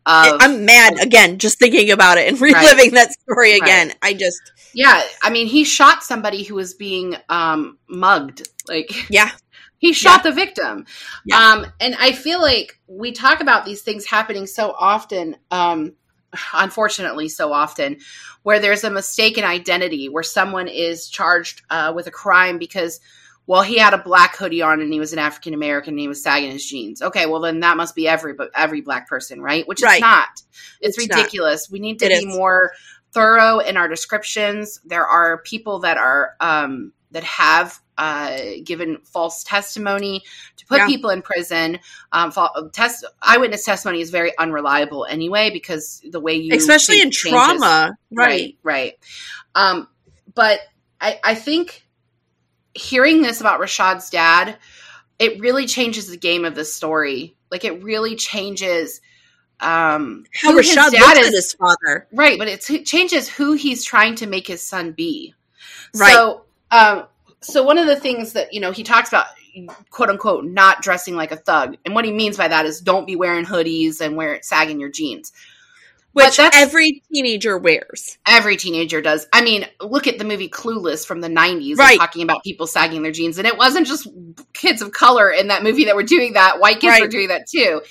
of. 0.07 0.37
I'm 0.41 0.65
mad 0.65 1.01
again 1.01 1.39
just 1.39 1.59
thinking 1.59 1.91
about 1.91 2.19
it 2.19 2.29
and 2.29 2.41
reliving 2.41 2.93
that 2.93 3.13
story 3.13 3.57
again. 3.57 3.93
I 4.03 4.15
just, 4.15 4.41
yeah, 4.75 5.03
I 5.23 5.31
mean, 5.31 5.47
he 5.47 5.65
shot 5.65 6.03
somebody 6.03 6.43
who 6.43 6.55
was 6.55 6.75
being 6.75 7.17
um, 7.29 7.79
mugged. 7.89 8.49
Like, 8.69 8.91
yeah, 9.11 9.31
he 9.79 9.93
shot 9.93 10.23
the 10.23 10.33
victim. 10.33 10.87
Yeah. 11.25 11.39
Um, 11.39 11.67
and 11.81 11.95
I 11.99 12.13
feel 12.13 12.41
like 12.41 12.79
we 12.87 13.13
talk 13.13 13.41
about 13.41 13.65
these 13.65 13.83
things 13.83 14.05
happening 14.07 14.47
so 14.47 14.75
often, 14.79 15.37
um, 15.51 15.95
unfortunately, 16.53 17.29
so 17.29 17.53
often, 17.53 17.99
where 18.43 18.59
there's 18.61 18.85
a 18.85 18.91
mistaken 18.91 19.45
identity, 19.45 20.09
where 20.09 20.23
someone 20.23 20.69
is 20.69 21.09
charged 21.09 21.63
uh, 21.71 21.93
with 21.95 22.07
a 22.07 22.11
crime 22.11 22.59
because, 22.59 23.01
well, 23.47 23.63
he 23.63 23.79
had 23.79 23.95
a 23.95 23.99
black 23.99 24.37
hoodie 24.37 24.63
on 24.63 24.81
and 24.81 24.93
he 24.93 25.01
was 25.01 25.13
an 25.13 25.19
African 25.19 25.55
American 25.55 25.95
and 25.95 26.01
he 26.01 26.09
was 26.09 26.23
sagging 26.23 26.51
his 26.53 26.67
jeans. 26.67 27.01
Okay, 27.01 27.27
well, 27.27 27.41
then 27.41 27.61
that 27.61 27.77
must 27.77 27.95
be 27.95 28.07
every 28.09 28.35
but 28.35 28.51
every 28.55 28.81
black 28.81 29.09
person, 29.09 29.41
right? 29.41 29.67
Which 29.67 29.83
Right. 29.83 29.97
is 29.97 30.01
not. 30.01 30.29
It's, 30.81 30.99
It's 30.99 31.09
not. 31.09 31.17
ridiculous. 31.17 31.71
We 31.71 31.79
need 31.79 31.99
to 32.01 32.07
It 32.07 32.21
be 32.21 32.27
is. 32.29 32.37
more 32.37 32.73
thorough 33.13 33.59
in 33.61 33.77
our 33.77 33.89
descriptions. 33.89 34.81
There 34.85 35.07
are 35.07 35.39
people 35.43 35.81
that 35.81 35.97
are 35.97 36.35
um, 36.41 36.93
that 37.13 37.25
have 37.25 37.81
uh, 37.97 38.39
given 38.65 38.99
false 39.05 39.43
testimony 39.43 40.23
to 40.57 40.67
put 40.67 40.79
Yeah. 40.79 40.87
people 40.87 41.11
in 41.11 41.23
prison. 41.23 41.79
Um, 42.13 42.33
test 42.73 43.05
eyewitness 43.23 43.65
testimony 43.65 44.01
is 44.01 44.11
very 44.11 44.37
unreliable 44.39 45.05
anyway 45.07 45.51
because 45.51 46.01
the 46.09 46.21
way 46.21 46.35
you 46.35 46.55
especially 46.55 47.01
in 47.01 47.11
changes. 47.11 47.31
trauma. 47.33 47.97
Right. 48.13 48.29
right, 48.29 48.59
right. 48.63 48.93
Um, 49.55 49.89
but 50.35 50.61
I, 51.01 51.19
I 51.25 51.35
think 51.35 51.87
hearing 52.75 53.23
this 53.23 53.41
about 53.41 53.61
Rashad's 53.61 54.11
dad, 54.11 54.57
it 55.19 55.41
really 55.41 55.67
changes 55.67 56.09
the 56.09 56.17
game 56.17 56.45
of 56.45 56.55
this 56.55 56.73
story. 56.73 57.37
Like 57.51 57.65
it 57.65 57.83
really 57.83 58.15
changes 58.15 59.01
um, 59.61 60.25
How 60.33 60.53
who 60.53 60.59
his 60.59 60.69
Rashad 60.71 60.93
dad 60.93 61.01
looks 61.17 61.19
is- 61.21 61.27
at 61.27 61.33
his 61.33 61.53
father. 61.55 62.07
Right, 62.13 62.39
but 62.39 62.47
it 62.47 62.61
changes 62.87 63.29
who 63.29 63.55
he's 63.55 63.83
trying 63.85 64.15
to 64.17 64.27
make 64.29 64.47
his 64.47 64.63
son 64.63 64.93
be. 64.93 65.35
Right. 65.97 66.13
So, 66.13 66.45
um, 66.71 67.07
so 67.41 67.63
one 67.63 67.79
of 67.79 67.87
the 67.87 67.97
things 67.97 68.33
that 68.33 68.53
you 68.53 68.61
know 68.61 68.73
he 68.73 68.83
talks 68.83 69.09
about, 69.11 69.27
quote 69.91 70.11
unquote, 70.11 70.45
not 70.45 70.83
dressing 70.83 71.15
like 71.15 71.33
a 71.33 71.37
thug, 71.37 71.77
and 71.85 71.95
what 71.95 72.05
he 72.05 72.13
means 72.13 72.37
by 72.37 72.49
that 72.49 72.67
is 72.67 72.81
don't 72.81 73.07
be 73.07 73.17
wearing 73.17 73.45
hoodies 73.45 74.01
and 74.01 74.17
wear 74.17 74.41
sagging 74.43 74.81
your 74.81 74.91
jeans. 74.91 75.33
which 76.13 76.41
every 76.41 77.03
teenager 77.13 77.57
wears. 77.57 78.19
Every 78.27 78.57
teenager 78.57 79.01
does. 79.01 79.29
I 79.33 79.43
mean, 79.43 79.67
look 79.81 80.09
at 80.09 80.19
the 80.19 80.25
movie 80.25 80.49
Clueless 80.49 81.07
from 81.07 81.21
the 81.21 81.29
90s 81.29 81.77
right. 81.77 81.99
talking 81.99 82.23
about 82.23 82.43
people 82.43 82.67
sagging 82.67 83.03
their 83.03 83.13
jeans. 83.13 83.39
And 83.39 83.47
it 83.47 83.57
wasn't 83.57 83.87
just 83.87 84.09
kids 84.53 84.83
of 84.83 84.91
color 84.91 85.31
in 85.31 85.49
that 85.49 85.63
movie 85.63 85.85
that 85.85 85.95
were 85.95 86.03
doing 86.03 86.33
that, 86.33 86.59
white 86.59 86.81
kids 86.81 86.91
right. 86.91 87.03
were 87.03 87.09
doing 87.09 87.29
that 87.29 87.47
too. 87.47 87.83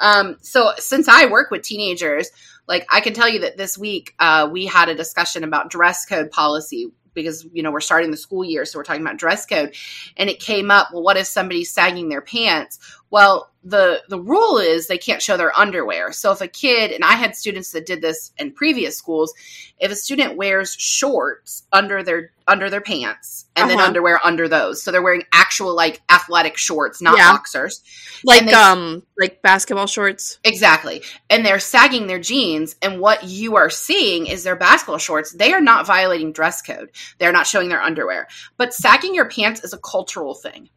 Um, 0.00 0.36
so 0.42 0.72
since 0.76 1.08
I 1.08 1.26
work 1.26 1.50
with 1.50 1.62
teenagers, 1.62 2.30
like 2.68 2.86
I 2.90 3.00
can 3.00 3.14
tell 3.14 3.28
you 3.28 3.40
that 3.40 3.56
this 3.56 3.76
week 3.76 4.14
uh, 4.18 4.48
we 4.52 4.66
had 4.66 4.88
a 4.88 4.94
discussion 4.94 5.42
about 5.42 5.70
dress 5.70 6.06
code 6.06 6.30
policy 6.30 6.92
because 7.14 7.46
you 7.52 7.62
know 7.62 7.70
we're 7.70 7.80
starting 7.80 8.10
the 8.10 8.16
school 8.16 8.44
year 8.44 8.64
so 8.64 8.78
we're 8.78 8.84
talking 8.84 9.02
about 9.02 9.16
dress 9.16 9.46
code. 9.46 9.74
And 10.16 10.30
it 10.30 10.40
came 10.40 10.70
up 10.70 10.88
well 10.92 11.02
what 11.02 11.16
if 11.16 11.26
somebody's 11.26 11.70
sagging 11.72 12.08
their 12.08 12.22
pants 12.22 12.78
well 13.12 13.50
the 13.62 14.02
the 14.08 14.18
rule 14.18 14.58
is 14.58 14.88
they 14.88 14.98
can't 14.98 15.22
show 15.22 15.36
their 15.36 15.56
underwear. 15.56 16.10
So 16.10 16.32
if 16.32 16.40
a 16.40 16.48
kid 16.48 16.90
and 16.90 17.04
i 17.04 17.12
had 17.12 17.36
students 17.36 17.70
that 17.72 17.86
did 17.86 18.02
this 18.02 18.32
in 18.38 18.50
previous 18.50 18.98
schools 18.98 19.32
if 19.78 19.92
a 19.92 19.96
student 19.96 20.36
wears 20.36 20.74
shorts 20.74 21.64
under 21.72 22.02
their 22.02 22.32
under 22.48 22.68
their 22.68 22.80
pants 22.80 23.46
and 23.54 23.66
uh-huh. 23.66 23.76
then 23.76 23.86
underwear 23.86 24.18
under 24.24 24.48
those 24.48 24.82
so 24.82 24.90
they're 24.90 25.02
wearing 25.02 25.22
actual 25.32 25.76
like 25.76 26.02
athletic 26.10 26.56
shorts 26.56 27.00
not 27.00 27.16
yeah. 27.16 27.30
boxers 27.30 27.82
like 28.24 28.46
they, 28.46 28.52
um 28.52 29.04
like 29.18 29.42
basketball 29.42 29.86
shorts? 29.86 30.38
Exactly. 30.44 31.02
And 31.30 31.44
they're 31.44 31.60
sagging 31.60 32.06
their 32.06 32.18
jeans 32.18 32.76
and 32.82 33.00
what 33.00 33.24
you 33.24 33.56
are 33.56 33.70
seeing 33.70 34.26
is 34.26 34.42
their 34.42 34.56
basketball 34.56 34.98
shorts. 34.98 35.32
They 35.32 35.52
are 35.52 35.60
not 35.60 35.86
violating 35.86 36.32
dress 36.32 36.62
code. 36.62 36.90
They're 37.18 37.32
not 37.32 37.46
showing 37.46 37.68
their 37.68 37.80
underwear. 37.80 38.28
But 38.56 38.74
sagging 38.74 39.14
your 39.14 39.28
pants 39.28 39.62
is 39.62 39.72
a 39.72 39.78
cultural 39.78 40.34
thing 40.34 40.70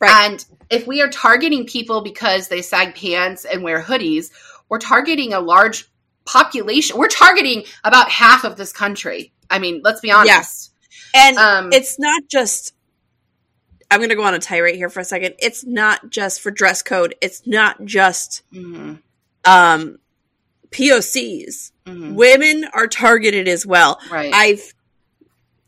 Right. 0.00 0.30
And 0.30 0.44
if 0.70 0.86
we 0.86 1.02
are 1.02 1.08
targeting 1.08 1.66
people 1.66 2.00
because 2.00 2.48
they 2.48 2.62
sag 2.62 2.94
pants 2.94 3.44
and 3.44 3.62
wear 3.62 3.82
hoodies, 3.82 4.30
we're 4.68 4.78
targeting 4.78 5.32
a 5.32 5.40
large 5.40 5.88
population. 6.24 6.98
We're 6.98 7.08
targeting 7.08 7.64
about 7.84 8.10
half 8.10 8.44
of 8.44 8.56
this 8.56 8.72
country. 8.72 9.32
I 9.50 9.58
mean, 9.58 9.82
let's 9.84 10.00
be 10.00 10.10
honest. 10.10 10.26
Yes. 10.28 10.70
And 11.14 11.36
um, 11.36 11.72
it's 11.72 11.98
not 11.98 12.22
just 12.28 12.74
I'm 13.90 14.00
going 14.00 14.10
to 14.10 14.16
go 14.16 14.24
on 14.24 14.34
a 14.34 14.38
tirade 14.38 14.74
here 14.74 14.90
for 14.90 15.00
a 15.00 15.04
second. 15.04 15.36
It's 15.38 15.64
not 15.64 16.10
just 16.10 16.40
for 16.40 16.50
dress 16.50 16.82
code. 16.82 17.14
It's 17.20 17.46
not 17.46 17.84
just 17.84 18.42
mm-hmm. 18.52 18.94
um, 19.44 19.98
POCs. 20.70 21.70
Mm-hmm. 21.86 22.14
Women 22.14 22.66
are 22.72 22.88
targeted 22.88 23.46
as 23.46 23.64
well. 23.64 24.00
Right. 24.10 24.32
I've 24.34 24.74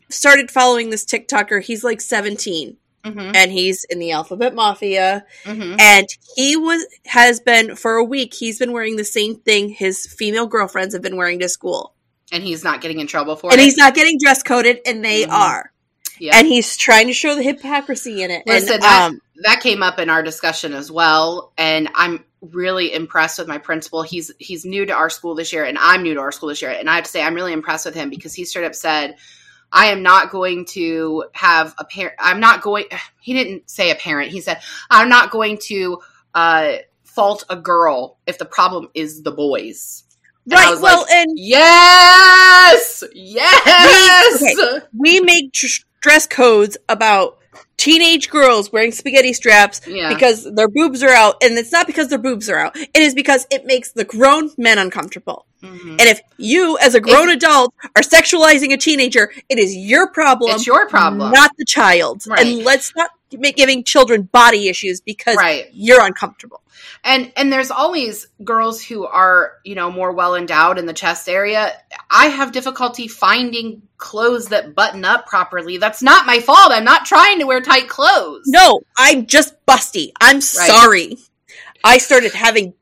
started 0.08 0.50
following 0.50 0.90
this 0.90 1.04
TikToker. 1.04 1.62
He's 1.62 1.84
like 1.84 2.00
17. 2.00 2.76
Mm-hmm. 3.06 3.32
and 3.34 3.52
he's 3.52 3.84
in 3.84 3.98
the 3.98 4.12
Alphabet 4.12 4.54
Mafia. 4.54 5.24
Mm-hmm. 5.44 5.76
And 5.78 6.06
he 6.34 6.56
was 6.56 6.84
has 7.06 7.40
been 7.40 7.76
for 7.76 7.94
a 7.94 8.04
week. 8.04 8.34
He's 8.34 8.58
been 8.58 8.72
wearing 8.72 8.96
the 8.96 9.04
same 9.04 9.36
thing 9.36 9.68
his 9.68 10.06
female 10.06 10.46
girlfriends 10.46 10.94
have 10.94 11.02
been 11.02 11.16
wearing 11.16 11.38
to 11.40 11.48
school, 11.48 11.94
and 12.32 12.42
he's 12.42 12.64
not 12.64 12.80
getting 12.80 13.00
in 13.00 13.06
trouble 13.06 13.36
for 13.36 13.46
and 13.46 13.54
it. 13.54 13.58
And 13.58 13.64
he's 13.64 13.76
not 13.76 13.94
getting 13.94 14.18
dress 14.18 14.42
coded, 14.42 14.80
and 14.86 15.04
they 15.04 15.22
mm-hmm. 15.22 15.32
are. 15.32 15.72
Yeah. 16.18 16.38
And 16.38 16.46
he's 16.46 16.76
trying 16.76 17.08
to 17.08 17.12
show 17.12 17.34
the 17.34 17.42
hypocrisy 17.42 18.22
in 18.22 18.30
it. 18.30 18.44
Listen, 18.46 18.74
and, 18.74 18.82
that, 18.82 19.10
um, 19.10 19.20
that 19.44 19.60
came 19.60 19.82
up 19.82 19.98
in 19.98 20.08
our 20.08 20.22
discussion 20.22 20.72
as 20.72 20.90
well, 20.90 21.52
and 21.58 21.90
I'm 21.94 22.24
really 22.40 22.92
impressed 22.92 23.38
with 23.38 23.48
my 23.48 23.58
principal. 23.58 24.02
He's 24.02 24.32
he's 24.38 24.64
new 24.64 24.86
to 24.86 24.92
our 24.92 25.10
school 25.10 25.34
this 25.34 25.52
year, 25.52 25.64
and 25.64 25.78
I'm 25.78 26.02
new 26.02 26.14
to 26.14 26.20
our 26.20 26.32
school 26.32 26.48
this 26.48 26.62
year. 26.62 26.70
And 26.70 26.88
I 26.88 26.96
have 26.96 27.04
to 27.04 27.10
say, 27.10 27.22
I'm 27.22 27.34
really 27.34 27.52
impressed 27.52 27.86
with 27.86 27.94
him 27.94 28.10
because 28.10 28.34
he 28.34 28.44
straight 28.44 28.66
up 28.66 28.74
said 28.74 29.16
I 29.72 29.86
am 29.86 30.02
not 30.02 30.30
going 30.30 30.64
to 30.66 31.24
have 31.32 31.74
a 31.78 31.84
parent. 31.84 32.16
I'm 32.18 32.40
not 32.40 32.62
going. 32.62 32.86
He 33.20 33.32
didn't 33.32 33.68
say 33.68 33.90
a 33.90 33.96
parent. 33.96 34.30
He 34.30 34.40
said, 34.40 34.60
I'm 34.88 35.08
not 35.08 35.32
going 35.32 35.58
to 35.62 36.00
uh, 36.32 36.74
fault 37.02 37.42
a 37.50 37.56
girl 37.56 38.18
if 38.24 38.38
the 38.38 38.44
problem 38.44 38.88
is 38.94 39.24
the 39.24 39.32
boys. 39.32 40.04
And 40.44 40.52
right. 40.52 40.78
well, 40.80 41.00
like, 41.00 41.10
and 41.10 41.32
yes, 41.34 43.02
yes. 43.12 44.40
We, 44.40 44.52
okay. 44.52 44.86
we 44.96 45.20
make 45.20 45.52
tr- 45.52 45.82
dress 46.00 46.28
codes 46.28 46.76
about 46.88 47.38
teenage 47.86 48.30
girls 48.30 48.72
wearing 48.72 48.90
spaghetti 48.90 49.32
straps 49.32 49.80
yeah. 49.86 50.12
because 50.12 50.42
their 50.54 50.66
boobs 50.66 51.04
are 51.04 51.10
out 51.10 51.36
and 51.40 51.56
it's 51.56 51.70
not 51.70 51.86
because 51.86 52.08
their 52.08 52.18
boobs 52.18 52.50
are 52.50 52.56
out 52.56 52.76
it 52.76 52.96
is 52.96 53.14
because 53.14 53.46
it 53.48 53.64
makes 53.64 53.92
the 53.92 54.02
grown 54.02 54.50
men 54.58 54.76
uncomfortable 54.76 55.46
mm-hmm. 55.62 55.90
and 55.90 56.00
if 56.00 56.20
you 56.36 56.76
as 56.78 56.96
a 56.96 57.00
grown 57.00 57.28
if, 57.28 57.36
adult 57.36 57.72
are 57.94 58.02
sexualizing 58.02 58.72
a 58.72 58.76
teenager 58.76 59.30
it 59.48 59.60
is 59.60 59.76
your 59.76 60.10
problem 60.10 60.50
it's 60.50 60.66
your 60.66 60.88
problem 60.88 61.30
not 61.30 61.52
the 61.58 61.64
child's 61.64 62.26
right. 62.26 62.44
and 62.44 62.64
let's 62.64 62.92
not 62.96 63.10
giving 63.30 63.84
children 63.84 64.22
body 64.22 64.68
issues 64.68 65.00
because 65.00 65.36
right. 65.36 65.68
you're 65.72 66.04
uncomfortable. 66.04 66.62
And 67.04 67.32
and 67.36 67.52
there's 67.52 67.70
always 67.70 68.28
girls 68.44 68.82
who 68.82 69.06
are 69.06 69.54
you 69.64 69.74
know 69.74 69.90
more 69.90 70.12
well 70.12 70.34
endowed 70.34 70.78
in 70.78 70.86
the 70.86 70.92
chest 70.92 71.28
area. 71.28 71.72
I 72.10 72.26
have 72.26 72.52
difficulty 72.52 73.08
finding 73.08 73.82
clothes 73.96 74.46
that 74.48 74.74
button 74.74 75.04
up 75.04 75.26
properly. 75.26 75.78
That's 75.78 76.02
not 76.02 76.26
my 76.26 76.40
fault. 76.40 76.70
I'm 76.70 76.84
not 76.84 77.06
trying 77.06 77.38
to 77.40 77.46
wear 77.46 77.60
tight 77.60 77.88
clothes. 77.88 78.44
No 78.46 78.80
i'm 78.98 79.26
just 79.26 79.54
busty. 79.66 80.12
I'm 80.20 80.36
right. 80.36 80.42
sorry. 80.42 81.18
I 81.84 81.98
started 81.98 82.32
having 82.32 82.74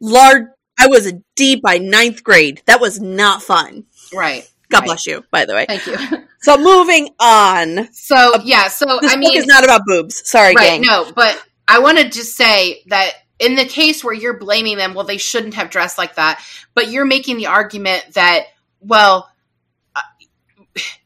large 0.00 0.44
i 0.78 0.86
was 0.88 1.06
a 1.06 1.22
d 1.36 1.56
by 1.56 1.78
ninth 1.78 2.24
grade. 2.24 2.62
That 2.66 2.80
was 2.80 3.00
not 3.00 3.42
fun. 3.42 3.84
Right 4.12 4.48
god 4.70 4.80
right. 4.80 4.86
bless 4.86 5.06
you 5.06 5.24
by 5.30 5.44
the 5.44 5.54
way 5.54 5.66
thank 5.66 5.86
you 5.86 5.96
so 6.40 6.56
moving 6.56 7.08
on 7.20 7.92
so 7.92 8.34
yeah 8.44 8.68
so 8.68 8.98
this 9.00 9.12
i 9.12 9.16
mean 9.16 9.36
it's 9.36 9.46
not 9.46 9.64
about 9.64 9.82
boobs 9.86 10.28
sorry 10.28 10.54
right, 10.54 10.80
gang. 10.80 10.80
no 10.82 11.10
but 11.14 11.42
I 11.66 11.78
want 11.78 11.98
to 11.98 12.08
just 12.08 12.36
say 12.36 12.82
that 12.86 13.12
in 13.38 13.56
the 13.56 13.64
case 13.64 14.04
where 14.04 14.14
you're 14.14 14.38
blaming 14.38 14.76
them, 14.76 14.94
well, 14.94 15.04
they 15.04 15.18
shouldn't 15.18 15.54
have 15.54 15.70
dressed 15.70 15.98
like 15.98 16.16
that, 16.16 16.44
but 16.74 16.88
you're 16.88 17.04
making 17.04 17.36
the 17.36 17.46
argument 17.46 18.04
that, 18.14 18.46
well, 18.80 19.30
uh, 19.96 20.02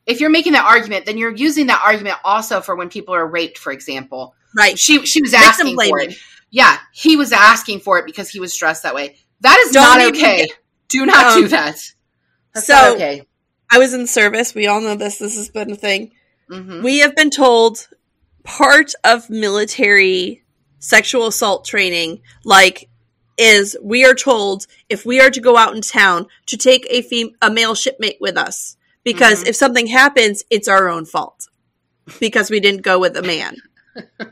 if 0.06 0.20
you're 0.20 0.30
making 0.30 0.52
that 0.52 0.64
argument, 0.64 1.06
then 1.06 1.16
you're 1.16 1.34
using 1.34 1.66
that 1.68 1.82
argument 1.84 2.16
also 2.24 2.60
for 2.60 2.74
when 2.74 2.88
people 2.88 3.14
are 3.14 3.26
raped, 3.26 3.58
for 3.58 3.72
example. 3.72 4.34
Right. 4.56 4.78
She 4.78 5.04
she 5.06 5.22
was 5.22 5.34
asking 5.34 5.76
for 5.76 6.00
it. 6.00 6.16
Yeah, 6.50 6.78
he 6.92 7.16
was 7.16 7.32
asking 7.32 7.80
for 7.80 7.98
it 7.98 8.06
because 8.06 8.30
he 8.30 8.40
was 8.40 8.56
dressed 8.56 8.82
that 8.82 8.94
way. 8.94 9.16
That 9.40 9.58
is 9.66 9.72
Don't 9.72 9.98
not 9.98 10.08
okay. 10.08 10.46
Get, 10.46 10.58
do 10.88 11.06
not 11.06 11.32
um, 11.32 11.42
do 11.42 11.48
that. 11.48 11.76
That's 12.54 12.66
so, 12.66 12.94
okay. 12.94 13.27
I 13.70 13.78
was 13.78 13.94
in 13.94 14.06
service. 14.06 14.54
We 14.54 14.66
all 14.66 14.80
know 14.80 14.94
this. 14.94 15.18
This 15.18 15.36
has 15.36 15.50
been 15.50 15.72
a 15.72 15.76
thing. 15.76 16.12
Mm-hmm. 16.50 16.82
We 16.82 17.00
have 17.00 17.14
been 17.14 17.30
told 17.30 17.88
part 18.44 18.94
of 19.04 19.28
military 19.28 20.42
sexual 20.78 21.26
assault 21.26 21.64
training 21.64 22.22
like 22.44 22.88
is 23.36 23.76
we 23.82 24.04
are 24.04 24.14
told 24.14 24.66
if 24.88 25.04
we 25.04 25.20
are 25.20 25.28
to 25.28 25.40
go 25.40 25.56
out 25.56 25.74
in 25.74 25.82
town 25.82 26.26
to 26.46 26.56
take 26.56 26.86
a 26.88 27.02
fem- 27.02 27.34
a 27.42 27.50
male 27.50 27.74
shipmate 27.74 28.16
with 28.20 28.36
us 28.36 28.76
because 29.04 29.40
mm-hmm. 29.40 29.48
if 29.48 29.56
something 29.56 29.88
happens 29.88 30.44
it's 30.50 30.68
our 30.68 30.88
own 30.88 31.04
fault 31.04 31.48
because 32.20 32.48
we 32.50 32.60
didn't 32.60 32.82
go 32.82 32.98
with 32.98 33.16
a 33.16 33.22
man. 33.22 33.56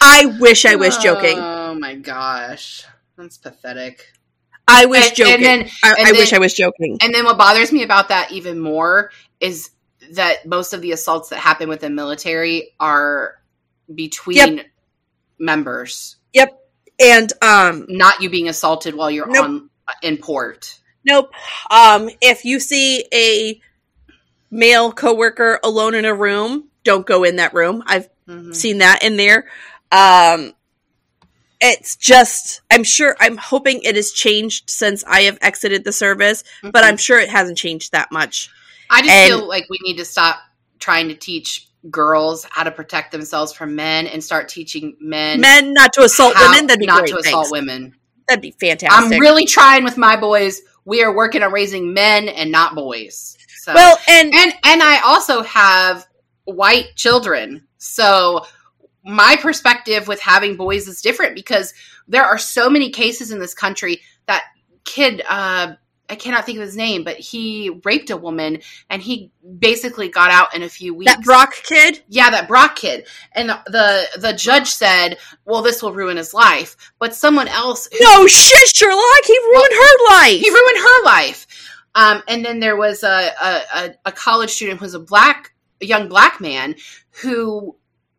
I 0.00 0.26
wish 0.38 0.64
I 0.64 0.74
was 0.76 0.98
joking. 0.98 1.38
Oh 1.38 1.74
my 1.74 1.94
gosh. 1.94 2.84
That's 3.16 3.38
pathetic. 3.38 4.12
I 4.70 4.86
was 4.86 5.06
and, 5.06 5.16
joking. 5.16 5.34
And 5.34 5.44
then, 5.44 5.70
I, 5.82 5.92
I 5.92 6.04
then, 6.04 6.16
wish 6.16 6.32
I 6.32 6.38
was 6.38 6.54
joking. 6.54 6.98
And 7.00 7.14
then 7.14 7.24
what 7.24 7.38
bothers 7.38 7.72
me 7.72 7.82
about 7.82 8.08
that 8.08 8.32
even 8.32 8.58
more 8.58 9.10
is 9.40 9.70
that 10.12 10.46
most 10.46 10.72
of 10.72 10.80
the 10.80 10.92
assaults 10.92 11.28
that 11.30 11.38
happen 11.38 11.68
within 11.68 11.94
military 11.94 12.70
are 12.78 13.34
between 13.92 14.36
yep 14.36 14.66
members. 15.40 16.16
Yep. 16.34 16.56
And 17.02 17.32
um 17.42 17.86
not 17.88 18.20
you 18.20 18.30
being 18.30 18.48
assaulted 18.48 18.94
while 18.94 19.10
you're 19.10 19.26
nope. 19.26 19.44
on 19.44 19.70
uh, 19.88 19.92
in 20.02 20.18
port. 20.18 20.78
Nope. 21.04 21.32
Um 21.70 22.10
if 22.20 22.44
you 22.44 22.60
see 22.60 23.06
a 23.12 23.60
male 24.50 24.92
coworker 24.92 25.58
alone 25.64 25.94
in 25.94 26.04
a 26.04 26.14
room, 26.14 26.68
don't 26.84 27.06
go 27.06 27.24
in 27.24 27.36
that 27.36 27.54
room. 27.54 27.82
I've 27.86 28.08
mm-hmm. 28.28 28.52
seen 28.52 28.78
that 28.78 29.02
in 29.02 29.16
there. 29.16 29.48
Um 29.90 30.52
it's 31.60 31.96
just 31.96 32.62
i'm 32.70 32.84
sure 32.84 33.16
i'm 33.20 33.36
hoping 33.36 33.80
it 33.82 33.94
has 33.94 34.12
changed 34.12 34.70
since 34.70 35.04
i 35.04 35.22
have 35.22 35.38
exited 35.42 35.84
the 35.84 35.92
service 35.92 36.42
mm-hmm. 36.42 36.70
but 36.70 36.84
i'm 36.84 36.96
sure 36.96 37.18
it 37.18 37.28
hasn't 37.28 37.58
changed 37.58 37.92
that 37.92 38.10
much. 38.10 38.50
I 38.90 39.02
just 39.02 39.12
and, 39.12 39.28
feel 39.28 39.48
like 39.48 39.66
we 39.70 39.78
need 39.82 39.96
to 39.98 40.04
stop 40.04 40.40
trying 40.80 41.08
to 41.08 41.14
teach 41.14 41.68
girls 41.90 42.44
how 42.50 42.64
to 42.64 42.70
protect 42.70 43.12
themselves 43.12 43.52
from 43.52 43.76
men 43.76 44.06
and 44.06 44.22
start 44.22 44.48
teaching 44.48 44.96
men 45.00 45.40
men 45.40 45.72
not 45.72 45.92
to 45.94 46.02
assault 46.02 46.34
women? 46.38 46.66
That'd 46.66 46.80
be 46.80 46.86
not 46.86 47.00
great. 47.00 47.12
to 47.12 47.18
assault 47.18 47.46
Thanks. 47.46 47.52
women. 47.52 47.94
That'd 48.28 48.42
be 48.42 48.50
fantastic. 48.50 49.12
i'm 49.12 49.20
really 49.20 49.46
trying 49.46 49.84
with 49.84 49.96
my 49.96 50.16
boys. 50.16 50.60
We 50.84 51.02
are 51.02 51.14
working 51.14 51.42
on 51.42 51.52
raising 51.52 51.94
men 51.94 52.28
and 52.28 52.50
not 52.50 52.74
boys. 52.74 53.36
So 53.62 53.74
well 53.74 53.98
and 54.08 54.34
and 54.34 54.52
and 54.64 54.82
i 54.82 55.00
also 55.04 55.42
have 55.42 56.06
white 56.44 56.96
children. 56.96 57.66
So 57.78 58.44
my 59.04 59.36
perspective 59.40 60.08
with 60.08 60.20
having 60.20 60.56
boys 60.56 60.86
is 60.86 61.02
different 61.02 61.34
because 61.34 61.74
there 62.08 62.24
are 62.24 62.38
so 62.38 62.68
many 62.68 62.90
cases 62.90 63.30
in 63.30 63.38
this 63.38 63.54
country 63.54 64.00
that 64.26 64.44
kid 64.84 65.22
uh 65.28 65.74
I 66.10 66.16
cannot 66.16 66.44
think 66.44 66.58
of 66.58 66.64
his 66.64 66.76
name, 66.76 67.04
but 67.04 67.18
he 67.18 67.80
raped 67.84 68.10
a 68.10 68.16
woman 68.16 68.58
and 68.90 69.00
he 69.00 69.30
basically 69.58 70.08
got 70.08 70.32
out 70.32 70.54
in 70.56 70.62
a 70.62 70.68
few 70.68 70.92
weeks. 70.92 71.14
That 71.14 71.22
Brock 71.22 71.54
kid? 71.62 72.02
Yeah, 72.08 72.30
that 72.30 72.48
Brock 72.48 72.74
kid. 72.74 73.06
And 73.32 73.48
the 73.48 74.08
the 74.18 74.32
judge 74.32 74.66
said, 74.66 75.18
"Well, 75.44 75.62
this 75.62 75.82
will 75.82 75.92
ruin 75.92 76.16
his 76.16 76.34
life." 76.34 76.76
But 76.98 77.14
someone 77.14 77.46
else 77.46 77.88
who, 77.92 77.98
No 78.00 78.26
shit, 78.26 78.68
Sherlock. 78.74 79.24
He 79.24 79.38
ruined 79.38 79.68
well, 79.70 79.88
her 79.88 80.20
life. 80.20 80.40
He 80.40 80.50
ruined 80.50 80.78
her 80.78 81.04
life. 81.04 81.46
Um, 81.94 82.22
and 82.26 82.44
then 82.44 82.58
there 82.58 82.76
was 82.76 83.04
a, 83.04 83.30
a, 83.40 83.94
a 84.06 84.12
college 84.12 84.50
student 84.50 84.80
who 84.80 84.84
was 84.84 84.94
a 84.94 85.00
black 85.00 85.52
a 85.80 85.86
young 85.86 86.08
black 86.08 86.40
man 86.40 86.74
who 87.22 87.76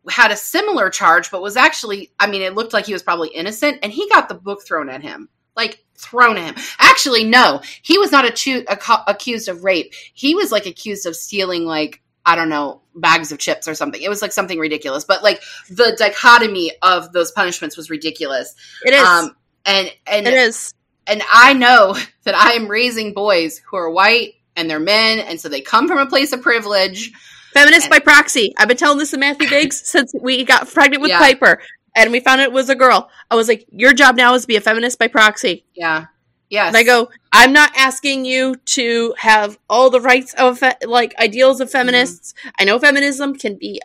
had 0.08 0.30
a 0.30 0.36
similar 0.36 0.90
charge, 0.90 1.30
but 1.30 1.42
was 1.42 1.56
actually, 1.56 2.10
I 2.18 2.26
mean, 2.26 2.42
it 2.42 2.54
looked 2.54 2.72
like 2.72 2.86
he 2.86 2.92
was 2.92 3.02
probably 3.02 3.28
innocent, 3.28 3.78
and 3.82 3.92
he 3.92 4.08
got 4.08 4.28
the 4.28 4.34
book 4.34 4.64
thrown 4.66 4.88
at 4.88 5.02
him. 5.02 5.28
Like, 5.54 5.84
thrown 5.96 6.38
at 6.38 6.56
him. 6.56 6.64
Actually, 6.78 7.24
no, 7.24 7.60
he 7.82 7.98
was 7.98 8.10
not 8.10 8.24
ac- 8.24 8.66
accused 9.06 9.48
of 9.48 9.64
rape. 9.64 9.92
He 10.14 10.34
was 10.34 10.50
like 10.50 10.66
accused 10.66 11.06
of 11.06 11.14
stealing, 11.14 11.64
like, 11.64 12.02
I 12.24 12.36
don't 12.36 12.48
know, 12.48 12.82
bags 12.94 13.32
of 13.32 13.38
chips 13.38 13.66
or 13.68 13.74
something. 13.74 14.00
It 14.00 14.08
was 14.08 14.22
like 14.22 14.32
something 14.32 14.58
ridiculous. 14.58 15.04
But 15.04 15.22
like 15.22 15.42
the 15.68 15.94
dichotomy 15.98 16.72
of 16.82 17.12
those 17.12 17.32
punishments 17.32 17.76
was 17.76 17.90
ridiculous. 17.90 18.54
It 18.84 18.94
is. 18.94 19.06
Um, 19.06 19.36
and, 19.64 19.92
and 20.06 20.26
it 20.26 20.34
is. 20.34 20.72
And 21.06 21.22
I 21.30 21.52
know 21.52 21.96
that 22.24 22.34
I 22.34 22.52
am 22.52 22.68
raising 22.68 23.12
boys 23.12 23.58
who 23.58 23.76
are 23.76 23.90
white 23.90 24.34
and 24.56 24.70
they're 24.70 24.80
men. 24.80 25.18
And 25.18 25.40
so 25.40 25.48
they 25.48 25.60
come 25.60 25.88
from 25.88 25.98
a 25.98 26.06
place 26.06 26.32
of 26.32 26.42
privilege 26.42 27.12
Feminist 27.52 27.90
by 27.90 27.98
proxy. 27.98 28.54
I've 28.56 28.68
been 28.68 28.76
telling 28.76 28.98
this 28.98 29.10
to 29.10 29.18
Matthew 29.18 29.48
Biggs 29.48 29.80
since 29.86 30.12
we 30.20 30.44
got 30.44 30.68
pregnant 30.68 31.02
with 31.02 31.10
yeah. 31.10 31.18
Piper 31.18 31.60
and 31.94 32.10
we 32.10 32.20
found 32.20 32.40
it 32.40 32.52
was 32.52 32.68
a 32.68 32.74
girl. 32.74 33.10
I 33.30 33.34
was 33.34 33.48
like, 33.48 33.66
your 33.70 33.92
job 33.92 34.16
now 34.16 34.34
is 34.34 34.42
to 34.42 34.48
be 34.48 34.56
a 34.56 34.60
feminist 34.60 34.98
by 34.98 35.08
proxy. 35.08 35.64
Yeah. 35.74 36.06
Yes. 36.48 36.68
And 36.68 36.76
I 36.76 36.82
go, 36.82 37.10
I'm 37.32 37.52
not 37.52 37.72
asking 37.76 38.26
you 38.26 38.56
to 38.56 39.14
have 39.18 39.58
all 39.70 39.88
the 39.88 40.00
rights 40.00 40.34
of 40.34 40.58
fe- 40.58 40.74
like 40.84 41.14
ideals 41.18 41.60
of 41.60 41.70
feminists. 41.70 42.34
Mm-hmm. 42.34 42.48
I 42.58 42.64
know 42.64 42.78
feminism 42.78 43.34
can 43.34 43.56
be 43.56 43.80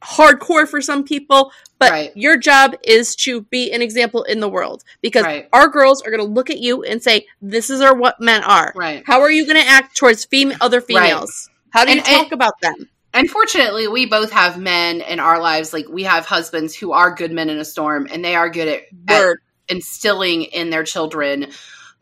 hardcore 0.00 0.66
for 0.66 0.80
some 0.80 1.04
people, 1.04 1.52
but 1.78 1.90
right. 1.90 2.16
your 2.16 2.38
job 2.38 2.74
is 2.82 3.14
to 3.16 3.42
be 3.42 3.72
an 3.72 3.82
example 3.82 4.22
in 4.22 4.40
the 4.40 4.48
world 4.48 4.84
because 5.02 5.24
right. 5.24 5.48
our 5.52 5.68
girls 5.68 6.00
are 6.02 6.10
going 6.10 6.26
to 6.26 6.32
look 6.32 6.48
at 6.48 6.58
you 6.58 6.82
and 6.82 7.02
say, 7.02 7.26
"This 7.42 7.68
is 7.68 7.82
our 7.82 7.94
what 7.94 8.20
men 8.20 8.42
are." 8.42 8.72
Right? 8.74 9.02
How 9.06 9.20
are 9.20 9.30
you 9.30 9.44
going 9.44 9.62
to 9.62 9.68
act 9.68 9.96
towards 9.96 10.24
fem- 10.24 10.54
other 10.60 10.80
females? 10.80 11.50
Right. 11.50 11.78
How 11.78 11.84
do 11.84 11.90
you 11.90 11.98
and, 11.98 12.06
talk 12.06 12.24
and, 12.24 12.32
about 12.32 12.54
them? 12.62 12.88
Unfortunately, 13.18 13.88
we 13.88 14.06
both 14.06 14.30
have 14.30 14.60
men 14.60 15.00
in 15.00 15.18
our 15.18 15.40
lives. 15.40 15.72
Like 15.72 15.88
we 15.88 16.04
have 16.04 16.24
husbands 16.24 16.72
who 16.72 16.92
are 16.92 17.12
good 17.12 17.32
men 17.32 17.50
in 17.50 17.58
a 17.58 17.64
storm, 17.64 18.06
and 18.12 18.24
they 18.24 18.36
are 18.36 18.48
good 18.48 18.68
at, 18.68 18.82
at 19.08 19.36
instilling 19.68 20.44
in 20.44 20.70
their 20.70 20.84
children 20.84 21.48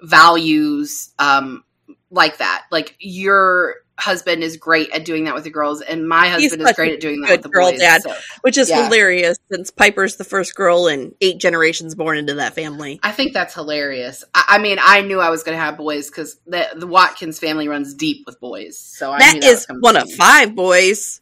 values 0.02 1.14
um, 1.18 1.64
like 2.10 2.36
that. 2.36 2.66
Like 2.70 2.96
your 2.98 3.76
husband 3.99 4.42
is 4.42 4.57
great 4.57 4.90
at 4.90 5.05
doing 5.05 5.24
that 5.24 5.34
with 5.34 5.44
the 5.44 5.51
girls, 5.51 5.80
and 5.80 6.09
my 6.09 6.28
husband 6.28 6.62
is 6.62 6.72
great 6.72 6.92
at 6.92 7.01
doing 7.01 7.20
that 7.22 7.30
with 7.30 7.42
the 7.42 7.49
girl 7.49 7.70
boys, 7.70 7.80
dad, 7.80 8.03
so, 8.03 8.14
which 8.42 8.59
is 8.59 8.68
yeah. 8.68 8.84
hilarious 8.84 9.38
since 9.51 9.70
Piper's 9.70 10.16
the 10.16 10.24
first 10.24 10.55
girl 10.55 10.86
in 10.86 11.14
eight 11.20 11.38
generations 11.38 11.94
born 11.94 12.18
into 12.18 12.34
that 12.34 12.55
family. 12.55 13.01
I 13.03 13.12
think 13.12 13.32
that's 13.32 13.55
hilarious. 13.55 14.24
I, 14.34 14.44
I 14.49 14.59
mean, 14.59 14.78
I 14.82 15.03
knew 15.03 15.20
I 15.20 15.30
was 15.30 15.42
going 15.42 15.57
to 15.57 15.62
have 15.62 15.76
boys 15.76 16.11
because 16.11 16.38
the, 16.47 16.68
the 16.76 16.86
Watkins 16.86 17.38
family 17.38 17.68
runs 17.68 17.94
deep 17.94 18.24
with 18.26 18.38
boys, 18.40 18.78
so 18.78 19.12
I 19.12 19.18
that, 19.18 19.40
that 19.40 19.44
is 19.44 19.66
one 19.80 19.97
of 19.97 20.11
five 20.12 20.55
boys. 20.55 21.20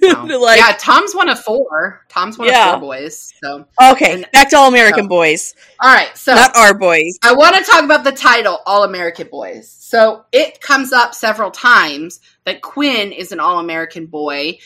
Like, 0.42 0.58
yeah, 0.58 0.76
Tom's 0.78 1.14
one 1.14 1.28
of 1.28 1.38
four. 1.40 2.04
Tom's 2.08 2.38
one 2.38 2.48
yeah. 2.48 2.74
of 2.74 2.80
four 2.80 2.88
boys. 2.88 3.32
So 3.42 3.66
okay, 3.92 4.14
and, 4.14 4.30
back 4.32 4.50
to 4.50 4.56
All 4.56 4.68
American 4.68 5.04
so, 5.04 5.08
Boys. 5.08 5.54
All 5.80 5.92
right, 5.92 6.16
so 6.16 6.34
not 6.34 6.56
our 6.56 6.74
boys. 6.74 7.18
I 7.22 7.34
want 7.34 7.56
to 7.56 7.62
talk 7.62 7.84
about 7.84 8.04
the 8.04 8.12
title 8.12 8.60
All 8.66 8.84
American 8.84 9.28
Boys. 9.28 9.70
So 9.70 10.24
it 10.32 10.60
comes 10.60 10.92
up 10.92 11.14
several 11.14 11.50
times 11.50 12.20
that 12.44 12.62
Quinn 12.62 13.12
is 13.12 13.32
an 13.32 13.40
All 13.40 13.58
American 13.58 14.06
boy. 14.06 14.58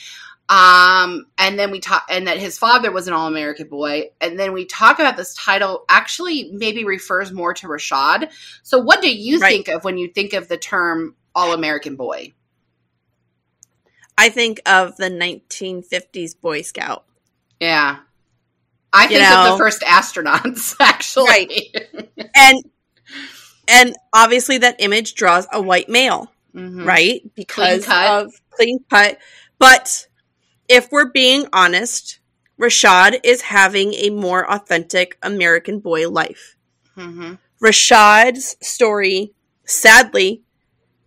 Um, 0.48 1.26
and 1.38 1.58
then 1.58 1.70
we 1.72 1.80
talk, 1.80 2.04
and 2.08 2.28
that 2.28 2.38
his 2.38 2.56
father 2.58 2.92
was 2.92 3.08
an 3.08 3.14
All 3.14 3.26
American 3.26 3.68
boy. 3.68 4.10
And 4.20 4.38
then 4.38 4.52
we 4.52 4.64
talk 4.64 4.98
about 4.98 5.16
this 5.16 5.34
title 5.34 5.84
actually 5.88 6.50
maybe 6.52 6.84
refers 6.84 7.32
more 7.32 7.54
to 7.54 7.66
Rashad. 7.66 8.30
So, 8.62 8.78
what 8.78 9.02
do 9.02 9.12
you 9.12 9.40
right. 9.40 9.50
think 9.50 9.68
of 9.68 9.84
when 9.84 9.98
you 9.98 10.08
think 10.08 10.32
of 10.32 10.48
the 10.48 10.56
term 10.56 11.16
All 11.34 11.52
American 11.52 11.96
boy? 11.96 12.32
I 14.18 14.28
think 14.28 14.60
of 14.66 14.96
the 14.96 15.10
1950s 15.10 16.40
Boy 16.40 16.62
Scout. 16.62 17.04
Yeah. 17.60 17.98
I 18.92 19.06
think 19.08 19.20
know? 19.20 19.44
of 19.46 19.52
the 19.52 19.58
first 19.58 19.82
astronauts, 19.82 20.74
actually. 20.80 21.26
Right. 21.26 22.10
and 22.34 22.62
and 23.68 23.96
obviously 24.12 24.58
that 24.58 24.76
image 24.78 25.14
draws 25.14 25.46
a 25.52 25.60
white 25.60 25.88
male, 25.88 26.32
mm-hmm. 26.54 26.84
right? 26.84 27.22
Because 27.34 27.84
clean 27.84 28.10
of 28.10 28.32
clean 28.50 28.78
cut. 28.88 29.18
But 29.58 30.06
if 30.68 30.90
we're 30.90 31.10
being 31.10 31.46
honest, 31.52 32.20
Rashad 32.60 33.20
is 33.22 33.42
having 33.42 33.92
a 33.94 34.10
more 34.10 34.50
authentic 34.50 35.18
American 35.22 35.80
boy 35.80 36.08
life. 36.08 36.56
Mm-hmm. 36.96 37.34
Rashad's 37.62 38.56
story, 38.62 39.32
sadly, 39.64 40.42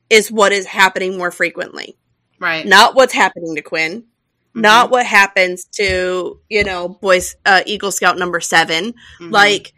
is 0.09 0.31
what 0.31 0.51
is 0.51 0.67
happening 0.67 1.17
more 1.17 1.31
frequently. 1.31 1.97
Right. 2.39 2.65
Not 2.65 2.95
what's 2.95 3.13
happening 3.13 3.55
to 3.55 3.61
Quinn. 3.61 4.01
Mm-hmm. 4.01 4.61
Not 4.61 4.91
what 4.91 5.05
happens 5.05 5.65
to, 5.73 6.39
you 6.49 6.63
know, 6.63 6.89
boys 6.89 7.35
uh, 7.45 7.61
Eagle 7.65 7.91
Scout 7.91 8.17
number 8.17 8.39
7. 8.39 8.93
Mm-hmm. 8.93 9.29
Like 9.29 9.73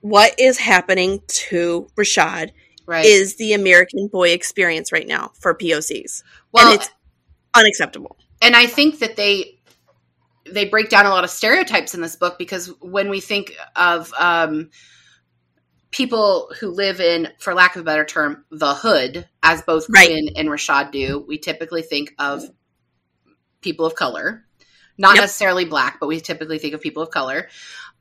what 0.00 0.38
is 0.38 0.58
happening 0.58 1.22
to 1.26 1.88
Rashad 1.96 2.50
right. 2.86 3.04
is 3.04 3.36
the 3.36 3.54
American 3.54 4.08
boy 4.08 4.30
experience 4.30 4.92
right 4.92 5.06
now 5.06 5.30
for 5.40 5.54
POCs. 5.54 6.22
Well, 6.52 6.66
and 6.66 6.80
it's 6.80 6.90
unacceptable. 7.56 8.18
And 8.42 8.54
I 8.54 8.66
think 8.66 8.98
that 8.98 9.16
they 9.16 9.58
they 10.44 10.66
break 10.66 10.90
down 10.90 11.06
a 11.06 11.08
lot 11.08 11.24
of 11.24 11.30
stereotypes 11.30 11.94
in 11.94 12.02
this 12.02 12.16
book 12.16 12.38
because 12.38 12.66
when 12.82 13.08
we 13.08 13.20
think 13.20 13.54
of 13.76 14.12
um, 14.18 14.68
people 15.94 16.50
who 16.58 16.70
live 16.70 17.00
in, 17.00 17.28
for 17.38 17.54
lack 17.54 17.76
of 17.76 17.82
a 17.82 17.84
better 17.84 18.04
term, 18.04 18.44
the 18.50 18.74
hood, 18.74 19.28
as 19.44 19.62
both 19.62 19.86
right. 19.88 20.08
Quinn 20.08 20.30
and 20.34 20.48
Rashad 20.48 20.90
do, 20.90 21.24
we 21.26 21.38
typically 21.38 21.82
think 21.82 22.12
of 22.18 22.42
people 23.60 23.86
of 23.86 23.94
color. 23.94 24.44
Not 24.98 25.14
yep. 25.14 25.22
necessarily 25.22 25.64
black, 25.64 26.00
but 26.00 26.08
we 26.08 26.20
typically 26.20 26.58
think 26.58 26.74
of 26.74 26.80
people 26.80 27.04
of 27.04 27.10
color. 27.10 27.48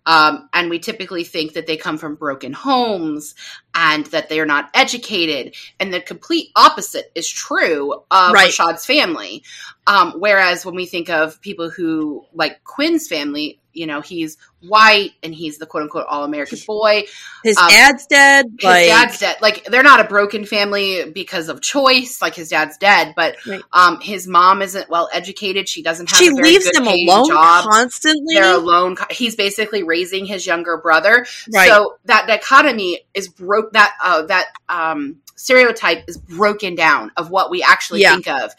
Um, 0.08 0.50
and 0.54 0.72
we 0.72 0.80
typically 0.80 1.24
think 1.24 1.54
that 1.54 1.68
they 1.68 1.78
come 1.78 2.00
from 2.00 2.16
broken 2.16 2.52
homes 2.52 3.36
and 3.76 4.08
that 4.08 4.28
they 4.28 4.40
are 4.40 4.46
not 4.46 4.72
educated. 4.74 5.56
And 5.80 5.94
the 5.94 6.02
complete 6.02 6.50
opposite 6.56 7.12
is 7.14 7.30
true 7.30 7.94
of 7.94 8.34
right. 8.34 8.50
Rashad's 8.50 8.88
family. 8.88 9.44
Um, 9.86 10.14
whereas 10.18 10.66
when 10.66 10.76
we 10.76 10.88
think 10.88 11.10
of 11.10 11.42
people 11.42 11.70
who, 11.70 12.26
like 12.34 12.64
Quinn's 12.64 13.08
family, 13.08 13.62
you 13.74 13.88
know, 13.88 14.02
he's 14.02 14.38
white 14.68 15.12
and 15.22 15.34
he's 15.36 15.58
the 15.58 15.66
quote 15.66 15.84
unquote 15.84 16.06
all 16.08 16.24
American 16.24 16.58
boy. 16.66 17.04
His 17.44 17.58
um, 17.58 17.68
dad's 17.68 18.06
dead. 18.08 18.46
His 18.60 18.66
like... 18.66 18.88
dad's 18.88 19.20
dead. 19.20 19.38
Like 19.42 19.66
they're 19.66 19.84
not 19.84 20.00
a 20.00 20.06
broken 20.06 20.46
family 20.46 21.12
because 21.12 21.50
of 21.50 21.62
choice. 21.62 22.22
Like 22.22 22.36
his 22.36 22.50
dad's 22.50 22.78
dead, 22.78 23.14
but 23.16 23.36
right. 23.46 23.62
um, 23.74 24.00
his 24.00 24.28
mom 24.28 24.62
isn't 24.62 24.90
well 24.90 25.10
educated. 25.12 25.68
She 25.68 25.84
doesn't 25.84 26.10
have. 26.10 26.20
She 26.20 26.30
leaves 26.30 26.70
him 26.76 26.88
alone 26.88 27.28
job. 27.28 27.66
constantly. 27.66 28.36
They're 28.36 28.56
alone. 28.56 28.96
He's 29.10 29.36
basically 29.36 29.84
raising 29.84 30.26
his 30.26 30.46
younger 30.46 30.78
brother. 30.78 31.26
Right. 31.54 31.68
So 31.68 31.98
that 32.06 32.28
dichotomy 32.28 33.02
is 33.14 33.28
broke. 33.28 33.74
That 33.74 33.94
uh, 34.02 34.24
that 34.24 34.48
um, 34.70 35.18
stereotype 35.36 36.06
is 36.08 36.18
broken 36.18 36.76
down 36.76 37.12
of 37.18 37.30
what 37.30 37.50
we 37.50 37.64
actually 37.64 38.02
yeah. 38.02 38.14
think 38.14 38.28
of, 38.28 38.54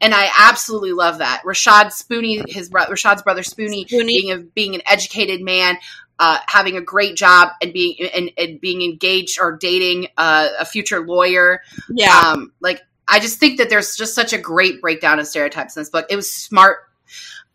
and 0.00 0.14
I 0.14 0.28
absolutely 0.38 0.92
love 0.92 1.18
that. 1.18 1.42
Rashad 1.44 1.86
Spoonie, 1.86 2.42
his 2.48 2.68
bro- 2.68 2.86
Rashad's 2.86 3.22
brother 3.22 3.42
Spoonie, 3.42 3.86
Spoonie, 3.86 4.06
being 4.06 4.32
a 4.32 4.38
being 4.56 4.74
an 4.74 4.82
educated 4.86 5.40
man, 5.40 5.78
uh, 6.18 6.38
having 6.48 6.76
a 6.76 6.80
great 6.80 7.14
job 7.14 7.50
and 7.62 7.72
being 7.72 7.96
and, 8.12 8.32
and 8.36 8.60
being 8.60 8.82
engaged 8.82 9.38
or 9.40 9.56
dating 9.56 10.08
uh, 10.16 10.48
a 10.58 10.64
future 10.64 11.06
lawyer. 11.06 11.60
Yeah, 11.88 12.18
um, 12.18 12.52
like 12.60 12.82
I 13.06 13.20
just 13.20 13.38
think 13.38 13.58
that 13.58 13.70
there's 13.70 13.94
just 13.96 14.16
such 14.16 14.32
a 14.32 14.38
great 14.38 14.80
breakdown 14.80 15.20
of 15.20 15.28
stereotypes 15.28 15.76
in 15.76 15.82
this 15.82 15.90
book. 15.90 16.06
It 16.10 16.16
was 16.16 16.28
smart, 16.28 16.78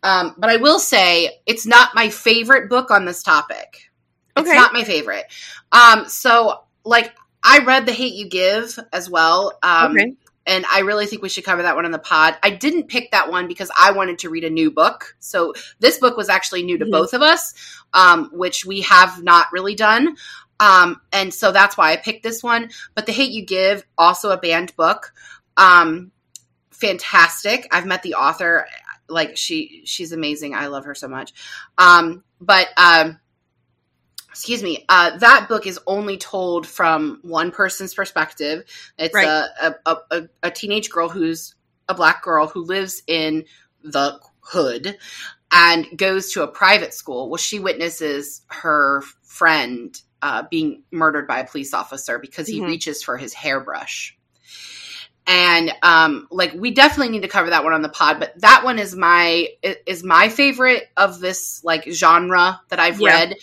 um, 0.02 0.34
but 0.38 0.48
I 0.48 0.56
will 0.56 0.78
say 0.78 1.40
it's 1.44 1.66
not 1.66 1.94
my 1.94 2.08
favorite 2.08 2.70
book 2.70 2.90
on 2.90 3.04
this 3.04 3.22
topic. 3.22 3.90
Okay. 4.34 4.48
It's 4.48 4.56
not 4.56 4.72
my 4.72 4.84
favorite. 4.84 5.26
Um, 5.72 6.08
so 6.08 6.64
like 6.84 7.14
I 7.42 7.58
read 7.64 7.86
The 7.86 7.92
Hate 7.92 8.14
You 8.14 8.28
Give 8.28 8.78
as 8.92 9.10
well. 9.10 9.58
Um, 9.62 9.92
okay. 9.92 10.14
And 10.46 10.64
I 10.66 10.80
really 10.80 11.06
think 11.06 11.22
we 11.22 11.28
should 11.28 11.44
cover 11.44 11.62
that 11.62 11.76
one 11.76 11.84
on 11.84 11.92
the 11.92 11.98
pod. 11.98 12.36
I 12.42 12.50
didn't 12.50 12.88
pick 12.88 13.12
that 13.12 13.30
one 13.30 13.46
because 13.46 13.70
I 13.78 13.92
wanted 13.92 14.18
to 14.20 14.30
read 14.30 14.44
a 14.44 14.50
new 14.50 14.70
book. 14.70 15.14
So 15.20 15.54
this 15.78 15.98
book 15.98 16.16
was 16.16 16.28
actually 16.28 16.64
new 16.64 16.78
to 16.78 16.84
mm-hmm. 16.84 16.90
both 16.90 17.14
of 17.14 17.22
us, 17.22 17.54
um, 17.92 18.30
which 18.32 18.66
we 18.66 18.80
have 18.82 19.22
not 19.22 19.46
really 19.52 19.74
done. 19.74 20.16
Um, 20.58 21.00
and 21.12 21.32
so 21.32 21.52
that's 21.52 21.76
why 21.76 21.92
I 21.92 21.96
picked 21.96 22.22
this 22.22 22.42
one. 22.42 22.70
But 22.94 23.06
The 23.06 23.12
Hate 23.12 23.32
You 23.32 23.44
Give, 23.44 23.84
also 23.96 24.30
a 24.30 24.36
banned 24.36 24.74
book. 24.76 25.12
Um, 25.56 26.10
fantastic. 26.70 27.68
I've 27.70 27.86
met 27.86 28.02
the 28.02 28.14
author. 28.14 28.66
Like 29.08 29.36
she, 29.36 29.82
she's 29.84 30.12
amazing. 30.12 30.54
I 30.54 30.66
love 30.66 30.86
her 30.86 30.94
so 30.94 31.08
much. 31.08 31.32
Um, 31.78 32.24
but, 32.40 32.68
um, 32.76 33.20
excuse 34.32 34.62
me, 34.62 34.84
uh, 34.88 35.18
that 35.18 35.46
book 35.48 35.66
is 35.66 35.78
only 35.86 36.16
told 36.16 36.66
from 36.66 37.20
one 37.22 37.50
person's 37.50 37.94
perspective. 37.94 38.64
It's 38.98 39.14
Right. 39.14 39.28
a, 39.28 39.74
a, 39.86 39.96
a, 40.10 40.22
a 40.42 40.50
teenage 40.50 40.90
girl 40.90 41.08
who's 41.10 41.54
a 41.88 41.94
black 41.94 42.22
girl 42.22 42.46
who 42.46 42.64
lives 42.64 43.02
in 43.06 43.44
the 43.84 44.18
hood 44.40 44.96
and 45.52 45.86
goes 45.96 46.32
to 46.32 46.42
a 46.42 46.48
private 46.48 46.94
school. 46.94 47.28
Well, 47.28 47.36
she 47.36 47.60
witnesses 47.60 48.42
her 48.48 49.02
friend 49.22 50.00
uh, 50.22 50.44
being 50.50 50.84
murdered 50.90 51.28
by 51.28 51.40
a 51.40 51.46
police 51.46 51.74
officer 51.74 52.18
because 52.18 52.48
he 52.48 52.60
Mhm. 52.60 52.66
reaches 52.68 53.02
for 53.02 53.18
his 53.18 53.34
hairbrush. 53.34 54.16
And 55.26 55.72
um, 55.82 56.26
like 56.30 56.52
we 56.54 56.72
definitely 56.72 57.12
need 57.12 57.22
to 57.22 57.28
cover 57.28 57.50
that 57.50 57.62
one 57.62 57.72
on 57.72 57.82
the 57.82 57.88
pod, 57.88 58.18
but 58.18 58.32
that 58.40 58.64
one 58.64 58.78
is 58.80 58.96
my 58.96 59.48
is 59.62 60.02
my 60.02 60.28
favorite 60.28 60.90
of 60.96 61.20
this 61.20 61.62
like 61.62 61.84
genre 61.92 62.60
that 62.70 62.80
I've 62.80 63.00
Yeah. 63.00 63.14
read, 63.14 63.36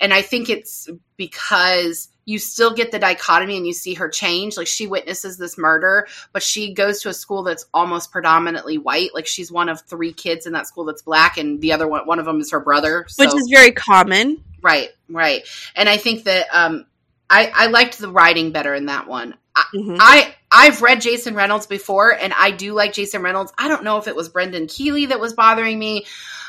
and 0.00 0.14
I 0.14 0.22
think 0.22 0.48
it's 0.48 0.88
because 1.16 2.08
you 2.24 2.38
still 2.38 2.74
get 2.74 2.92
the 2.92 2.98
dichotomy 2.98 3.56
and 3.56 3.66
you 3.66 3.72
see 3.72 3.94
her 3.94 4.08
change. 4.08 4.58
Like 4.58 4.66
she 4.66 4.86
witnesses 4.86 5.38
this 5.38 5.56
murder, 5.56 6.06
but 6.32 6.42
she 6.42 6.74
goes 6.74 7.00
to 7.02 7.08
a 7.08 7.14
school 7.14 7.42
that's 7.42 7.64
almost 7.72 8.12
predominantly 8.12 8.76
white. 8.76 9.14
Like 9.14 9.26
she's 9.26 9.50
one 9.50 9.70
of 9.70 9.80
three 9.80 10.12
kids 10.12 10.46
in 10.46 10.52
that 10.52 10.66
school 10.66 10.84
that's 10.84 11.00
black, 11.00 11.38
and 11.38 11.60
the 11.60 11.72
other 11.72 11.88
one 11.88 12.06
one 12.06 12.18
of 12.18 12.26
them 12.26 12.40
is 12.40 12.50
her 12.50 12.60
brother. 12.60 13.06
which 13.16 13.34
is 13.34 13.48
very 13.50 13.72
common. 13.72 14.44
right, 14.60 14.90
right. 15.08 15.46
And 15.74 15.88
I 15.88 15.96
think 15.96 16.24
that 16.24 16.46
um, 16.52 16.84
I 17.30 17.50
I 17.54 17.66
liked 17.68 17.98
the 17.98 18.10
writing 18.10 18.52
better 18.52 18.74
in 18.74 18.86
that 18.86 19.08
one. 19.08 19.34
I, 19.58 19.64
Mhm. 19.76 19.96
I 20.00 20.34
I've 20.50 20.80
read 20.82 21.00
Jason 21.00 21.34
Reynolds 21.34 21.66
before, 21.66 22.12
and 22.12 22.32
I 22.36 22.50
do 22.52 22.72
like 22.72 22.92
Jason 22.92 23.22
Reynolds. 23.22 23.52
I 23.58 23.68
don't 23.68 23.84
know 23.84 23.98
if 23.98 24.08
it 24.08 24.16
was 24.16 24.28
Brendan 24.28 24.66
Kiely 24.66 25.08
that 25.08 25.20
was 25.20 25.34
bothering 25.34 25.78
me. 25.78 26.06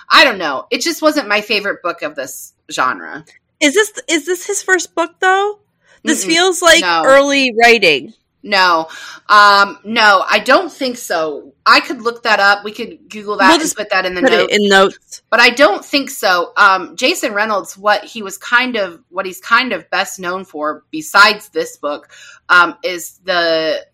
I 0.10 0.24
don't 0.24 0.38
know. 0.38 0.68
It 0.72 0.82
just 0.82 1.02
wasn't 1.02 1.28
my 1.28 1.42
favorite 1.42 1.82
book 1.84 2.02
of 2.02 2.16
this 2.16 2.54
genre. 2.72 3.26
Is 3.60 3.74
this 3.74 3.92
is 4.08 4.26
this 4.26 4.46
his 4.46 4.64
first 4.64 4.96
book 4.96 5.16
though? 5.20 5.60
This 6.04 6.24
Mm-mm. 6.24 6.28
feels 6.30 6.62
like 6.62 6.82
No. 6.82 7.04
early 7.06 7.54
writing. 7.62 8.14
No, 8.42 8.88
um, 9.28 9.80
no, 9.84 10.24
I 10.28 10.40
don't 10.40 10.72
think 10.72 10.98
so. 10.98 11.54
I 11.66 11.82
could 11.82 12.02
look 12.02 12.24
that 12.24 12.40
up. 12.40 12.64
We 12.64 12.72
could 12.72 13.10
Google 13.10 13.38
that 13.38 13.48
We'll 13.48 13.54
and 13.56 13.62
just 13.62 13.76
put 13.76 13.90
that 13.90 14.06
in 14.06 14.16
the 14.16 14.22
notes. 14.22 14.56
in 14.56 14.70
notes. 14.70 15.22
but 15.30 15.42
I 15.42 15.50
don't 15.50 15.84
think 15.84 16.10
so. 16.10 16.54
Um, 16.56 16.96
Jason 16.96 17.34
Reynolds, 17.34 17.78
what 17.78 18.06
he 18.06 18.24
was 18.24 18.38
kind 18.38 18.78
of, 18.78 19.04
what 19.10 19.26
he's 19.26 19.42
kind 19.42 19.74
of 19.74 19.90
best 19.90 20.20
known 20.20 20.46
for, 20.46 20.86
besides 20.90 21.50
this 21.50 21.76
book, 21.78 22.12
um, 22.48 22.78
is 22.84 23.20
the 23.26 23.86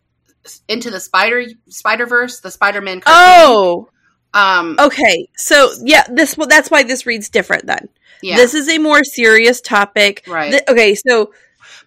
into 0.67 0.91
the 0.91 0.99
Spider 0.99 1.45
Spider 1.69 2.05
Verse, 2.05 2.39
the 2.39 2.51
Spider 2.51 2.81
Man. 2.81 3.01
Oh, 3.05 3.89
um, 4.33 4.75
okay. 4.79 5.29
So 5.35 5.71
yeah, 5.81 6.03
this 6.09 6.37
well, 6.37 6.47
that's 6.47 6.69
why 6.69 6.83
this 6.83 7.05
reads 7.05 7.29
different. 7.29 7.65
Then 7.65 7.89
yeah, 8.21 8.35
this 8.35 8.53
is 8.53 8.69
a 8.69 8.77
more 8.77 9.03
serious 9.03 9.61
topic. 9.61 10.23
right. 10.27 10.51
Th- 10.51 10.63
okay, 10.67 10.95
so 10.95 11.33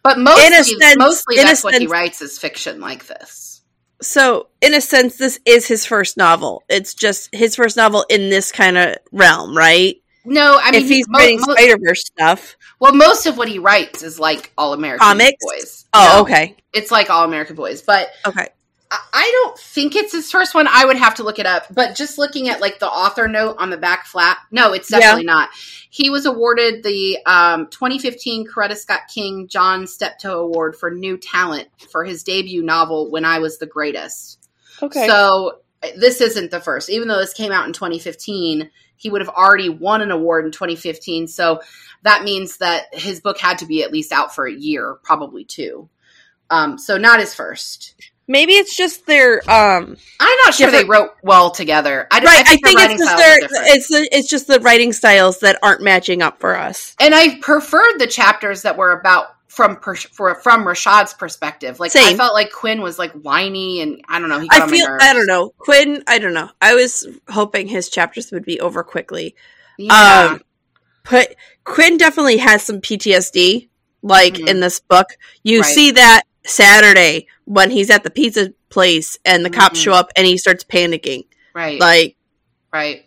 but 0.03 0.19
mostly, 0.19 0.47
in 0.47 0.53
a 0.55 0.65
sense- 0.65 0.97
mostly 0.99 1.37
in 1.37 1.43
a 1.43 1.45
that's 1.49 1.65
what 1.65 1.75
he 1.75 1.87
writes 1.87 2.21
is 2.23 2.39
fiction 2.39 2.81
like 2.81 3.07
this. 3.07 3.63
so 4.01 4.49
in 4.61 4.75
a 4.75 4.81
sense, 4.81 5.17
this 5.17 5.39
is 5.45 5.67
his 5.67 5.85
first 5.85 6.17
novel. 6.17 6.63
It's 6.69 6.95
just 6.95 7.29
his 7.35 7.57
first 7.57 7.77
novel 7.77 8.05
in 8.09 8.31
this 8.31 8.53
kind 8.53 8.77
of 8.79 8.97
realm, 9.13 9.57
right? 9.57 9.97
No, 10.25 10.59
I 10.63 10.73
mean, 10.73 10.83
if 10.83 10.89
he's 10.89 11.07
mo- 11.09 11.19
writing 11.21 11.41
mo- 11.47 11.55
Spider 11.55 11.79
Verse 11.83 12.05
stuff, 12.05 12.57
well, 12.81 12.93
most 12.95 13.27
of 13.27 13.39
what 13.39 13.49
he 13.49 13.59
writes 13.59 14.03
is 14.03 14.21
like 14.21 14.53
All 14.59 14.73
American 14.75 15.07
Comics? 15.07 15.43
Boys. 15.45 15.87
oh, 15.95 16.13
No, 16.17 16.23
okay, 16.23 16.55
it's 16.73 16.91
like 16.91 17.09
All 17.09 17.25
American 17.25 17.57
Boys, 17.57 17.81
but 17.83 18.09
okay. 18.27 18.49
I- 18.91 19.31
don't 19.33 19.59
think 19.59 19.95
it's 19.95 20.13
his 20.13 20.31
first 20.31 20.55
one. 20.55 20.67
I 20.69 20.85
would 20.85 20.97
have 20.97 21.15
to 21.17 21.23
look 21.23 21.39
it 21.39 21.47
up. 21.47 21.67
But 21.73 21.95
just 21.95 22.19
looking 22.19 22.49
at 22.49 22.61
like 22.61 22.79
the 22.79 22.89
author 22.89 23.29
note 23.29 23.57
on 23.59 23.71
the 23.71 23.77
back 23.77 24.07
flap, 24.07 24.39
no, 24.51 24.73
it's 24.73 24.91
Yeah. 24.91 24.99
definitely 25.01 25.25
not. 25.25 25.51
He 25.91 26.11
was 26.11 26.27
awarded 26.27 26.83
the 26.83 27.19
um, 27.27 27.69
2015 27.69 28.47
Coretta 28.47 28.77
Scott 28.77 29.03
King 29.13 29.49
John 29.49 29.87
Steptoe 29.87 30.41
Award 30.41 30.77
for 30.77 30.91
New 30.91 31.17
Talent 31.17 31.69
for 31.91 32.05
his 32.05 32.23
debut 32.23 32.63
novel 32.63 33.11
When 33.11 33.25
I 33.25 33.39
Was 33.39 33.59
the 33.59 33.67
Greatest. 33.67 34.49
Okay. 34.83 35.07
So 35.07 35.59
this 35.97 36.21
isn't 36.21 36.51
the 36.51 36.61
first. 36.61 36.91
Even 36.91 37.09
though 37.09 37.19
this 37.19 37.35
came 37.35 37.53
out 37.53 37.67
in 37.67 37.73
2015, 37.73 38.71
he 38.97 39.11
would 39.11 39.21
have 39.21 39.29
already 39.29 39.69
won 39.69 40.03
an 40.03 40.11
award 40.11 40.45
in 40.45 40.51
2015. 40.53 41.29
So 41.29 41.61
that 42.03 42.25
means 42.25 42.59
that 42.59 42.87
his 42.93 43.21
book 43.21 43.39
had 43.39 43.59
to 43.59 43.67
be 43.67 43.83
at 43.83 43.93
least 43.93 44.13
out 44.13 44.35
for 44.35 44.47
a 44.47 44.53
year, 44.53 44.97
probably 45.03 45.45
two. 45.45 45.89
Um, 46.51 46.79
so 46.79 46.97
not 46.97 47.21
his 47.21 47.35
first. 47.35 47.95
Maybe 48.31 48.53
it's 48.53 48.77
just 48.77 49.07
their 49.07 49.39
um 49.51 49.97
I'm 50.21 50.37
not 50.45 50.55
sure 50.55 50.71
they 50.71 50.85
wrote 50.85 51.13
well 51.23 51.51
together. 51.51 52.07
I, 52.11 52.19
right. 52.19 52.27
I 52.27 52.43
their 52.43 52.59
think 52.59 52.79
it's 52.81 53.03
just 53.03 53.17
their 53.17 53.39
it's 53.75 53.89
the, 53.89 54.09
it's 54.13 54.29
just 54.29 54.47
the 54.47 54.61
writing 54.61 54.93
styles 54.93 55.41
that 55.41 55.59
aren't 55.63 55.83
matching 55.83 56.21
up 56.23 56.39
for 56.39 56.55
us. 56.57 56.95
and 57.01 57.15
I 57.15 57.39
preferred 57.41 57.99
the 57.99 58.07
chapters 58.07 58.63
that 58.63 58.77
were 58.77 58.93
about 58.93 59.29
from 59.49 59.77
per, 59.77 59.97
for, 59.97 60.35
from 60.37 60.65
Rashad's 60.65 61.15
perspective. 61.15 61.81
Like 61.81 61.97
I 61.97 62.15
felt 62.15 62.35
like 62.35 62.53
Quinn 62.53 62.83
was 62.83 62.99
like 62.99 63.13
whiny 63.13 63.81
and 63.81 64.03
I 64.09 64.21
don't 64.21 64.29
know. 64.29 64.39
He 64.39 64.47
got 64.47 64.63
I 64.63 64.69
feel. 64.69 64.87
I 65.01 65.13
don't 65.15 65.27
know 65.27 65.55
Quinn. 65.59 66.05
I 66.07 66.19
don't 66.19 66.35
know. 66.35 66.51
I 66.61 66.75
was 66.75 67.09
hoping 67.29 67.67
his 67.67 67.89
chapters 67.89 68.31
would 68.31 68.45
be 68.45 68.61
over 68.61 68.85
quickly. 68.85 69.35
Yeah. 69.79 70.29
Um, 70.33 70.43
but 71.11 71.35
Quinn 71.65 71.97
definitely 71.97 72.37
has 72.37 72.63
some 72.63 72.81
PTSD. 72.83 73.69
Like 74.03 74.35
Mhm. 74.35 74.49
in 74.49 74.61
this 74.61 74.79
book, 74.79 75.09
you 75.43 75.63
Right. 75.63 75.75
see 75.75 75.91
that 75.93 76.23
Saturday 76.45 77.27
when 77.49 77.71
he's 77.71 77.89
at 77.89 78.03
the 78.05 78.11
pizza 78.11 78.53
place 78.69 79.19
and 79.25 79.43
the 79.43 79.49
cops 79.51 79.81
Mhm. 79.81 79.85
show 79.85 79.93
up 79.93 80.11
and 80.17 80.27
he 80.27 80.37
starts 80.37 80.65
panicking. 80.65 81.25
right. 81.55 81.81
Like 81.81 82.17
right. 82.73 83.07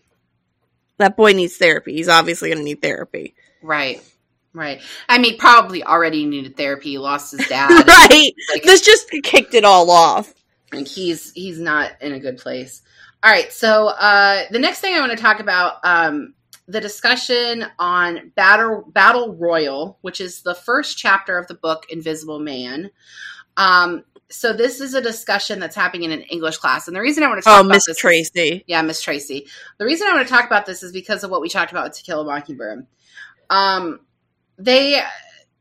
that 0.98 1.16
boy 1.16 1.34
needs 1.34 1.58
therapy. 1.58 1.94
He's 1.94 2.10
obviously 2.10 2.50
going 2.50 2.58
to 2.58 2.64
need 2.64 2.82
therapy. 2.82 3.36
Right. 3.62 4.02
Right. 4.54 4.82
I 5.08 5.20
mean, 5.20 5.38
probably 5.38 5.84
already 5.84 6.26
needed 6.26 6.58
therapy. 6.58 6.90
He 6.92 6.98
lost 6.98 7.32
his 7.38 7.48
dad. 7.50 7.70
right. 7.88 8.34
Like, 8.52 8.64
This 8.64 8.82
just 8.82 9.10
kicked 9.24 9.54
it 9.54 9.64
all 9.64 9.90
off. 9.92 10.34
like 10.74 10.88
he's 10.88 11.32
he's 11.34 11.60
not 11.60 11.92
in 12.02 12.14
a 12.14 12.20
good 12.20 12.38
place. 12.38 12.82
All 13.24 13.32
right, 13.32 13.54
so 13.54 13.90
uh, 13.90 14.46
the 14.50 14.58
next 14.58 14.80
thing 14.80 14.96
I 14.96 15.00
want 15.00 15.12
to 15.12 15.18
talk 15.18 15.40
about 15.40 15.76
um, 15.84 16.34
the 16.68 16.82
discussion 16.82 17.66
on 17.78 18.32
battle 18.36 18.84
battle 18.88 19.36
royal, 19.36 20.00
which 20.02 20.20
is 20.20 20.42
the 20.42 20.56
first 20.56 20.98
chapter 20.98 21.38
of 21.38 21.46
the 21.48 21.54
book 21.54 21.86
Invisible 21.92 22.40
Man. 22.40 22.90
Um, 23.58 24.04
so 24.32 24.54
this 24.54 24.80
is 24.82 24.94
a 24.94 25.02
discussion 25.02 25.60
that's 25.60 25.76
happening 25.76 26.04
in 26.04 26.12
an 26.12 26.22
English 26.24 26.58
class, 26.58 26.88
and 26.88 26.96
the 26.96 27.02
reason 27.02 27.24
I 27.24 27.28
want 27.28 27.40
to 27.40 27.44
talk 27.44 27.58
Oh, 27.58 27.62
about 27.62 27.74
Miss 27.76 27.86
this 27.86 27.96
is- 27.96 28.02
Tracy. 28.02 28.64
yeah, 28.68 28.82
Miss 28.82 29.02
Tracy. 29.02 29.48
The 29.78 29.86
reason 29.86 30.08
I 30.08 30.14
want 30.16 30.28
to 30.28 30.34
talk 30.34 30.46
about 30.46 30.66
this 30.66 30.82
is 30.84 30.92
because 30.92 31.24
of 31.24 31.30
what 31.32 31.42
we 31.42 31.50
talked 31.50 31.72
about 31.72 31.84
with 31.84 31.98
To 31.98 32.04
Kill 32.04 32.22
a 32.22 32.26
Mockingbird. 32.26 32.88
Um, 33.50 34.00
they 34.58 35.02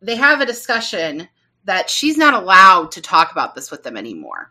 they 0.01 0.17
have 0.17 0.41
a 0.41 0.47
discussion 0.47 1.29
that 1.65 1.91
she's 1.91 2.17
not 2.17 2.35
allowed 2.35 2.93
to 2.93 3.03
talk 3.03 3.33
about 3.33 3.55
this 3.55 3.71
with 3.71 3.83
them 3.83 3.97
anymore 3.97 4.51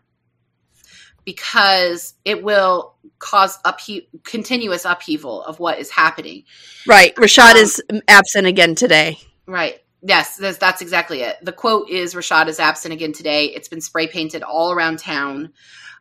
because 1.24 2.14
it 2.24 2.42
will 2.42 2.94
cause 3.18 3.58
uphe- 3.64 4.06
continuous 4.24 4.84
upheaval 4.84 5.42
of 5.44 5.58
what 5.60 5.78
is 5.78 5.90
happening. 5.90 6.44
Right. 6.86 7.14
Rashad 7.16 7.52
Um, 7.52 7.56
is 7.58 7.82
absent 8.08 8.46
again 8.46 8.74
today. 8.74 9.18
Right. 9.46 9.80
Yes, 10.02 10.36
that's, 10.36 10.58
that's 10.58 10.80
exactly 10.82 11.20
it. 11.20 11.36
The 11.42 11.52
quote 11.52 11.90
is 11.90 12.14
Rashad 12.14 12.48
is 12.48 12.58
absent 12.58 12.94
again 12.94 13.12
today. 13.12 13.46
It's 13.46 13.68
been 13.68 13.80
spray 13.82 14.06
painted 14.06 14.42
all 14.42 14.72
around 14.72 14.98
town. 14.98 15.52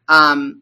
Um, 0.08 0.62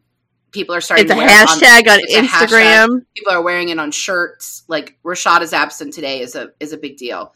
people 0.50 0.74
are 0.74 0.80
starting 0.80 1.04
It's 1.04 1.12
a 1.12 1.14
to 1.14 1.18
wear 1.18 1.28
it 1.28 1.48
on- 1.48 1.58
hashtag 1.58 1.88
on 1.88 2.24
Instagram. 2.24 3.06
people 3.14 3.32
are 3.32 3.42
wearing 3.42 3.68
it 3.68 3.78
on 3.78 3.92
shirts. 3.92 4.64
Like 4.66 4.98
Rashad 5.04 5.42
is 5.42 5.52
absent 5.52 5.94
today 5.94 6.20
is 6.20 6.34
a 6.34 6.50
is 6.58 6.72
a 6.72 6.78
big 6.78 6.96
deal. 6.96 7.32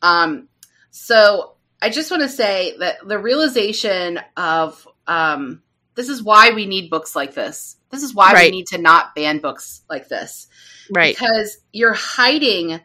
Um, 0.00 0.48
so 0.90 1.54
I 1.80 1.90
just 1.90 2.10
want 2.10 2.22
to 2.22 2.28
say 2.28 2.76
that 2.78 3.06
the 3.06 3.18
realization 3.18 4.20
of 4.36 4.86
um, 5.06 5.62
this 5.96 6.08
is 6.08 6.22
why 6.22 6.50
we 6.52 6.64
need 6.66 6.88
books 6.90 7.14
like 7.14 7.34
this. 7.34 7.76
This 7.90 8.02
is 8.02 8.14
why 8.14 8.32
we 8.34 8.50
need 8.50 8.68
to 8.68 8.78
not 8.78 9.14
ban 9.14 9.38
books 9.40 9.82
like 9.90 10.08
this 10.08 10.46
Right. 10.90 11.14
because 11.14 11.58
you're 11.72 11.92
hiding 11.92 12.80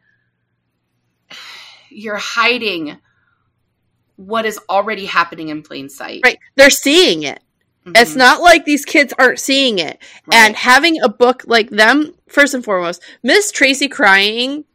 you're 1.89 2.17
hiding 2.17 2.97
what 4.15 4.45
is 4.45 4.59
already 4.69 5.05
happening 5.05 5.49
in 5.49 5.61
plain 5.61 5.89
sight. 5.89 6.21
Right. 6.23 6.39
They're 6.55 6.69
seeing 6.69 7.23
it. 7.23 7.41
Mhm. 7.85 7.97
It's 8.01 8.15
not 8.15 8.41
like 8.41 8.65
these 8.65 8.83
kids 8.83 9.13
aren't 9.17 9.39
seeing 9.39 9.79
it. 9.79 9.99
Right. 10.25 10.37
And 10.37 10.55
having 10.55 11.01
a 11.01 11.09
book 11.09 11.43
like 11.45 11.69
them, 11.69 12.13
first 12.27 12.53
and 12.53 12.63
foremost, 12.63 13.01
Miss 13.23 13.51
Tracy 13.51 13.87
crying 13.87 14.65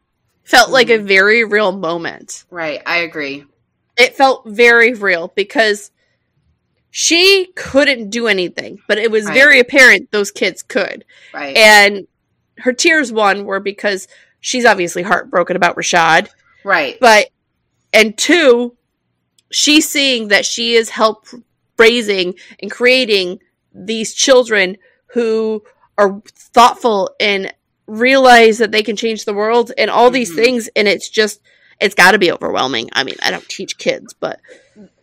felt 0.45 0.71
like 0.71 0.91
a 0.91 0.99
Mhm. 0.99 1.07
very 1.07 1.45
real 1.45 1.73
moment. 1.73 2.45
right, 2.51 2.81
I 2.87 2.99
agree. 2.99 3.45
It 3.97 4.17
felt 4.17 4.47
very 4.47 4.95
real 4.95 5.33
because 5.35 5.91
she 6.91 7.53
couldn't 7.57 8.11
do 8.11 8.27
anything, 8.29 8.81
but 8.87 8.99
it 8.99 9.11
was 9.11 9.25
Right. 9.27 9.35
very 9.35 9.61
apparent 9.61 10.11
those 10.11 10.31
kids 10.31 10.63
could. 10.63 11.05
Right. 11.33 11.57
And 11.57 12.07
her 12.59 12.73
tears, 12.73 13.13
one, 13.13 13.45
were 13.45 13.61
because 13.61 14.09
she's 14.41 14.65
obviously 14.65 15.03
heartbroken 15.03 15.57
about 15.57 15.77
Rashad, 15.77 16.29
right. 16.65 16.99
but, 17.01 17.29
and 17.93 18.17
two, 18.17 18.77
she's 19.51 19.89
seeing 19.89 20.29
that 20.29 20.45
she 20.45 20.75
is 20.75 20.89
help 20.89 21.27
raising 21.79 22.35
and 22.61 22.71
creating 22.71 23.41
these 23.75 24.15
children 24.15 24.77
who 25.09 25.63
are 25.99 26.23
thoughtful 26.27 27.11
and 27.21 27.53
realize 27.87 28.59
that 28.59 28.73
they 28.73 28.83
can 28.83 28.97
change 28.97 29.25
the 29.25 29.35
world 29.35 29.73
and 29.77 29.91
all 29.91 30.11
these 30.11 30.33
Mhm. 30.33 30.37
things 30.37 30.69
and 30.77 30.89
it's 30.89 31.09
just 31.09 31.41
it's 31.81 31.97
got 31.97 32.13
to 32.13 32.19
be 32.19 32.31
overwhelming. 32.31 32.89
I 32.93 33.03
mean, 33.03 33.17
I 33.23 33.33
don't 33.33 33.49
teach 33.49 33.77
kids, 33.77 34.15
but 34.15 34.41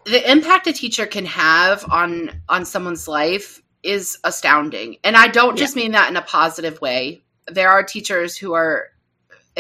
the 0.05 0.31
impact 0.31 0.65
a 0.67 0.73
teacher 0.73 1.05
can 1.05 1.25
have 1.25 1.85
on 1.91 2.41
on 2.47 2.65
someone's 2.65 3.07
life 3.07 3.61
is 3.83 4.17
astounding. 4.23 4.97
And 5.03 5.17
I 5.17 5.27
don't 5.27 5.57
just 5.57 5.75
yeah. 5.75 5.83
mean 5.83 5.91
that 5.91 6.09
in 6.09 6.15
a 6.15 6.21
positive 6.21 6.79
way. 6.81 7.21
There 7.47 7.69
are 7.69 7.83
teachers 7.83 8.37
who 8.37 8.53
are 8.53 8.89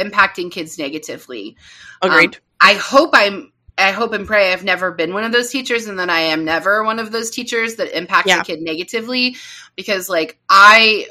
impacting 0.03 0.51
kids 0.51 0.77
negatively. 0.77 1.57
Agreed. 2.01 2.35
Um, 2.35 2.41
I 2.61 2.73
hope 2.73 3.11
I'm 3.13 3.51
I 3.77 3.91
hope 3.91 4.11
and 4.11 4.27
pray 4.27 4.51
I've 4.51 4.63
never 4.63 4.91
been 4.91 5.13
one 5.13 5.23
of 5.23 5.31
those 5.31 5.49
teachers 5.49 5.87
and 5.87 5.99
that 5.99 6.09
I 6.09 6.19
am 6.19 6.43
never 6.43 6.83
one 6.83 6.99
of 6.99 7.11
those 7.11 7.29
teachers 7.29 7.75
that 7.75 7.97
impact 7.97 8.27
yeah. 8.27 8.41
a 8.41 8.43
kid 8.43 8.61
negatively 8.61 9.37
because 9.75 10.09
like 10.09 10.37
I 10.49 11.07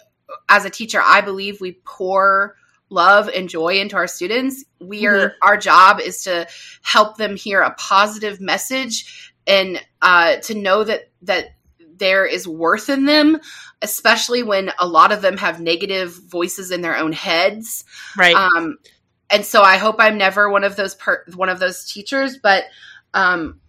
as 0.48 0.64
a 0.64 0.70
teacher 0.70 1.00
I 1.02 1.22
believe 1.22 1.60
we 1.60 1.80
pour 1.84 2.56
love 2.90 3.28
and 3.28 3.48
joy 3.48 3.78
into 3.78 3.96
our 3.96 4.06
students. 4.06 4.64
We 4.80 5.06
are 5.06 5.30
mm-hmm. 5.30 5.36
our 5.42 5.56
job 5.56 6.00
is 6.00 6.24
to 6.24 6.46
help 6.82 7.16
them 7.16 7.36
hear 7.36 7.60
a 7.60 7.74
positive 7.74 8.40
message 8.40 9.32
and 9.46 9.82
uh, 10.02 10.36
to 10.36 10.54
know 10.54 10.84
that 10.84 11.10
that 11.22 11.46
there 11.98 12.26
is 12.26 12.46
worth 12.46 12.88
in 12.88 13.04
them, 13.04 13.38
especially 13.82 14.42
when 14.42 14.70
a 14.78 14.86
lot 14.86 15.12
of 15.12 15.22
them 15.22 15.36
have 15.36 15.60
negative 15.60 16.18
voices 16.28 16.70
in 16.70 16.80
their 16.80 16.96
own 16.96 17.12
heads. 17.12 17.84
Right. 18.16 18.34
Um, 18.34 18.78
and 19.30 19.44
so 19.44 19.62
I 19.62 19.76
hope 19.76 19.96
I'm 19.98 20.18
never 20.18 20.48
one 20.48 20.64
of 20.64 20.76
those 20.76 20.94
per- 20.94 21.24
one 21.34 21.48
of 21.48 21.58
those 21.58 21.90
teachers, 21.90 22.38
but 22.38 22.64
um, 23.14 23.60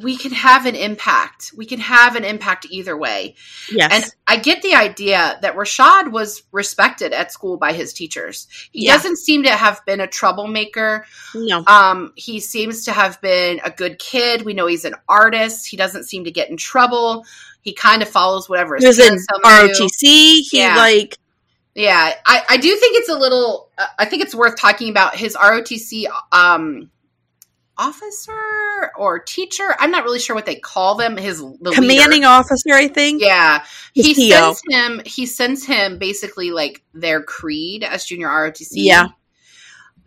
we 0.00 0.16
can 0.16 0.32
have 0.32 0.66
an 0.66 0.74
impact. 0.74 1.52
We 1.56 1.64
can 1.64 1.78
have 1.78 2.16
an 2.16 2.24
impact 2.24 2.66
either 2.70 2.96
way. 2.96 3.36
Yes. 3.70 3.92
And 3.92 4.04
I 4.26 4.36
get 4.36 4.62
the 4.62 4.74
idea 4.74 5.38
that 5.42 5.54
Rashad 5.54 6.10
was 6.10 6.42
respected 6.50 7.12
at 7.12 7.30
school 7.30 7.56
by 7.56 7.72
his 7.72 7.92
teachers. 7.92 8.48
He 8.72 8.86
yeah. 8.86 8.94
doesn't 8.94 9.18
seem 9.18 9.44
to 9.44 9.50
have 9.50 9.84
been 9.86 10.00
a 10.00 10.08
troublemaker. 10.08 11.06
No. 11.34 11.62
Um, 11.66 12.12
he 12.16 12.40
seems 12.40 12.84
to 12.86 12.92
have 12.92 13.20
been 13.20 13.60
a 13.64 13.70
good 13.70 13.98
kid. 13.98 14.42
We 14.42 14.54
know 14.54 14.66
he's 14.66 14.84
an 14.84 14.96
artist. 15.08 15.68
He 15.68 15.76
doesn't 15.76 16.04
seem 16.04 16.24
to 16.24 16.32
get 16.32 16.50
in 16.50 16.56
trouble. 16.56 17.24
He 17.60 17.72
kind 17.72 18.02
of 18.02 18.08
follows 18.08 18.48
whatever 18.48 18.74
his 18.76 18.82
he 18.82 18.88
was 18.88 18.98
in 18.98 19.42
ROTC. 19.44 20.00
He 20.00 20.48
yeah. 20.52 20.76
like 20.76 21.16
yeah, 21.74 22.14
I, 22.24 22.42
I 22.48 22.56
do 22.56 22.74
think 22.74 22.96
it's 22.96 23.10
a 23.10 23.18
little. 23.18 23.68
Uh, 23.76 23.86
I 23.98 24.06
think 24.06 24.22
it's 24.22 24.34
worth 24.34 24.58
talking 24.58 24.88
about 24.88 25.14
his 25.14 25.36
ROTC 25.36 26.06
um, 26.32 26.90
officer 27.76 28.32
or 28.98 29.18
teacher. 29.18 29.74
I'm 29.78 29.90
not 29.90 30.04
really 30.04 30.18
sure 30.18 30.34
what 30.34 30.46
they 30.46 30.56
call 30.56 30.94
them. 30.94 31.16
His 31.16 31.38
the 31.38 31.72
commanding 31.74 32.22
leader. 32.22 32.26
officer, 32.26 32.72
I 32.72 32.88
think. 32.88 33.22
Yeah, 33.22 33.64
his 33.94 34.06
he 34.06 34.30
PO. 34.30 34.54
sends 34.54 34.62
him. 34.68 35.02
He 35.04 35.26
sends 35.26 35.64
him 35.64 35.98
basically 35.98 36.50
like 36.50 36.82
their 36.94 37.22
creed 37.22 37.84
as 37.84 38.04
junior 38.04 38.28
ROTC. 38.28 38.68
Yeah. 38.72 39.08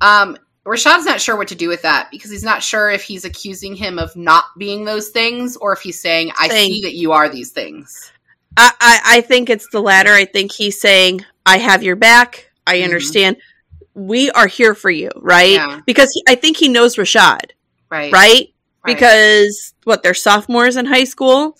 Um, 0.01 0.37
Rashad's 0.65 1.05
not 1.05 1.19
sure 1.19 1.35
what 1.35 1.47
to 1.49 1.55
do 1.55 1.67
with 1.67 1.81
that 1.81 2.09
because 2.11 2.31
he's 2.31 2.43
not 2.43 2.61
sure 2.61 2.89
if 2.89 3.03
he's 3.03 3.25
accusing 3.25 3.75
him 3.75 3.97
of 3.97 4.15
not 4.15 4.45
being 4.57 4.85
those 4.85 5.09
things 5.09 5.57
or 5.57 5.73
if 5.73 5.79
he's 5.79 5.99
saying, 5.99 6.31
"I 6.39 6.47
saying, 6.47 6.73
see 6.73 6.81
that 6.81 6.95
you 6.95 7.11
are 7.11 7.29
these 7.29 7.51
things." 7.51 8.11
I, 8.57 8.71
I, 8.79 8.99
I 9.05 9.21
think 9.21 9.49
it's 9.49 9.67
the 9.71 9.81
latter. 9.81 10.11
I 10.11 10.25
think 10.25 10.51
he's 10.51 10.79
saying, 10.79 11.25
"I 11.45 11.57
have 11.57 11.83
your 11.83 11.95
back. 11.95 12.51
I 12.65 12.75
mm-hmm. 12.75 12.85
understand." 12.85 13.37
we 13.99 14.31
are 14.31 14.47
here 14.47 14.73
for 14.73 14.89
you, 14.89 15.09
right? 15.15 15.53
Yeah. 15.53 15.81
Because 15.85 16.09
he, 16.13 16.23
I 16.27 16.35
think 16.35 16.57
he 16.57 16.69
knows 16.69 16.95
Rashad. 16.95 17.51
Right. 17.89 18.11
Right? 18.11 18.53
Because 18.85 19.73
what 19.83 20.03
they're 20.03 20.13
sophomores 20.13 20.75
in 20.75 20.85
high 20.85 21.03
school 21.03 21.57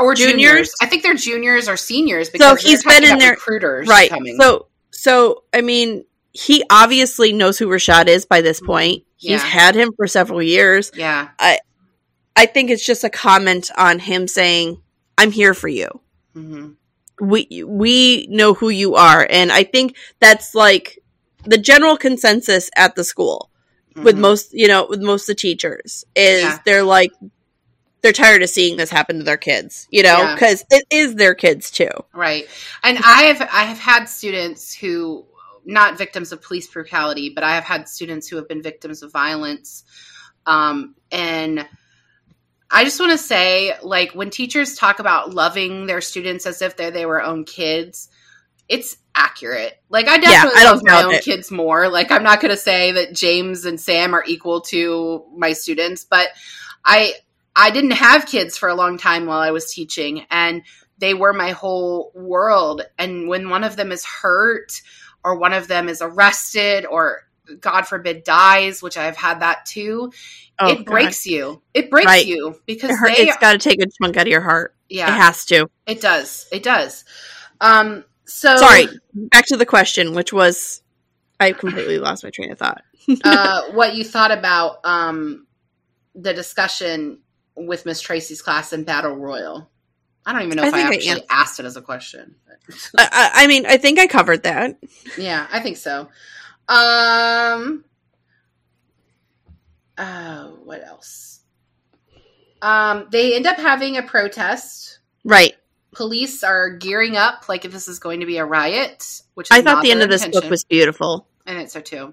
or 0.00 0.14
juniors. 0.14 0.32
juniors. 0.34 0.72
I 0.82 0.86
think 0.86 1.02
they're 1.02 1.14
juniors 1.14 1.68
or 1.68 1.76
seniors 1.76 2.28
because 2.28 2.60
so 2.60 2.68
he's 2.68 2.84
been 2.84 3.04
in 3.04 3.18
there 3.18 3.32
recruiters 3.32 3.88
right. 3.88 4.10
Coming. 4.10 4.36
So 4.40 4.66
so 4.90 5.44
I 5.54 5.60
mean 5.60 6.04
he 6.32 6.64
obviously 6.68 7.32
knows 7.32 7.58
who 7.58 7.66
Rashad 7.68 8.08
is 8.08 8.26
by 8.26 8.40
this 8.40 8.60
point. 8.60 9.04
He's 9.16 9.42
had 9.42 9.74
him 9.74 9.92
for 9.96 10.06
several 10.06 10.42
years. 10.42 10.90
Yeah. 10.94 11.28
I 11.38 11.60
I 12.36 12.46
think 12.46 12.70
it's 12.70 12.84
just 12.84 13.02
a 13.02 13.10
comment 13.10 13.70
on 13.78 13.98
him 13.98 14.28
saying, 14.28 14.80
"I'm 15.16 15.32
here 15.32 15.54
for 15.54 15.68
you." 15.68 15.88
Mm-hmm. 16.36 16.72
We 17.26 17.64
we 17.66 18.26
know 18.28 18.52
who 18.52 18.68
you 18.68 18.94
are, 18.94 19.26
and 19.28 19.50
I 19.50 19.64
think 19.64 19.96
that's 20.20 20.54
like 20.54 20.98
the 21.44 21.56
general 21.56 21.96
consensus 21.96 22.68
at 22.76 22.94
the 22.94 23.04
school 23.04 23.50
mm-hmm. 23.96 24.04
with 24.04 24.18
most, 24.18 24.52
you 24.52 24.68
know, 24.68 24.86
with 24.88 25.00
most 25.00 25.22
of 25.22 25.36
the 25.36 25.40
teachers 25.40 26.04
is 26.14 26.42
yeah. 26.42 26.58
they're 26.64 26.84
like 26.84 27.10
they're 28.02 28.12
tired 28.12 28.42
of 28.42 28.50
seeing 28.50 28.76
this 28.76 28.90
happen 28.90 29.18
to 29.18 29.24
their 29.24 29.36
kids, 29.36 29.88
you 29.90 30.02
know, 30.02 30.34
because 30.34 30.64
yeah. 30.70 30.78
it 30.78 30.84
is 30.90 31.14
their 31.16 31.34
kids 31.34 31.70
too. 31.70 31.90
Right. 32.14 32.46
And 32.84 32.98
I 32.98 33.22
have 33.22 33.40
I 33.40 33.64
have 33.64 33.78
had 33.78 34.04
students 34.04 34.74
who 34.74 35.26
not 35.64 35.98
victims 35.98 36.30
of 36.30 36.40
police 36.42 36.68
brutality, 36.68 37.30
but 37.34 37.42
I 37.42 37.56
have 37.56 37.64
had 37.64 37.88
students 37.88 38.28
who 38.28 38.36
have 38.36 38.48
been 38.48 38.62
victims 38.62 39.02
of 39.02 39.10
violence. 39.10 39.82
Um, 40.46 40.94
and 41.10 41.66
I 42.70 42.84
just 42.84 43.00
want 43.00 43.12
to 43.12 43.18
say, 43.18 43.74
like, 43.82 44.12
when 44.12 44.30
teachers 44.30 44.76
talk 44.76 45.00
about 45.00 45.34
loving 45.34 45.86
their 45.86 46.00
students 46.00 46.46
as 46.46 46.62
if 46.62 46.76
they're 46.76 46.92
their 46.92 47.20
own 47.20 47.44
kids, 47.44 48.08
it's 48.68 48.96
accurate. 49.16 49.80
Like 49.88 50.06
I 50.06 50.18
definitely 50.18 50.60
yeah, 50.60 50.68
I 50.68 50.70
love 50.70 50.82
my 50.84 51.02
own 51.02 51.14
it. 51.14 51.24
kids 51.24 51.50
more. 51.50 51.88
Like 51.88 52.12
I'm 52.12 52.22
not 52.22 52.40
going 52.40 52.50
to 52.50 52.56
say 52.56 52.92
that 52.92 53.14
James 53.14 53.64
and 53.64 53.80
Sam 53.80 54.14
are 54.14 54.24
equal 54.26 54.60
to 54.62 55.24
my 55.36 55.52
students, 55.54 56.04
but 56.04 56.28
I 56.84 57.14
I 57.56 57.70
didn't 57.70 57.92
have 57.92 58.26
kids 58.26 58.58
for 58.58 58.68
a 58.68 58.74
long 58.74 58.98
time 58.98 59.26
while 59.26 59.40
I 59.40 59.50
was 59.50 59.72
teaching 59.72 60.26
and 60.30 60.62
they 60.98 61.14
were 61.14 61.32
my 61.32 61.50
whole 61.50 62.12
world 62.14 62.82
and 62.98 63.28
when 63.28 63.48
one 63.48 63.64
of 63.64 63.76
them 63.76 63.90
is 63.92 64.04
hurt 64.04 64.80
or 65.24 65.36
one 65.36 65.52
of 65.52 65.66
them 65.66 65.88
is 65.88 66.02
arrested 66.02 66.86
or 66.86 67.22
god 67.60 67.82
forbid 67.82 68.24
dies, 68.24 68.82
which 68.82 68.96
I've 68.96 69.16
had 69.16 69.40
that 69.40 69.64
too, 69.66 70.12
oh, 70.58 70.68
it 70.68 70.76
God. 70.78 70.86
breaks 70.86 71.26
you. 71.26 71.62
It 71.74 71.90
breaks 71.90 72.06
right. 72.06 72.26
you 72.26 72.60
because 72.66 72.90
it 72.90 73.18
it's 73.18 73.36
got 73.38 73.52
to 73.52 73.58
take 73.58 73.82
a 73.82 73.86
chunk 74.02 74.16
out 74.16 74.26
of 74.26 74.30
your 74.30 74.42
heart. 74.42 74.74
Yeah. 74.88 75.08
It 75.08 75.16
has 75.16 75.46
to. 75.46 75.68
It 75.86 76.00
does. 76.00 76.46
It 76.52 76.62
does. 76.62 77.04
Um 77.60 78.04
so 78.26 78.56
sorry. 78.56 78.88
Back 79.14 79.46
to 79.46 79.56
the 79.56 79.66
question, 79.66 80.14
which 80.14 80.32
was 80.32 80.82
I 81.40 81.52
completely 81.52 81.98
lost 81.98 82.24
my 82.24 82.30
train 82.30 82.52
of 82.52 82.58
thought. 82.58 82.82
uh, 83.24 83.62
what 83.72 83.94
you 83.94 84.04
thought 84.04 84.32
about 84.32 84.78
um, 84.84 85.46
the 86.14 86.34
discussion 86.34 87.20
with 87.56 87.86
Miss 87.86 88.00
Tracy's 88.00 88.42
class 88.42 88.72
in 88.72 88.84
Battle 88.84 89.14
Royal? 89.14 89.70
I 90.24 90.32
don't 90.32 90.42
even 90.42 90.56
know 90.56 90.64
if 90.64 90.74
I, 90.74 90.80
I 90.80 90.94
actually 90.94 91.22
I 91.22 91.24
asked 91.30 91.60
it 91.60 91.66
as 91.66 91.76
a 91.76 91.82
question. 91.82 92.34
I, 92.98 93.30
I, 93.34 93.46
mean, 93.46 93.64
I 93.64 93.76
think 93.76 94.00
I 94.00 94.08
covered 94.08 94.42
that. 94.42 94.76
Yeah, 95.16 95.46
I 95.50 95.60
think 95.60 95.76
so. 95.76 96.08
Um. 96.68 97.84
Uh, 99.96 100.48
what 100.64 100.84
else? 100.84 101.40
Um, 102.60 103.06
they 103.10 103.36
end 103.36 103.46
up 103.46 103.56
having 103.56 103.96
a 103.96 104.02
protest. 104.02 104.98
Right 105.24 105.54
police 105.96 106.44
are 106.44 106.68
gearing 106.70 107.16
up 107.16 107.48
like 107.48 107.64
if 107.64 107.72
this 107.72 107.88
is 107.88 107.98
going 107.98 108.20
to 108.20 108.26
be 108.26 108.36
a 108.36 108.44
riot 108.44 109.22
which 109.32 109.48
i 109.50 109.62
thought 109.62 109.82
the 109.82 109.90
end 109.90 110.02
of 110.02 110.10
this 110.10 110.28
book 110.28 110.44
was 110.50 110.62
beautiful. 110.64 111.26
I 111.46 111.54
think 111.54 111.70
so 111.70 111.80
too. 111.80 112.12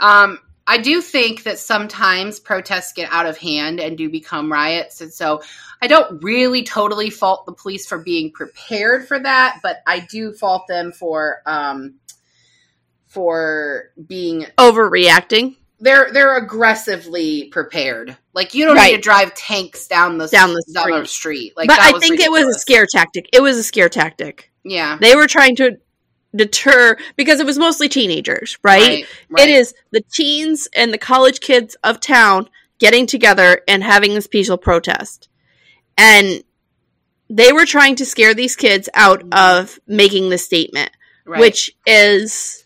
Um, 0.00 0.40
i 0.66 0.78
do 0.78 1.00
think 1.00 1.44
that 1.44 1.60
sometimes 1.60 2.40
protests 2.40 2.92
get 2.92 3.08
out 3.12 3.26
of 3.26 3.38
hand 3.38 3.78
and 3.78 3.96
do 3.96 4.10
become 4.10 4.50
riots 4.50 5.00
and 5.00 5.12
so 5.12 5.40
i 5.80 5.86
don't 5.86 6.24
really 6.24 6.64
totally 6.64 7.08
fault 7.10 7.46
the 7.46 7.52
police 7.52 7.86
for 7.86 7.98
being 7.98 8.32
prepared 8.32 9.06
for 9.06 9.20
that 9.20 9.60
but 9.62 9.76
i 9.86 10.00
do 10.00 10.32
fault 10.32 10.66
them 10.66 10.90
for 10.90 11.42
um, 11.46 11.94
for 13.06 13.92
being 14.04 14.46
overreacting 14.58 15.54
they're 15.78 16.12
they're 16.12 16.36
aggressively 16.36 17.48
prepared. 17.48 18.16
Like 18.32 18.54
you 18.54 18.64
don't 18.64 18.76
right. 18.76 18.90
need 18.90 18.96
to 18.96 19.02
drive 19.02 19.34
tanks 19.34 19.86
down 19.86 20.18
the 20.18 20.28
down 20.28 20.54
the 20.54 20.62
street. 20.62 20.74
Down 20.74 21.00
the 21.00 21.06
street. 21.06 21.56
Like, 21.56 21.68
but 21.68 21.78
I 21.80 21.92
think 21.98 22.12
ridiculous. 22.12 22.42
it 22.42 22.46
was 22.46 22.56
a 22.56 22.58
scare 22.58 22.86
tactic. 22.90 23.28
It 23.32 23.42
was 23.42 23.56
a 23.56 23.62
scare 23.62 23.88
tactic. 23.88 24.50
Yeah, 24.64 24.98
they 25.00 25.14
were 25.14 25.26
trying 25.26 25.56
to 25.56 25.78
deter 26.34 26.96
because 27.16 27.40
it 27.40 27.46
was 27.46 27.58
mostly 27.58 27.88
teenagers, 27.88 28.58
right? 28.62 28.80
Right, 28.80 29.06
right? 29.30 29.48
It 29.48 29.54
is 29.54 29.74
the 29.90 30.02
teens 30.12 30.68
and 30.74 30.92
the 30.92 30.98
college 30.98 31.40
kids 31.40 31.76
of 31.84 32.00
town 32.00 32.48
getting 32.78 33.06
together 33.06 33.62
and 33.68 33.82
having 33.82 34.14
this 34.14 34.26
peaceful 34.26 34.58
protest, 34.58 35.28
and 35.98 36.42
they 37.28 37.52
were 37.52 37.66
trying 37.66 37.96
to 37.96 38.06
scare 38.06 38.34
these 38.34 38.56
kids 38.56 38.88
out 38.94 39.20
mm-hmm. 39.20 39.62
of 39.62 39.78
making 39.86 40.30
the 40.30 40.38
statement, 40.38 40.90
which 41.26 41.70
is 41.86 42.64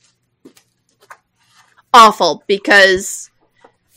awful 1.93 2.45
because 2.47 3.31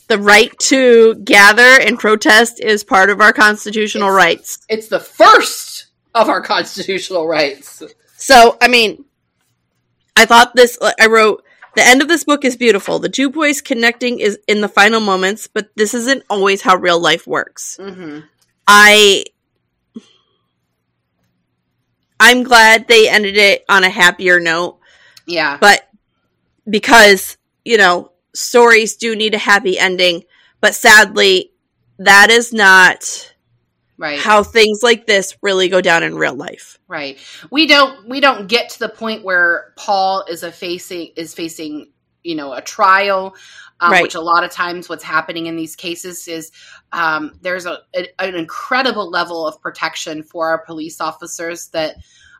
the 0.08 0.18
right 0.18 0.56
to 0.58 1.14
gather 1.16 1.80
and 1.80 1.98
protest 1.98 2.60
is 2.60 2.84
part 2.84 3.10
of 3.10 3.20
our 3.20 3.32
constitutional 3.32 4.08
it's, 4.08 4.16
rights. 4.16 4.58
It's 4.68 4.88
the 4.88 5.00
first 5.00 5.86
of 6.14 6.28
our 6.28 6.40
constitutional 6.42 7.26
rights. 7.26 7.82
So, 8.16 8.56
I 8.60 8.68
mean, 8.68 9.04
I 10.16 10.26
thought 10.26 10.54
this, 10.54 10.78
I 11.00 11.06
wrote, 11.06 11.44
the 11.74 11.82
end 11.82 12.02
of 12.02 12.08
this 12.08 12.24
book 12.24 12.44
is 12.44 12.56
beautiful. 12.56 12.98
The 12.98 13.08
two 13.08 13.30
boys 13.30 13.60
connecting 13.60 14.20
is 14.20 14.38
in 14.46 14.60
the 14.60 14.68
final 14.68 15.00
moments, 15.00 15.48
but 15.48 15.70
this 15.74 15.92
isn't 15.92 16.22
always 16.30 16.62
how 16.62 16.76
real 16.76 17.00
life 17.00 17.26
works. 17.26 17.78
Mm-hmm. 17.80 18.20
I. 18.66 19.24
I'm 22.20 22.44
glad 22.44 22.86
they 22.86 23.08
ended 23.08 23.36
it 23.36 23.64
on 23.68 23.82
a 23.82 23.90
happier 23.90 24.38
note. 24.38 24.78
Yeah. 25.26 25.58
But 25.60 25.88
because 26.68 27.36
you 27.64 27.76
know, 27.76 28.12
stories 28.34 28.96
do 28.96 29.14
need 29.16 29.34
a 29.34 29.38
happy 29.38 29.78
ending, 29.78 30.24
but 30.60 30.74
sadly, 30.74 31.52
that 31.98 32.30
is 32.30 32.52
not 32.52 33.32
right 33.96 34.18
how 34.18 34.42
things 34.42 34.80
like 34.82 35.06
this 35.06 35.36
really 35.42 35.68
go 35.68 35.80
down 35.80 36.02
in 36.02 36.16
real 36.16 36.34
life. 36.34 36.78
right 36.88 37.16
we 37.52 37.64
don't 37.68 38.08
we 38.08 38.18
don't 38.18 38.48
get 38.48 38.68
to 38.68 38.78
the 38.80 38.88
point 38.88 39.22
where 39.22 39.72
paul 39.76 40.24
is 40.28 40.42
a 40.42 40.50
facing 40.50 41.12
is 41.16 41.32
facing 41.32 41.92
you 42.24 42.34
know 42.34 42.52
a 42.52 42.60
trial 42.60 43.36
um, 43.78 43.92
Right. 43.92 44.02
which 44.02 44.16
a 44.16 44.20
lot 44.20 44.42
of 44.42 44.50
times 44.50 44.88
what's 44.88 45.04
happening 45.04 45.46
in 45.46 45.54
these 45.56 45.76
cases 45.76 46.26
is 46.26 46.50
um, 46.92 47.38
there's 47.42 47.66
a, 47.66 47.78
a- 47.94 48.08
an 48.20 48.34
incredible 48.34 49.08
level 49.10 49.46
of 49.46 49.60
protection 49.60 50.24
for 50.24 50.48
our 50.48 50.58
police 50.64 51.00
officers 51.00 51.68
that 51.68 51.94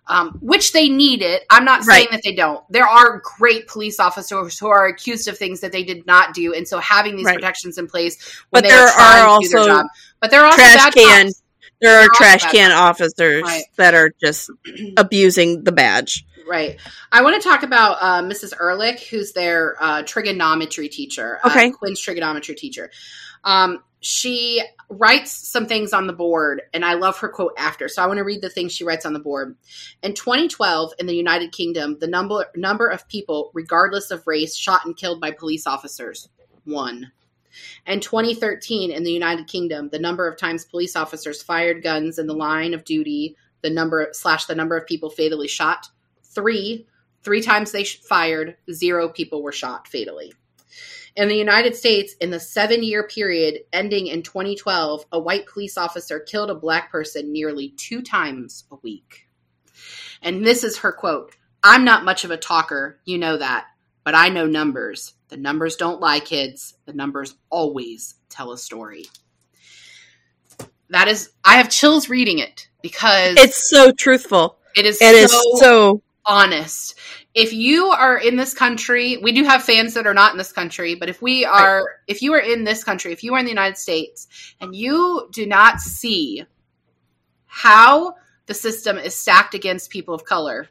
um, 0.06 0.38
which 0.42 0.72
they 0.72 0.88
need 0.88 1.22
it 1.22 1.42
i'm 1.50 1.64
not 1.64 1.82
saying 1.84 2.06
Right. 2.06 2.10
that 2.12 2.22
they 2.24 2.34
don't 2.34 2.62
there 2.70 2.86
are 2.86 3.22
great 3.38 3.66
police 3.68 3.98
officers 3.98 4.58
who 4.58 4.66
are 4.68 4.86
accused 4.86 5.28
of 5.28 5.38
things 5.38 5.60
that 5.60 5.72
they 5.72 5.82
did 5.84 6.06
not 6.06 6.34
do 6.34 6.52
and 6.54 6.66
so 6.68 6.78
having 6.78 7.16
these 7.16 7.26
Right. 7.26 7.34
protections 7.36 7.78
in 7.78 7.86
place 7.86 8.16
when 8.50 8.62
But 8.62 8.68
there 8.68 8.86
are 8.86 9.38
to 9.40 9.46
do 9.46 9.48
their 9.48 9.58
also 9.60 9.66
job. 9.66 9.86
but 10.20 10.30
there 10.30 10.40
are 10.42 10.46
also 10.46 10.56
trash 10.56 10.92
can- 10.94 11.26
cops. 11.26 11.40
There 11.80 12.00
are 12.00 12.08
trash 12.14 12.50
can 12.50 12.70
officers 12.72 13.42
Right. 13.42 13.64
that 13.76 13.94
are 13.94 14.10
just 14.22 14.48
abusing 14.96 15.64
the 15.64 15.72
badge. 15.72 16.24
Right. 16.48 16.78
I 17.10 17.22
want 17.22 17.40
to 17.42 17.46
talk 17.46 17.62
about 17.62 17.96
uh, 18.00 18.22
Mrs. 18.22 18.52
Ehrlich, 18.58 19.08
who's 19.08 19.32
their 19.32 19.76
uh, 19.82 20.02
trigonometry 20.02 20.88
teacher. 20.88 21.40
Okay. 21.44 21.68
Uh, 21.68 21.72
Quinn's 21.72 22.00
trigonometry 22.00 22.54
teacher. 22.54 22.90
Um, 23.42 23.82
she 24.04 24.62
writes 24.90 25.30
some 25.32 25.64
things 25.64 25.94
on 25.94 26.06
the 26.06 26.12
board, 26.12 26.60
and 26.74 26.84
I 26.84 26.92
love 26.92 27.16
her 27.20 27.28
quote 27.28 27.54
after. 27.56 27.88
So 27.88 28.02
I 28.02 28.06
want 28.06 28.18
to 28.18 28.24
read 28.24 28.42
the 28.42 28.50
things 28.50 28.72
she 28.72 28.84
writes 28.84 29.06
on 29.06 29.14
the 29.14 29.18
board. 29.18 29.56
In 30.02 30.12
2012, 30.12 30.92
in 30.98 31.06
the 31.06 31.16
United 31.16 31.52
Kingdom, 31.52 31.96
the 32.00 32.06
number 32.06 32.44
number 32.54 32.86
of 32.86 33.08
people, 33.08 33.50
regardless 33.54 34.10
of 34.10 34.26
race, 34.26 34.54
shot 34.54 34.84
and 34.84 34.94
killed 34.94 35.22
by 35.22 35.30
police 35.30 35.66
officers 35.66 36.28
one. 36.64 37.12
In 37.86 38.00
2013, 38.00 38.90
in 38.90 39.04
the 39.04 39.12
United 39.12 39.46
Kingdom, 39.46 39.88
the 39.88 39.98
number 39.98 40.28
of 40.28 40.36
times 40.36 40.66
police 40.66 40.96
officers 40.96 41.42
fired 41.42 41.82
guns 41.82 42.18
in 42.18 42.26
the 42.26 42.34
line 42.34 42.74
of 42.74 42.84
duty, 42.84 43.36
the 43.62 43.70
number 43.70 44.10
slash 44.12 44.44
the 44.44 44.54
number 44.54 44.76
of 44.76 44.86
people 44.86 45.08
fatally 45.08 45.48
shot, 45.48 45.88
three. 46.22 46.86
Three 47.22 47.40
times 47.40 47.72
they 47.72 47.84
fired, 47.84 48.58
zero 48.70 49.08
people 49.08 49.42
were 49.42 49.50
shot 49.50 49.88
fatally. 49.88 50.34
In 51.16 51.28
the 51.28 51.36
United 51.36 51.76
States, 51.76 52.14
in 52.20 52.30
the 52.30 52.40
seven 52.40 52.82
year 52.82 53.06
period 53.06 53.60
ending 53.72 54.08
in 54.08 54.22
2012, 54.22 55.04
a 55.12 55.20
white 55.20 55.46
police 55.46 55.78
officer 55.78 56.18
killed 56.18 56.50
a 56.50 56.54
black 56.54 56.90
person 56.90 57.32
nearly 57.32 57.70
two 57.76 58.02
times 58.02 58.64
a 58.72 58.76
week. 58.82 59.28
And 60.22 60.44
this 60.44 60.64
is 60.64 60.78
her 60.78 60.92
quote 60.92 61.36
I'm 61.62 61.84
not 61.84 62.04
much 62.04 62.24
of 62.24 62.30
a 62.30 62.36
talker, 62.36 62.98
you 63.04 63.16
know 63.18 63.36
that, 63.36 63.66
but 64.02 64.14
I 64.14 64.28
know 64.28 64.46
numbers. 64.46 65.14
The 65.28 65.36
numbers 65.36 65.76
don't 65.76 66.00
lie, 66.00 66.20
kids. 66.20 66.74
The 66.84 66.92
numbers 66.92 67.36
always 67.48 68.16
tell 68.28 68.52
a 68.52 68.58
story. 68.58 69.06
That 70.90 71.08
is, 71.08 71.30
I 71.44 71.56
have 71.56 71.70
chills 71.70 72.08
reading 72.08 72.38
it 72.38 72.68
because 72.82 73.36
It's 73.38 73.70
so 73.70 73.92
truthful. 73.92 74.58
it 74.76 74.84
is 74.84 75.00
It 75.00 75.14
is 75.14 75.32
so 75.32 75.40
so 75.56 76.02
honest. 76.26 76.98
If 77.34 77.52
you 77.52 77.86
are 77.86 78.16
in 78.16 78.36
this 78.36 78.54
country, 78.54 79.16
we 79.16 79.32
do 79.32 79.42
have 79.44 79.62
fans 79.64 79.94
that 79.94 80.06
are 80.06 80.14
not 80.14 80.30
in 80.32 80.38
this 80.38 80.52
country, 80.52 80.94
but 80.94 81.08
if 81.08 81.20
we 81.20 81.44
are, 81.44 81.84
if 82.06 82.22
you 82.22 82.32
are 82.34 82.38
in 82.38 82.62
this 82.62 82.84
country, 82.84 83.12
if 83.12 83.24
you 83.24 83.34
are 83.34 83.38
in 83.40 83.44
the 83.44 83.50
United 83.50 83.76
States 83.76 84.28
and 84.60 84.74
you 84.74 85.28
do 85.32 85.44
not 85.44 85.80
see 85.80 86.44
how 87.46 88.14
the 88.46 88.54
system 88.54 88.98
is 88.98 89.14
stacked 89.16 89.54
against 89.54 89.90
people 89.90 90.14
of 90.14 90.24
color, 90.24 90.68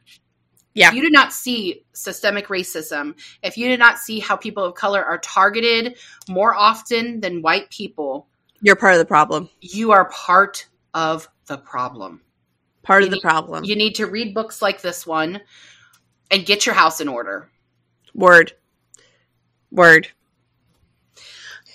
Yeah. 0.74 0.88
if 0.90 0.94
you 0.96 1.02
do 1.02 1.10
not 1.10 1.34
see 1.34 1.84
systemic 1.94 2.48
racism, 2.48 3.16
if 3.42 3.58
you 3.58 3.68
do 3.68 3.78
not 3.78 4.00
see 4.00 4.20
how 4.20 4.36
people 4.38 4.64
of 4.64 4.76
color 4.76 5.04
are 5.04 5.18
targeted 5.18 5.98
more 6.30 6.56
often 6.56 7.20
than 7.20 7.42
white 7.42 7.70
people, 7.72 8.28
you're 8.62 8.76
part 8.78 8.94
of 8.94 9.00
the 9.00 9.06
problem. 9.06 9.50
you 9.60 9.92
are 9.92 10.06
part 10.10 10.68
of 10.94 11.28
the 11.48 11.58
problem. 11.58 12.22
Part 12.84 13.02
You 13.02 13.08
of 13.08 13.12
the 13.12 13.16
need- 13.18 13.22
problem. 13.22 13.64
You 13.66 13.76
need 13.76 13.96
to 13.96 14.06
read 14.08 14.34
books 14.34 14.62
like 14.62 14.82
this 14.82 15.06
one 15.06 15.42
and 16.34 16.46
get 16.46 16.66
your 16.66 16.76
house 16.76 17.00
in 17.00 17.08
order. 17.08 17.48
Word. 18.14 18.54
Word. 19.72 20.10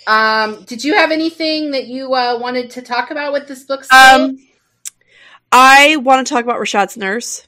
Um, 0.05 0.63
did 0.65 0.83
you 0.83 0.95
have 0.95 1.11
anything 1.11 1.71
that 1.71 1.85
you 1.87 2.13
uh, 2.13 2.37
wanted 2.39 2.71
to 2.71 2.81
talk 2.81 3.11
about 3.11 3.31
with 3.33 3.47
this 3.47 3.63
book? 3.63 3.91
Um 3.91 4.37
I 5.51 5.95
want 5.97 6.25
to 6.27 6.31
talk 6.33 6.43
about 6.43 6.59
Rashad's 6.59 6.95
nurse. 6.97 7.47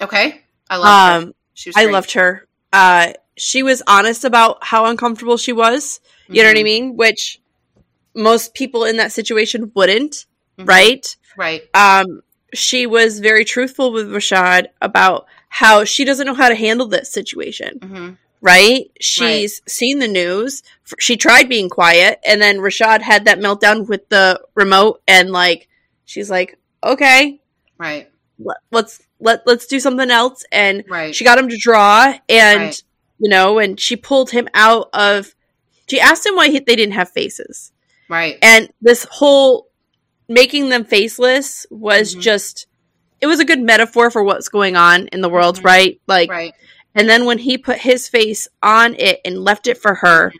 okay, 0.00 0.40
I 0.68 0.76
love 0.76 0.86
her. 1.22 1.26
Um 1.26 1.34
She 1.54 1.68
was 1.70 1.76
I 1.76 1.84
great. 1.84 1.92
loved 1.92 2.12
her. 2.12 2.46
Uh 2.72 3.12
she 3.36 3.62
was 3.62 3.82
honest 3.86 4.24
about 4.24 4.64
how 4.64 4.86
uncomfortable 4.86 5.36
she 5.36 5.52
was. 5.52 6.00
You 6.28 6.42
know 6.42 6.48
what 6.48 6.56
I 6.56 6.60
Mhm. 6.60 6.64
mean? 6.64 6.96
Which 6.96 7.40
most 8.14 8.54
people 8.54 8.84
in 8.84 8.96
that 8.96 9.12
situation 9.12 9.70
wouldn't, 9.74 10.26
Mhm. 10.58 10.68
right? 10.68 11.16
Right. 11.36 11.62
um, 11.74 12.22
she 12.54 12.86
was 12.86 13.20
very 13.20 13.44
truthful 13.44 13.92
with 13.92 14.08
Rashad 14.10 14.66
about 14.80 15.26
how 15.48 15.84
she 15.84 16.04
doesn't 16.04 16.26
know 16.26 16.34
how 16.34 16.48
to 16.48 16.54
handle 16.54 16.86
this 16.86 17.10
situation, 17.12 17.78
hmm 17.82 18.10
right? 18.40 18.88
She's 19.00 19.60
seen 19.66 19.98
the 19.98 20.06
news. 20.06 20.62
She 21.00 21.16
tried 21.16 21.48
being 21.48 21.68
quiet, 21.68 22.20
and 22.24 22.40
then 22.40 22.58
Rashad 22.58 23.00
had 23.02 23.24
that 23.24 23.40
meltdown 23.40 23.88
with 23.88 24.08
the 24.10 24.40
remote, 24.54 25.02
and 25.08 25.30
like 25.32 25.68
she's 26.04 26.30
like, 26.30 26.56
"Okay, 26.84 27.40
Right. 27.78 28.08
let, 28.38 28.58
let's 28.70 29.00
let 29.18 29.44
let's 29.44 29.66
do 29.66 29.80
something 29.80 30.08
else." 30.08 30.44
And 30.52 30.84
Right. 30.88 31.12
she 31.14 31.24
got 31.24 31.36
him 31.38 31.48
to 31.48 31.58
draw, 31.58 32.14
and 32.28 32.60
Right. 32.62 32.82
you 33.18 33.28
know, 33.28 33.58
and 33.58 33.78
she 33.80 33.96
pulled 33.96 34.30
him 34.30 34.48
out 34.54 34.88
of. 34.92 35.34
She 35.90 35.98
asked 35.98 36.24
him 36.24 36.36
why 36.36 36.48
he, 36.50 36.60
they 36.60 36.76
didn't 36.76 36.94
have 36.94 37.10
faces. 37.10 37.72
right. 38.08 38.38
And 38.40 38.70
this 38.80 39.04
whole 39.10 39.66
making 40.28 40.68
them 40.68 40.84
faceless 40.84 41.66
was 41.70 42.14
Mhm. 42.14 42.20
just 42.20 42.66
it 43.20 43.26
was 43.26 43.40
a 43.40 43.44
good 43.44 43.60
metaphor 43.60 44.10
for 44.10 44.22
what's 44.22 44.48
going 44.48 44.76
on 44.76 45.08
in 45.08 45.20
the 45.20 45.28
world, 45.28 45.58
Mhm. 45.60 45.64
right? 45.64 46.00
Like 46.06 46.30
right. 46.30 46.54
and 46.94 47.08
then 47.08 47.24
when 47.24 47.38
he 47.38 47.58
put 47.58 47.78
his 47.78 48.08
face 48.08 48.48
on 48.62 48.94
it 48.94 49.20
and 49.24 49.42
left 49.44 49.66
it 49.66 49.78
for 49.78 49.94
her, 49.96 50.32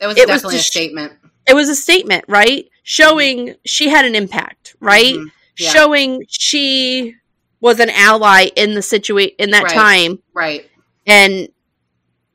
It 0.00 0.06
was 0.06 0.16
it 0.16 0.28
was 0.28 0.36
definitely 0.42 0.56
just- 0.58 0.68
a 0.68 0.70
statement. 0.72 1.12
it 1.46 1.54
was 1.54 1.68
a 1.68 1.74
statement, 1.76 2.24
right? 2.28 2.66
Showing 2.82 3.54
she 3.66 3.88
had 3.88 4.04
an 4.04 4.14
impact, 4.14 4.74
right? 4.80 5.14
Mhm. 5.14 5.30
Yeah. 5.58 5.72
Showing 5.72 6.24
she 6.28 7.14
was 7.60 7.80
an 7.80 7.90
ally 7.90 8.50
in 8.54 8.74
the 8.74 8.82
situation 8.82 9.34
in 9.38 9.50
that 9.50 9.64
Right. 9.64 9.72
time 9.74 10.22
Right. 10.32 10.70
and 11.06 11.48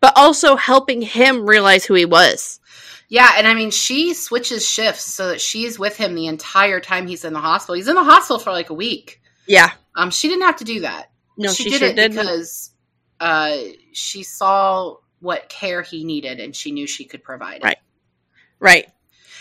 but 0.01 0.11
also 0.17 0.57
helping 0.57 1.01
him 1.01 1.45
realize 1.47 1.85
who 1.85 1.93
he 1.93 2.03
was. 2.03 2.59
Yeah, 3.13 3.33
and 3.37 3.47
I 3.47 3.53
mean, 3.53 3.69
she 3.69 4.15
switches 4.15 4.67
shifts 4.67 5.05
so 5.05 5.27
that 5.27 5.39
she's 5.39 5.77
with 5.77 5.95
him 5.95 6.15
the 6.15 6.25
entire 6.25 6.79
time 6.79 7.05
he's 7.05 7.23
in 7.23 7.33
the 7.33 7.39
hospital. 7.39 7.75
He's 7.75 7.87
in 7.87 7.93
the 7.93 8.03
hospital 8.03 8.39
for 8.39 8.51
like 8.51 8.71
a 8.71 8.73
week. 8.73 9.21
Yeah. 9.45 9.69
Um, 9.95 10.09
she 10.09 10.27
didn't 10.27 10.45
have 10.45 10.55
to 10.55 10.63
do 10.63 10.79
that. 10.79 11.11
No, 11.37 11.53
she, 11.53 11.65
she, 11.65 11.69
did 11.69 11.77
sure 11.77 11.89
it 11.89 11.95
did. 11.95 12.11
because 12.13 12.71
uh, 13.19 13.55
she 13.91 14.23
saw 14.23 14.95
what 15.19 15.47
care 15.47 15.83
he 15.83 16.05
needed, 16.05 16.39
and 16.39 16.55
she 16.55 16.71
knew 16.71 16.87
she 16.87 17.05
could 17.05 17.23
provide 17.23 17.57
it. 17.57 17.63
Right. 17.63 17.77
right. 18.59 18.87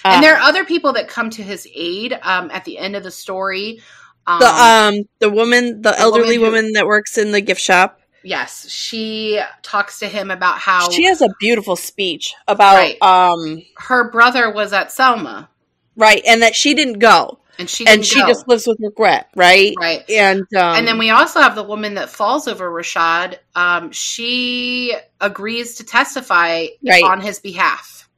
And 0.04 0.22
there 0.22 0.34
are 0.34 0.42
other 0.42 0.66
people 0.66 0.92
that 0.92 1.08
come 1.08 1.30
to 1.30 1.42
his 1.42 1.66
aid 1.74 2.12
um, 2.20 2.50
at 2.50 2.66
the 2.66 2.76
end 2.76 2.94
of 2.94 3.02
the 3.02 3.10
story. 3.10 3.80
Um, 4.26 4.40
the 4.40 4.48
um 4.48 5.08
the 5.18 5.30
woman 5.30 5.80
the, 5.80 5.98
elderly 5.98 6.36
woman 6.36 6.56
woman, 6.56 6.72
that 6.74 6.86
works 6.86 7.16
in 7.16 7.32
the 7.32 7.40
gift 7.40 7.62
shop 7.62 8.01
yes, 8.24 8.68
she 8.70 9.40
talks 9.62 9.98
to 10.00 10.08
him 10.08 10.30
about 10.30 10.58
how 10.58 10.90
she 10.90 11.04
has 11.04 11.20
a 11.22 11.28
beautiful 11.40 11.76
speech 11.76 12.34
about 12.48 12.76
Right. 12.76 13.02
um 13.02 13.62
her 13.76 14.10
brother 14.10 14.50
was 14.52 14.72
at 14.72 14.92
Selma, 14.92 15.48
right 15.96 16.22
and 16.26 16.42
that 16.42 16.54
she 16.54 16.74
didn't 16.74 16.98
go 16.98 17.38
and 17.58 17.68
she 17.68 17.86
and 17.86 18.04
she 18.04 18.20
go. 18.20 18.26
just 18.28 18.48
lives 18.48 18.66
with 18.66 18.78
regret 18.80 19.28
right 19.36 19.74
right. 19.78 20.08
and 20.10 20.40
um 20.56 20.76
and 20.76 20.86
then 20.88 20.96
we 20.98 21.10
also 21.10 21.40
have 21.40 21.54
the 21.54 21.62
woman 21.62 21.94
that 21.94 22.08
falls 22.08 22.48
over 22.48 22.70
Rashad. 22.70 23.38
Um, 23.54 23.92
she 23.92 24.94
agrees 25.20 25.76
to 25.76 25.84
testify 25.84 26.66
Right. 26.86 27.04
on 27.04 27.20
his 27.20 27.40
behalf. 27.40 28.08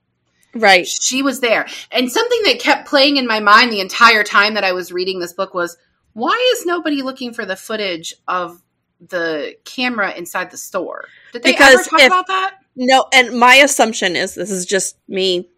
right 0.54 0.86
She 0.86 1.22
was 1.22 1.40
there. 1.40 1.66
And 1.90 2.10
something 2.12 2.40
that 2.44 2.60
kept 2.60 2.88
playing 2.88 3.16
in 3.16 3.26
my 3.26 3.40
mind 3.40 3.72
the 3.72 3.80
entire 3.80 4.22
time 4.22 4.54
that 4.54 4.62
I 4.64 4.72
was 4.72 4.92
reading 4.92 5.18
this 5.18 5.32
book 5.32 5.52
was 5.52 5.76
why 6.12 6.52
is 6.56 6.64
nobody 6.64 7.02
looking 7.02 7.32
for 7.34 7.44
the 7.44 7.56
footage 7.56 8.14
of 8.28 8.62
the 9.08 9.54
camera 9.64 10.12
inside 10.14 10.50
the 10.50 10.56
store? 10.56 11.04
Did 11.32 11.42
they 11.42 11.54
ever 11.56 11.82
talk 11.82 12.00
if- 12.00 12.06
about 12.06 12.26
that? 12.28 12.58
no 12.76 13.06
and 13.12 13.38
my 13.38 13.54
assumption 13.56 14.16
is 14.16 14.34
this 14.34 14.50
is 14.50 14.66
just 14.66 14.96
me 15.06 15.48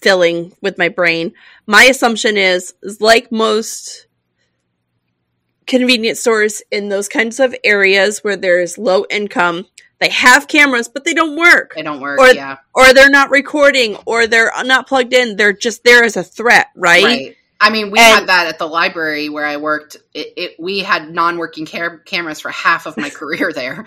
filling 0.00 0.52
with 0.62 0.78
my 0.78 0.88
brain 0.88 1.32
my 1.66 1.84
assumption 1.84 2.38
is 2.38 2.72
is 2.82 2.98
like 3.02 3.30
most 3.30 4.06
convenience 5.66 6.20
stores 6.20 6.62
in 6.70 6.88
those 6.88 7.08
kinds 7.08 7.38
of 7.40 7.54
areas 7.62 8.24
where 8.24 8.36
there's 8.36 8.78
low 8.78 9.04
income 9.10 9.66
they 10.00 10.08
have 10.08 10.48
cameras 10.48 10.88
but 10.88 11.04
they 11.04 11.14
don't 11.14 11.36
work 11.36 11.74
They 11.76 11.82
don't 11.82 12.00
work. 12.00 12.18
Or- 12.18 12.32
yeah. 12.32 12.56
or 12.74 12.92
they're 12.94 13.10
not 13.10 13.30
recording 13.30 13.96
or 14.06 14.26
they're 14.26 14.50
not 14.64 14.88
plugged 14.88 15.12
in 15.12 15.36
they're 15.36 15.52
just 15.52 15.84
there 15.84 16.02
as 16.04 16.16
a 16.16 16.24
threat 16.24 16.68
right, 16.74 17.04
Right. 17.04 17.36
I 17.64 17.70
mean, 17.70 17.90
we 17.92 17.98
And- 18.00 18.08
had 18.20 18.26
that 18.28 18.48
at 18.48 18.58
the 18.58 18.66
library 18.66 19.28
where 19.28 19.46
I 19.46 19.56
worked. 19.58 19.96
It, 20.12 20.32
it 20.36 20.50
we 20.58 20.80
had 20.80 21.10
non-working 21.10 21.66
ca- 21.66 21.98
cameras 22.04 22.40
for 22.40 22.50
half 22.50 22.86
of 22.86 22.96
my 22.96 23.08
career 23.20 23.52
there. 23.54 23.86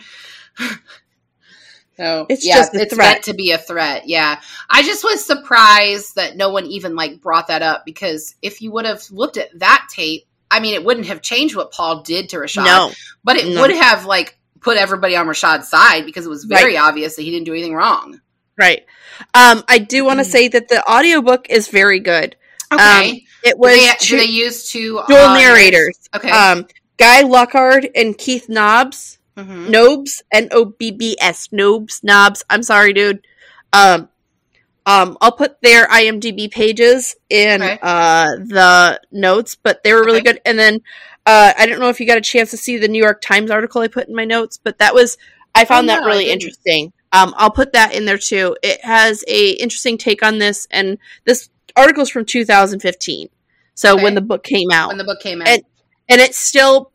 No, 1.98 2.26
It's 2.30 2.46
yeah, 2.46 2.56
just 2.56 2.76
a 2.76 2.82
it's 2.82 2.94
threat. 2.94 3.08
meant 3.08 3.24
to 3.26 3.34
be 3.34 3.52
a 3.52 3.58
threat. 3.58 4.04
Yeah, 4.06 4.40
I 4.70 4.84
just 4.84 5.04
was 5.04 5.26
surprised 5.26 6.16
that 6.16 6.36
no 6.36 6.50
one 6.50 6.66
even 6.66 6.96
like 6.96 7.22
brought 7.22 7.48
that 7.48 7.62
up 7.62 7.86
because 7.86 8.36
if 8.42 8.62
you 8.62 8.72
would 8.72 8.86
have 8.86 9.02
looked 9.12 9.38
at 9.38 9.58
that 9.60 9.88
tape, 9.90 10.24
I 10.52 10.60
mean, 10.60 10.74
it 10.74 10.84
wouldn't 10.84 11.08
have 11.08 11.22
changed 11.22 11.56
what 11.56 11.72
Paul 11.72 12.02
did 12.04 12.30
to 12.30 12.38
Rashad, 12.38 12.66
No, 12.66 12.92
but 13.24 13.38
it 13.38 13.48
no. 13.54 13.62
would 13.62 13.72
have 13.72 14.06
like 14.06 14.38
put 14.60 14.76
everybody 14.78 15.16
on 15.16 15.26
Rashad's 15.28 15.70
side 15.70 16.06
because 16.06 16.26
it 16.26 16.30
was 16.30 16.44
very 16.44 16.76
obvious 16.76 17.16
that 17.16 17.22
he 17.22 17.32
didn't 17.32 17.46
do 17.46 17.54
anything 17.54 17.74
wrong. 17.76 18.20
right. 18.58 18.86
Um, 19.34 19.64
I 19.70 19.78
do 19.78 20.04
want 20.04 20.20
to 20.20 20.26
Mm. 20.26 20.30
say 20.32 20.48
that 20.50 20.68
the 20.68 20.84
audiobook 20.92 21.50
is 21.50 21.70
very 21.70 22.02
good. 22.02 22.36
Okay, 22.74 23.25
It 23.46 23.52
do 23.54 23.60
was 23.60 23.78
they, 23.78 23.88
do 23.88 23.96
two 24.00 24.18
they 24.18 24.26
use 24.26 24.70
two 24.70 25.02
dual 25.08 25.18
uh, 25.20 25.38
narrators. 25.38 25.98
Okay, 26.16 26.30
Um, 26.30 26.66
Guy 26.98 27.22
Lockard 27.22 27.88
and 27.96 28.18
Keith 28.18 28.50
Nobbs. 28.50 29.20
Mhm. 29.38 29.70
Nobes, 29.70 30.24
N 30.32 30.48
O 30.52 30.64
B 30.66 30.92
B 30.92 31.18
S, 31.20 31.50
Nobes, 31.52 32.00
Knobs. 32.04 32.44
I'm 32.50 32.64
sorry, 32.64 32.94
dude. 32.94 33.20
Um, 33.74 34.08
um, 34.86 35.18
I'll 35.20 35.32
put 35.34 35.60
their 35.62 35.88
IMDb 35.88 36.50
pages 36.50 37.16
in 37.30 37.62
Okay. 37.62 37.78
uh 37.82 38.28
the 38.38 39.02
notes, 39.12 39.56
but 39.62 39.84
they 39.84 39.94
were 39.94 40.04
really 40.06 40.20
Okay. 40.20 40.34
good. 40.34 40.42
And 40.46 40.58
then 40.58 40.80
uh, 41.26 41.52
I 41.58 41.66
don't 41.66 41.80
know 41.80 41.90
if 41.90 42.00
you 42.00 42.06
got 42.08 42.18
a 42.18 42.22
chance 42.22 42.52
to 42.52 42.58
see 42.58 42.78
the 42.78 42.88
New 42.88 43.02
York 43.04 43.20
Times 43.20 43.52
article 43.52 43.82
I 43.82 43.88
put 43.90 44.08
in 44.08 44.16
my 44.16 44.26
notes, 44.26 44.58
but 44.64 44.78
that 44.78 44.94
was 44.94 45.18
I 45.54 45.66
found 45.66 45.90
Oh, 45.90 45.94
that 45.94 46.02
no, 46.02 46.06
I 46.06 46.12
really 46.12 46.30
interesting. 46.30 46.94
Um, 47.12 47.34
I'll 47.38 47.52
put 47.52 47.74
that 47.74 47.94
in 47.94 48.06
there 48.06 48.18
too. 48.18 48.56
It 48.64 48.84
has 48.86 49.24
a 49.28 49.52
interesting 49.52 49.98
take 49.98 50.24
on 50.24 50.38
this, 50.40 50.66
and 50.72 50.98
this 51.26 51.50
article's 51.76 52.10
from 52.10 52.24
2015, 52.26 53.28
so 53.76 53.94
Okay. 53.94 54.04
when 54.04 54.16
the 54.16 54.22
book 54.22 54.44
came 54.44 54.72
out, 54.72 54.88
when 54.90 54.98
the 54.98 55.04
book 55.04 55.22
came 55.22 55.42
out. 55.42 55.48
And- 55.48 55.64
and 56.10 56.22
it's 56.22 56.38
still 56.38 56.92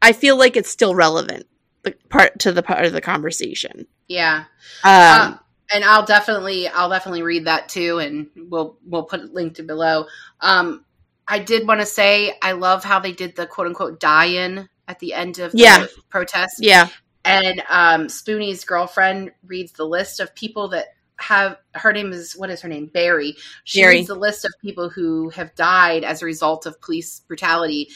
i 0.00 0.12
feel 0.12 0.38
like 0.38 0.56
it's 0.56 0.70
still 0.70 0.94
relevant 0.94 1.44
the 1.82 1.94
part 2.08 2.38
to 2.38 2.50
the 2.52 2.62
part 2.62 2.84
of 2.84 2.92
the 2.92 3.00
conversation 3.00 3.86
yeah, 4.08 4.44
um, 4.84 4.92
Um, 5.32 5.40
and 5.70 5.84
I'll 5.84 6.06
definitely 6.06 6.66
I'll 6.66 6.88
definitely 6.88 7.22
read 7.22 7.44
that 7.44 7.68
too, 7.68 7.98
and 7.98 8.28
we'll 8.34 8.78
we'll 8.86 9.02
put 9.02 9.20
it 9.20 9.34
linked 9.34 9.64
below. 9.66 10.06
Um, 10.40 10.84
I 11.26 11.40
did 11.40 11.68
want 11.68 11.80
to 11.80 11.86
say 11.86 12.32
I 12.40 12.52
love 12.52 12.84
how 12.84 13.00
they 13.00 13.12
did 13.12 13.36
the 13.36 13.46
quote 13.46 13.66
unquote 13.66 14.00
die-in 14.00 14.66
at 14.88 14.98
the 14.98 15.12
end 15.12 15.38
of 15.40 15.52
the 15.52 15.90
protest, 16.08 16.54
yeah 16.60 16.88
and 17.24 17.60
um, 17.68 18.06
Spoonie's 18.06 18.64
girlfriend 18.64 19.32
reads 19.46 19.72
the 19.72 19.84
list 19.84 20.20
of 20.20 20.34
people 20.34 20.68
that 20.68 20.86
have 21.18 21.58
her 21.74 21.92
name 21.92 22.12
is 22.12 22.34
what 22.34 22.50
is 22.50 22.60
her 22.62 22.68
name 22.68 22.86
Berry. 22.86 23.36
She 23.64 23.80
Berry. 23.82 23.96
reads 23.96 24.08
the 24.08 24.14
list 24.14 24.44
of 24.44 24.52
people 24.62 24.88
who 24.88 25.30
have 25.30 25.54
died 25.54 26.04
as 26.04 26.22
a 26.22 26.26
result 26.26 26.66
of 26.66 26.80
police 26.80 27.20
brutality, 27.28 27.88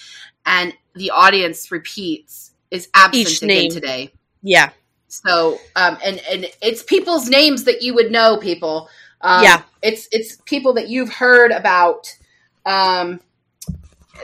and 0.46 0.74
the 0.94 1.10
audience 1.10 1.70
repeats 1.70 2.52
is 2.70 2.88
absent 2.94 3.28
Each 3.28 3.42
again 3.42 3.48
name. 3.48 3.70
today. 3.70 4.12
yeah 4.42 4.70
So, 5.08 5.58
um, 5.76 5.98
and 6.04 6.20
and 6.30 6.46
it's 6.62 6.82
people's 6.82 7.28
names 7.28 7.64
that 7.64 7.82
you 7.82 7.94
would 7.94 8.10
know. 8.10 8.38
People, 8.38 8.88
um, 9.20 9.42
Yeah. 9.44 9.62
It's 9.82 10.08
it's 10.12 10.36
people 10.46 10.72
that 10.74 10.88
you've 10.88 11.12
heard 11.12 11.50
about. 11.52 12.14
Um, 12.64 13.20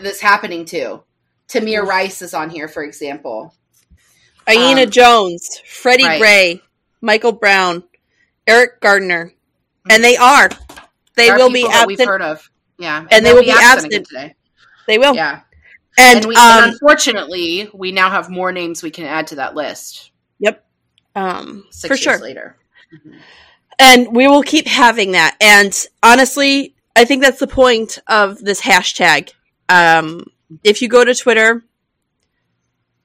this 0.00 0.20
happening 0.20 0.64
to. 0.66 1.02
Tamir 1.48 1.84
Rice 1.84 2.22
is 2.22 2.34
on 2.34 2.50
here, 2.50 2.68
for 2.68 2.84
example. 2.84 3.52
Aiyana 4.46 4.84
Um, 4.84 4.90
jones 4.90 5.60
freddie 5.66 6.04
right. 6.04 6.18
gray 6.20 6.62
michael 7.00 7.32
brown 7.32 7.82
Eric 8.48 8.80
Garner 8.80 9.32
and 9.90 10.02
they 10.02 10.16
are 10.16 10.48
they 11.14 11.26
There 11.28 11.36
will 11.36 11.50
be 11.52 11.62
that 11.62 11.86
we've 11.86 11.98
absent 12.00 12.08
heard 12.08 12.22
of. 12.22 12.50
Yeah, 12.78 13.00
And 13.10 13.24
they 13.24 13.30
they'll 13.30 13.34
will 13.36 13.42
be 13.42 13.50
again 13.50 13.62
absent. 13.62 14.06
today. 14.06 14.34
they 14.86 14.98
will 14.98 15.14
Yeah, 15.14 15.40
and, 15.98 16.18
and, 16.18 16.26
we, 16.26 16.34
um 16.36 16.62
and 16.64 16.72
unfortunately, 16.72 17.68
we 17.74 17.90
now 17.92 18.08
have 18.10 18.30
more 18.30 18.52
names 18.52 18.82
we 18.82 18.90
can 18.90 19.04
add 19.04 19.26
to 19.28 19.36
that 19.36 19.54
list. 19.54 20.10
yep 20.38 20.64
um 21.16 21.64
Six 21.70 21.88
for 21.88 21.96
sure 21.96 22.18
later. 22.18 22.56
Mhm. 22.94 23.18
and 23.78 24.14
we 24.16 24.26
will 24.28 24.42
keep 24.42 24.66
having 24.66 25.12
that 25.12 25.36
and 25.40 25.86
honestly 26.02 26.74
i 26.96 27.04
think 27.04 27.22
that's 27.22 27.38
the 27.40 27.46
point 27.46 27.98
of 28.06 28.38
this 28.38 28.60
hashtag 28.62 29.32
um 29.68 30.24
if 30.64 30.80
you 30.80 30.88
go 30.88 31.04
to 31.04 31.14
twitter 31.14 31.62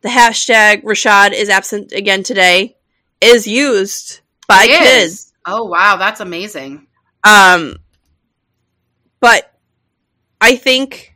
the 0.02 0.10
hashtag 0.10 0.84
rashad 0.84 1.34
is 1.34 1.50
absent 1.50 1.92
again 1.92 2.24
today 2.24 2.78
is 3.20 3.46
used 3.48 4.22
by 4.48 4.66
It 4.70 4.82
is. 5.04 5.33
Oh 5.46 5.66
wow, 5.66 5.98
that's 5.98 6.20
amazing. 6.22 6.88
um 7.26 7.78
but 9.22 9.54
i 10.42 10.58
think 10.58 11.16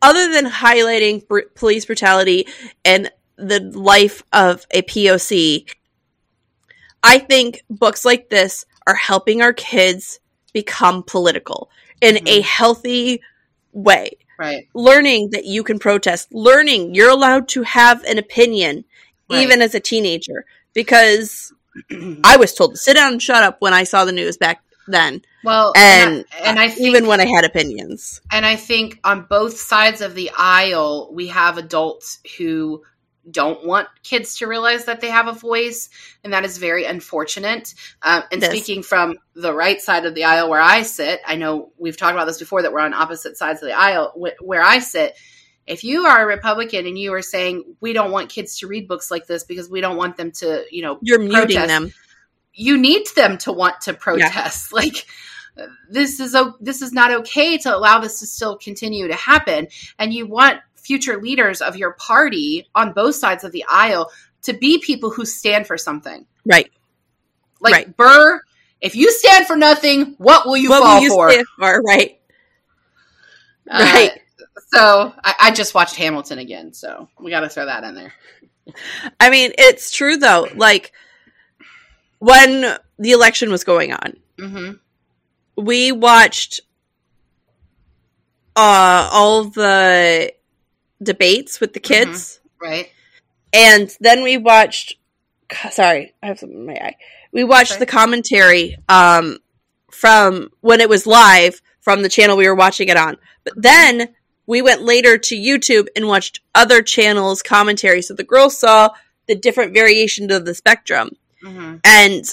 other 0.00 0.32
than 0.32 0.46
highlighting 0.46 1.26
br- 1.28 1.40
police 1.54 1.84
brutality 1.84 2.46
and 2.86 3.10
the 3.36 3.60
life 3.60 4.22
of 4.32 4.66
a 4.70 4.82
poc 4.82 5.74
I 7.02 7.18
think 7.18 7.62
books 7.70 8.04
like 8.04 8.28
this 8.28 8.66
are 8.86 8.94
helping 8.94 9.40
our 9.40 9.54
kids 9.54 10.20
become 10.52 11.02
political 11.02 11.70
in 12.02 12.16
a 12.28 12.40
Mhm. 12.40 12.42
healthy 12.42 13.22
way. 13.72 14.10
Right. 14.38 14.68
Learning 14.74 15.30
that 15.30 15.46
you 15.46 15.62
can 15.64 15.78
protest, 15.78 16.28
learning 16.34 16.94
you're 16.94 17.08
allowed 17.08 17.48
to 17.48 17.62
have 17.62 18.04
an 18.04 18.18
opinion 18.18 18.84
Right. 19.30 19.40
even 19.40 19.62
as 19.62 19.74
a 19.74 19.80
teenager 19.80 20.44
because 20.74 21.54
I 22.24 22.36
was 22.36 22.54
told 22.54 22.72
to 22.72 22.76
sit 22.76 22.94
down 22.94 23.12
and 23.12 23.22
shut 23.22 23.42
up 23.42 23.56
when 23.60 23.72
I 23.72 23.84
saw 23.84 24.04
the 24.04 24.12
news 24.12 24.36
back 24.36 24.62
then 24.88 25.22
well, 25.44 25.72
and, 25.76 26.24
I, 26.32 26.48
and 26.48 26.58
I 26.58 26.68
think, 26.68 26.80
even 26.80 27.06
when 27.06 27.20
I 27.20 27.26
had 27.26 27.44
opinions. 27.44 28.20
And 28.30 28.44
I 28.44 28.56
think 28.56 28.98
on 29.04 29.26
both 29.28 29.56
sides 29.56 30.00
of 30.00 30.14
the 30.14 30.30
aisle, 30.36 31.10
we 31.12 31.28
have 31.28 31.58
adults 31.58 32.18
who 32.36 32.82
don't 33.30 33.64
want 33.66 33.88
kids 34.02 34.38
to 34.38 34.46
realize 34.46 34.86
that 34.86 35.00
they 35.00 35.08
have 35.08 35.28
a 35.28 35.32
voice, 35.32 35.88
and 36.24 36.32
that 36.32 36.44
is 36.44 36.58
very 36.58 36.84
unfortunate. 36.84 37.74
Um, 38.02 38.24
and 38.32 38.42
Yes. 38.42 38.50
speaking 38.50 38.82
from 38.82 39.18
the 39.34 39.54
right 39.54 39.80
side 39.80 40.04
of 40.04 40.14
the 40.14 40.24
aisle 40.24 40.50
where 40.50 40.60
I 40.60 40.82
sit, 40.82 41.20
I 41.26 41.36
know 41.36 41.72
we've 41.78 41.96
talked 41.96 42.14
about 42.14 42.26
this 42.26 42.38
before 42.38 42.62
that 42.62 42.72
we're 42.72 42.80
on 42.80 42.94
opposite 42.94 43.36
sides 43.36 43.62
of 43.62 43.68
the 43.68 43.78
aisle. 43.78 44.12
Wh- 44.16 44.42
where 44.44 44.62
I 44.62 44.80
sit, 44.80 45.16
if 45.66 45.84
you 45.84 46.06
are 46.06 46.22
a 46.22 46.26
Republican 46.26 46.86
and 46.86 46.98
you 46.98 47.12
are 47.14 47.22
saying 47.22 47.76
we 47.80 47.92
don't 47.92 48.10
want 48.10 48.28
kids 48.28 48.58
to 48.58 48.66
read 48.66 48.88
books 48.88 49.10
like 49.10 49.26
this 49.26 49.44
because 49.44 49.68
we 49.70 49.80
don't 49.80 49.96
want 49.96 50.16
them 50.16 50.32
to, 50.32 50.64
you 50.70 50.82
know, 50.82 50.98
You're 51.02 51.18
muting 51.20 51.66
them. 51.66 51.92
you 52.52 52.76
need 52.76 53.06
them 53.14 53.38
to 53.38 53.52
want 53.52 53.80
to 53.82 53.94
protest 53.94 54.72
like 54.72 55.06
this 55.90 56.20
is 56.20 56.36
this 56.60 56.80
is 56.82 56.92
not 56.92 57.10
okay 57.12 57.58
to 57.58 57.74
allow 57.74 57.98
this 58.00 58.20
to 58.20 58.26
still 58.26 58.56
continue 58.56 59.08
to 59.08 59.14
happen 59.14 59.68
and 59.98 60.12
you 60.14 60.26
want 60.26 60.58
future 60.76 61.20
leaders 61.20 61.60
of 61.60 61.76
your 61.76 61.92
party 61.94 62.66
on 62.74 62.92
both 62.92 63.14
sides 63.14 63.44
of 63.44 63.52
the 63.52 63.64
aisle 63.68 64.10
to 64.42 64.52
be 64.54 64.78
people 64.78 65.10
who 65.10 65.24
stand 65.26 65.66
for 65.66 65.76
something 65.76 66.24
Right. 66.46 66.70
like 67.60 67.72
Right. 67.72 67.96
burr 67.96 68.40
if 68.80 68.96
you 68.96 69.10
stand 69.12 69.46
for 69.46 69.56
nothing 69.56 70.14
what 70.18 70.46
will 70.46 70.56
you 70.56 70.70
what 70.70 70.82
fall 70.82 70.96
will 70.96 71.02
you 71.02 71.10
for 71.10 71.30
stand 71.30 71.46
for? 71.58 71.82
Right. 71.82 72.20
Uh, 73.70 73.90
Right. 73.92 74.19
So 74.72 75.12
I, 75.24 75.34
I 75.40 75.50
just 75.52 75.74
watched 75.74 75.96
hamilton 75.96 76.38
again 76.38 76.72
so 76.72 77.08
we 77.18 77.30
got 77.30 77.40
to 77.40 77.48
throw 77.48 77.66
that 77.66 77.84
in 77.84 77.94
there. 77.94 78.12
I 79.18 79.30
mean, 79.30 79.52
it's 79.58 79.90
true 79.90 80.16
though. 80.16 80.46
Like 80.54 80.92
when 82.18 82.76
the 82.98 83.10
election 83.12 83.50
was 83.50 83.64
going 83.64 83.92
on, 83.92 84.16
hmm 84.38 84.70
we 85.56 85.92
watched 85.92 86.60
uh 88.56 89.08
all 89.12 89.44
the 89.44 90.32
debates 91.02 91.60
with 91.60 91.72
the 91.72 91.80
kids. 91.80 92.40
Right. 92.60 92.90
And 93.52 93.94
then 94.00 94.22
we 94.22 94.36
watched 94.36 94.96
sorry 95.72 96.14
i 96.22 96.26
have 96.28 96.38
something 96.38 96.58
in 96.58 96.66
my 96.66 96.74
eye. 96.74 96.96
We 97.32 97.42
watched 97.44 97.72
Okay. 97.72 97.80
the 97.80 97.86
commentary 97.86 98.76
um 98.88 99.38
from 99.90 100.50
when 100.60 100.80
it 100.80 100.88
was 100.88 101.06
live 101.06 101.60
from 101.80 102.02
the 102.02 102.08
channel 102.08 102.36
we 102.36 102.46
were 102.46 102.54
watching 102.54 102.88
it 102.88 102.96
on. 102.96 103.16
But 103.44 103.54
then 103.56 104.14
we 104.50 104.60
went 104.62 104.82
later 104.82 105.16
to 105.16 105.34
youtube 105.36 105.86
and 105.96 106.08
watched 106.08 106.40
other 106.54 106.82
channels 106.82 107.40
commentary 107.42 108.02
so 108.02 108.12
the 108.14 108.24
girls 108.24 108.58
saw 108.58 108.90
the 109.28 109.34
different 109.34 109.72
variations 109.72 110.32
of 110.32 110.44
the 110.44 110.54
spectrum 110.54 111.08
hmm 111.42 111.76
and 111.84 112.24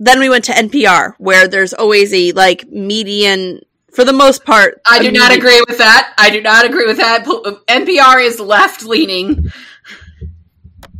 then 0.00 0.20
we 0.20 0.28
went 0.28 0.44
to 0.44 0.52
NPR, 0.52 1.14
where 1.18 1.48
there's 1.48 1.74
always 1.74 2.14
a 2.14 2.30
like 2.30 2.68
median, 2.68 3.60
for 3.92 4.04
the 4.04 4.12
most 4.12 4.44
part. 4.44 4.80
I 4.86 5.02
do 5.02 5.10
not 5.10 5.36
agree 5.36 5.60
with 5.68 5.78
that. 5.78 6.14
I 6.16 6.30
do 6.30 6.40
not 6.40 6.64
agree 6.64 6.86
with 6.86 6.98
that. 6.98 7.24
NPR 7.24 8.24
is 8.24 8.38
left 8.38 8.84
leaning. 8.84 9.50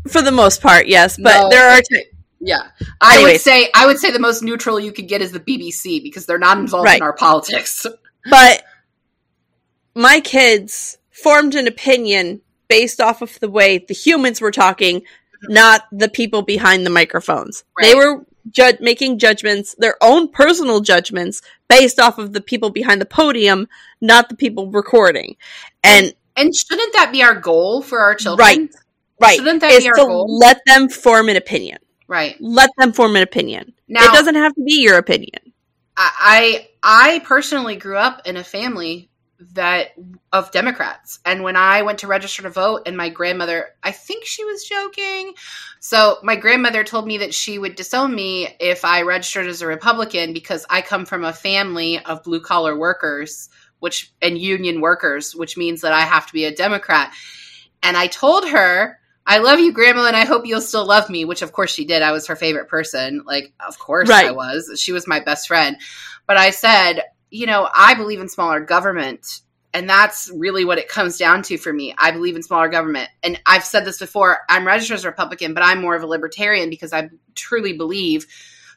For 0.08 0.20
the 0.20 0.32
most 0.32 0.60
part, 0.60 0.88
yes, 0.88 1.16
but 1.16 1.42
No. 1.42 1.48
there 1.48 1.68
are. 1.70 1.80
T- 1.80 2.06
Yeah, 2.40 2.62
I 3.00 3.22
would 3.22 3.40
say 3.40 3.70
I 3.72 3.86
would 3.86 3.98
say 4.00 4.10
the 4.10 4.18
most 4.18 4.42
neutral 4.42 4.80
you 4.80 4.90
could 4.90 5.06
get 5.06 5.22
is 5.22 5.30
the 5.30 5.40
BBC 5.40 6.02
because 6.02 6.26
they're 6.26 6.36
not 6.38 6.58
involved 6.58 6.86
Right. 6.86 6.96
in 6.96 7.02
our 7.02 7.12
politics. 7.12 7.86
but 8.28 8.64
my 9.98 10.20
kids 10.20 10.96
formed 11.10 11.56
an 11.56 11.66
opinion 11.66 12.40
based 12.68 13.00
off 13.00 13.20
of 13.20 13.38
the 13.40 13.50
way 13.50 13.78
the 13.78 13.94
humans 13.94 14.40
were 14.40 14.52
talking, 14.52 15.02
not 15.48 15.86
the 15.90 16.08
people 16.08 16.42
behind 16.42 16.86
the 16.86 16.90
microphones. 16.90 17.64
They 17.80 17.96
were 17.96 18.24
ju- 18.52 18.78
making 18.80 19.18
judgments, 19.18 19.74
their 19.76 19.96
own 20.00 20.28
personal 20.28 20.80
judgments, 20.80 21.42
based 21.68 21.98
off 21.98 22.18
of 22.18 22.32
the 22.32 22.40
people 22.40 22.70
behind 22.70 23.00
the 23.00 23.06
podium, 23.06 23.66
not 24.00 24.28
the 24.28 24.36
people 24.36 24.70
recording. 24.70 25.34
And 25.82 26.14
And 26.36 26.54
shouldn't 26.54 26.92
that 26.92 27.10
be 27.10 27.24
our 27.24 27.34
goal 27.34 27.82
for 27.82 27.98
our 27.98 28.14
children? 28.14 28.46
Right. 28.46 28.70
right, 29.20 29.36
Shouldn't 29.36 29.62
that 29.62 29.72
is 29.72 29.82
be 29.82 29.88
our 29.88 29.94
to 29.96 30.04
goal? 30.04 30.38
let 30.38 30.60
them 30.64 30.88
form 30.88 31.28
an 31.28 31.36
opinion. 31.36 31.78
Right. 32.06 32.36
Let 32.38 32.70
them 32.78 32.92
form 32.92 33.16
an 33.16 33.22
opinion. 33.24 33.74
Now, 33.88 34.04
it 34.04 34.12
doesn't 34.12 34.36
have 34.36 34.54
to 34.54 34.62
be 34.62 34.80
your 34.80 34.96
opinion. 34.96 35.40
I 35.96 36.68
I 36.82 37.14
I 37.16 37.18
personally 37.24 37.74
grew 37.74 37.96
up 37.96 38.22
in 38.26 38.36
a 38.36 38.44
family 38.44 39.07
that 39.52 39.90
of 40.32 40.50
Democrats. 40.50 41.20
And 41.24 41.42
when 41.42 41.56
I 41.56 41.82
went 41.82 42.00
to 42.00 42.06
register 42.06 42.42
to 42.42 42.50
vote 42.50 42.82
and 42.86 42.96
my 42.96 43.08
grandmother, 43.08 43.70
I 43.82 43.92
think 43.92 44.24
she 44.24 44.44
was 44.44 44.64
joking. 44.64 45.34
So 45.80 46.18
my 46.22 46.34
grandmother 46.34 46.82
told 46.82 47.06
me 47.06 47.18
that 47.18 47.34
she 47.34 47.58
would 47.58 47.76
disown 47.76 48.14
me 48.14 48.48
if 48.58 48.84
I 48.84 49.02
registered 49.02 49.46
as 49.46 49.62
a 49.62 49.66
Republican 49.66 50.32
because 50.32 50.66
I 50.68 50.82
come 50.82 51.06
from 51.06 51.24
a 51.24 51.32
family 51.32 52.04
of 52.04 52.24
blue 52.24 52.40
collar 52.40 52.76
workers, 52.76 53.48
which 53.78 54.12
and 54.20 54.36
union 54.36 54.80
workers, 54.80 55.36
which 55.36 55.56
means 55.56 55.82
that 55.82 55.92
I 55.92 56.00
have 56.00 56.26
to 56.26 56.32
be 56.32 56.44
a 56.44 56.54
Democrat. 56.54 57.12
And 57.82 57.96
I 57.96 58.08
told 58.08 58.48
her, 58.48 58.98
I 59.24 59.38
love 59.38 59.60
you, 59.60 59.72
Grandma, 59.72 60.06
and 60.06 60.16
I 60.16 60.24
hope 60.24 60.46
you'll 60.46 60.60
still 60.60 60.86
love 60.86 61.10
me, 61.10 61.24
which 61.24 61.42
of 61.42 61.52
course 61.52 61.70
she 61.70 61.84
did. 61.84 62.02
I 62.02 62.12
was 62.12 62.26
her 62.26 62.34
favorite 62.34 62.68
person. 62.68 63.22
Like, 63.24 63.52
of 63.64 63.78
course 63.78 64.08
Right. 64.08 64.26
I 64.26 64.30
was. 64.32 64.80
She 64.80 64.90
was 64.90 65.06
my 65.06 65.20
best 65.20 65.46
friend. 65.46 65.76
But 66.26 66.38
I 66.38 66.50
said, 66.50 67.02
you 67.30 67.46
know, 67.46 67.68
I 67.74 67.94
believe 67.94 68.20
in 68.20 68.28
smaller 68.28 68.60
government. 68.60 69.40
And 69.74 69.88
that's 69.88 70.30
really 70.34 70.64
what 70.64 70.78
it 70.78 70.88
comes 70.88 71.18
down 71.18 71.42
to 71.42 71.58
for 71.58 71.72
me. 71.72 71.94
I 71.98 72.10
believe 72.10 72.36
in 72.36 72.42
smaller 72.42 72.68
government. 72.68 73.10
And 73.22 73.40
I've 73.44 73.64
said 73.64 73.84
this 73.84 73.98
before 73.98 74.38
I'm 74.48 74.66
registered 74.66 74.96
as 74.96 75.04
a 75.04 75.08
Republican, 75.08 75.52
but 75.52 75.62
I'm 75.62 75.82
more 75.82 75.94
of 75.94 76.02
a 76.02 76.06
libertarian 76.06 76.70
because 76.70 76.92
I 76.92 77.10
truly 77.34 77.74
believe 77.74 78.26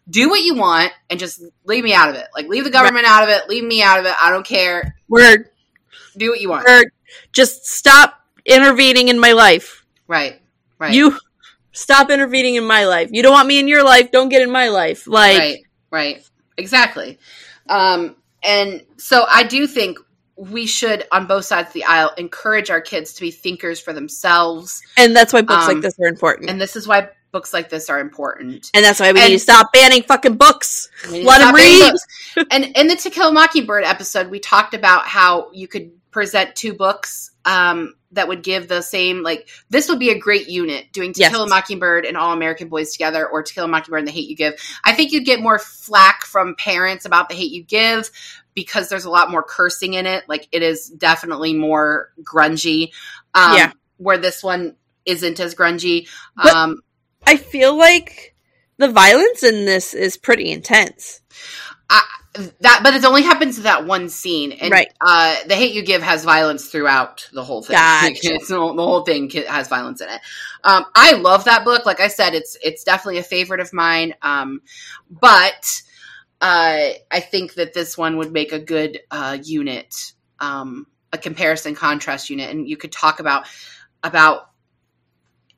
do 0.10 0.30
what 0.30 0.42
you 0.42 0.56
want 0.56 0.92
and 1.10 1.20
just 1.20 1.42
leave 1.64 1.84
me 1.84 1.94
out 1.94 2.10
of 2.10 2.16
it. 2.16 2.28
Like, 2.36 2.48
leave 2.48 2.66
the 2.66 2.72
government 2.72 3.06
out 3.06 3.24
of 3.24 3.30
it, 3.30 3.48
leave 3.48 3.64
me 3.64 3.82
out 3.82 4.00
of 4.00 4.06
it. 4.06 4.14
I 4.22 4.32
don't 4.32 4.46
care. 4.46 4.96
Word. 5.08 5.50
Do 6.18 6.32
what 6.32 6.42
you 6.42 6.50
want. 6.50 6.68
Word. 6.68 6.92
Just 7.32 7.66
stop 7.66 8.20
intervening 8.46 9.08
in 9.08 9.20
my 9.20 9.32
life. 9.32 9.86
Right. 10.08 10.42
Right. 10.78 10.94
You 10.94 11.18
stop 11.72 12.10
intervening 12.10 12.56
in 12.56 12.66
my 12.66 12.86
life. 12.86 13.10
You 13.14 13.24
don't 13.24 13.32
want 13.32 13.48
me 13.48 13.60
in 13.60 13.68
your 13.68 13.86
life. 13.86 14.12
Don't 14.12 14.30
get 14.30 14.42
in 14.42 14.52
my 14.52 14.68
life. 14.68 15.08
Like, 15.08 15.38
right 15.38 15.66
right 15.92 16.30
exactly 16.58 17.20
um 17.70 18.16
and 18.44 18.82
so 18.98 19.26
i 19.30 19.44
do 19.44 19.68
think 19.68 19.98
we 20.38 20.66
should 20.66 21.06
on 21.12 21.28
both 21.28 21.46
sides 21.46 21.68
of 21.70 21.74
the 21.74 21.84
aisle 21.84 22.12
encourage 22.18 22.70
our 22.70 22.82
kids 22.82 23.14
to 23.14 23.22
be 23.22 23.30
thinkers 23.32 23.80
for 23.80 23.94
themselves 23.94 24.82
and 24.98 25.16
that's 25.16 25.34
why 25.34 25.42
books 25.42 25.68
Um, 25.68 25.76
like 25.76 25.82
this 25.84 25.96
are 26.00 26.08
important. 26.08 26.50
and 26.50 26.60
this 26.60 26.76
is 26.76 26.88
why 26.88 27.10
books 27.32 27.54
like 27.54 27.70
this 27.70 27.90
are 27.90 28.00
important 28.00 28.70
And 28.74 28.84
that's 28.84 29.00
why 29.00 29.12
we 29.14 29.20
And- 29.22 29.30
need 29.30 29.36
to 29.38 29.40
stop 29.40 29.72
banning 29.72 30.04
fucking 30.04 30.36
books. 30.36 30.90
We 31.06 31.12
need 31.20 31.22
to 31.22 31.28
Let 31.28 31.40
'em 31.42 31.48
stop 31.48 31.56
banning 31.56 31.94
read. 32.36 32.48
and 32.52 32.66
in 32.78 32.88
the 32.88 32.96
to 32.98 33.10
kill 33.10 33.30
a 33.30 33.32
mockingbird 33.32 33.84
episode 33.86 34.30
we 34.30 34.40
talked 34.40 34.74
about 34.74 35.06
how 35.06 35.50
you 35.54 35.68
could 35.68 35.92
present 36.12 36.56
two 36.58 36.74
books 36.74 37.32
um 37.46 37.94
that 38.14 38.28
would 38.28 38.44
give 38.44 38.68
the 38.68 38.82
same 38.82 39.24
like 39.24 39.48
this 39.70 39.88
would 39.90 40.00
be 40.00 40.10
a 40.10 40.18
great 40.20 40.48
unit 40.50 40.92
doing 40.92 41.14
to 41.14 41.20
Yes. 41.22 41.32
kill 41.32 41.44
a 41.44 41.48
mockingbird 41.48 42.06
and 42.06 42.18
all 42.18 42.34
american 42.34 42.68
boys 42.70 42.92
together 42.92 43.28
or 43.28 43.44
to 43.44 43.54
kill 43.54 43.66
a 43.66 43.68
mockingbird 43.68 44.00
and 44.00 44.08
the 44.08 44.12
hate 44.12 44.28
you 44.30 44.36
give 44.36 44.54
i 44.84 44.94
think 44.94 45.12
you'd 45.12 45.26
get 45.26 45.42
more 45.42 45.60
flack 45.60 46.24
from 46.26 46.56
parents 46.56 47.06
about 47.06 47.30
the 47.30 47.36
hate 47.36 47.52
you 47.52 47.64
give 47.64 48.10
because 48.54 48.90
there's 48.90 49.06
a 49.06 49.10
lot 49.10 49.32
more 49.32 49.44
cursing 49.44 49.94
in 49.94 50.06
it 50.06 50.24
like 50.28 50.48
it 50.52 50.62
is 50.62 50.90
definitely 50.90 51.54
more 51.54 52.12
grungy 52.22 52.92
um 53.34 53.56
Yeah. 53.58 53.72
where 53.98 54.18
this 54.18 54.44
one 54.44 54.76
isn't 55.06 55.40
as 55.40 55.56
grungy 55.56 56.08
But- 56.36 56.54
um 56.54 56.82
I 57.26 57.38
feel 57.38 57.78
like 57.78 58.36
the 58.78 58.90
violence 58.90 59.44
in 59.44 59.66
this 59.66 59.94
is 59.94 60.18
pretty 60.18 60.50
intense. 60.52 61.22
That 62.34 62.80
but 62.84 62.94
it 62.94 63.04
only 63.04 63.24
happens 63.24 63.58
to 63.58 63.64
that 63.64 63.86
one 63.86 64.08
scene 64.08 64.54
and 64.54 64.72
Right. 64.72 64.88
uh 65.02 65.36
the 65.48 65.56
hate 65.56 65.74
you 65.74 65.84
give 65.84 66.02
has 66.02 66.24
violence 66.24 66.68
throughout 66.70 67.28
the 67.34 67.44
whole 67.44 67.62
thing 67.62 67.76
Gotcha. 67.76 68.12
It's- 68.36 68.48
the 68.48 68.56
whole 68.58 69.04
thing 69.04 69.30
has 69.30 69.68
violence 69.68 70.00
in 70.02 70.08
it 70.10 70.22
um 70.64 70.86
i 70.96 71.12
love 71.14 71.44
that 71.46 71.66
book 71.66 71.86
like 71.86 72.00
i 72.00 72.08
said 72.08 72.34
it's 72.34 72.58
it's 72.64 72.84
definitely 72.86 73.18
a 73.20 73.24
favorite 73.24 73.60
of 73.60 73.74
mine 73.74 74.14
um 74.22 74.62
but 75.10 75.82
uh 76.40 76.90
i 77.12 77.20
think 77.20 77.56
that 77.56 77.74
this 77.74 77.98
one 77.98 78.16
would 78.18 78.32
make 78.32 78.54
a 78.54 78.60
good 78.60 79.00
uh 79.12 79.38
unit 79.44 80.14
um 80.40 80.88
a 81.12 81.18
comparison 81.18 81.76
contrast 81.76 82.30
unit 82.30 82.50
and 82.50 82.70
you 82.70 82.78
could 82.78 82.94
talk 82.94 83.20
about 83.20 83.46
about 84.04 84.50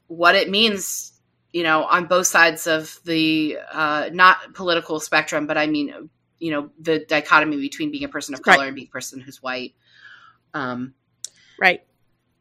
what 0.08 0.34
it 0.36 0.50
means 0.50 1.14
you 1.52 1.62
know 1.62 1.84
on 1.84 2.08
both 2.08 2.26
sides 2.26 2.66
of 2.66 3.00
the 3.06 3.58
uh 3.72 4.10
not 4.12 4.54
political 4.56 5.00
spectrum 5.00 5.46
but 5.46 5.58
i 5.58 5.68
mean 5.68 6.10
you 6.44 6.52
know 6.52 6.70
the 6.80 7.00
dichotomy 7.00 7.58
between 7.58 7.90
being 7.92 8.04
a 8.04 8.10
person 8.10 8.34
of 8.34 8.42
Right. 8.46 8.56
color 8.56 8.68
and 8.68 8.76
being 8.76 8.88
a 8.88 8.92
person 8.92 9.20
who's 9.20 9.42
white 9.42 9.74
um 10.54 10.94
Right. 11.60 11.82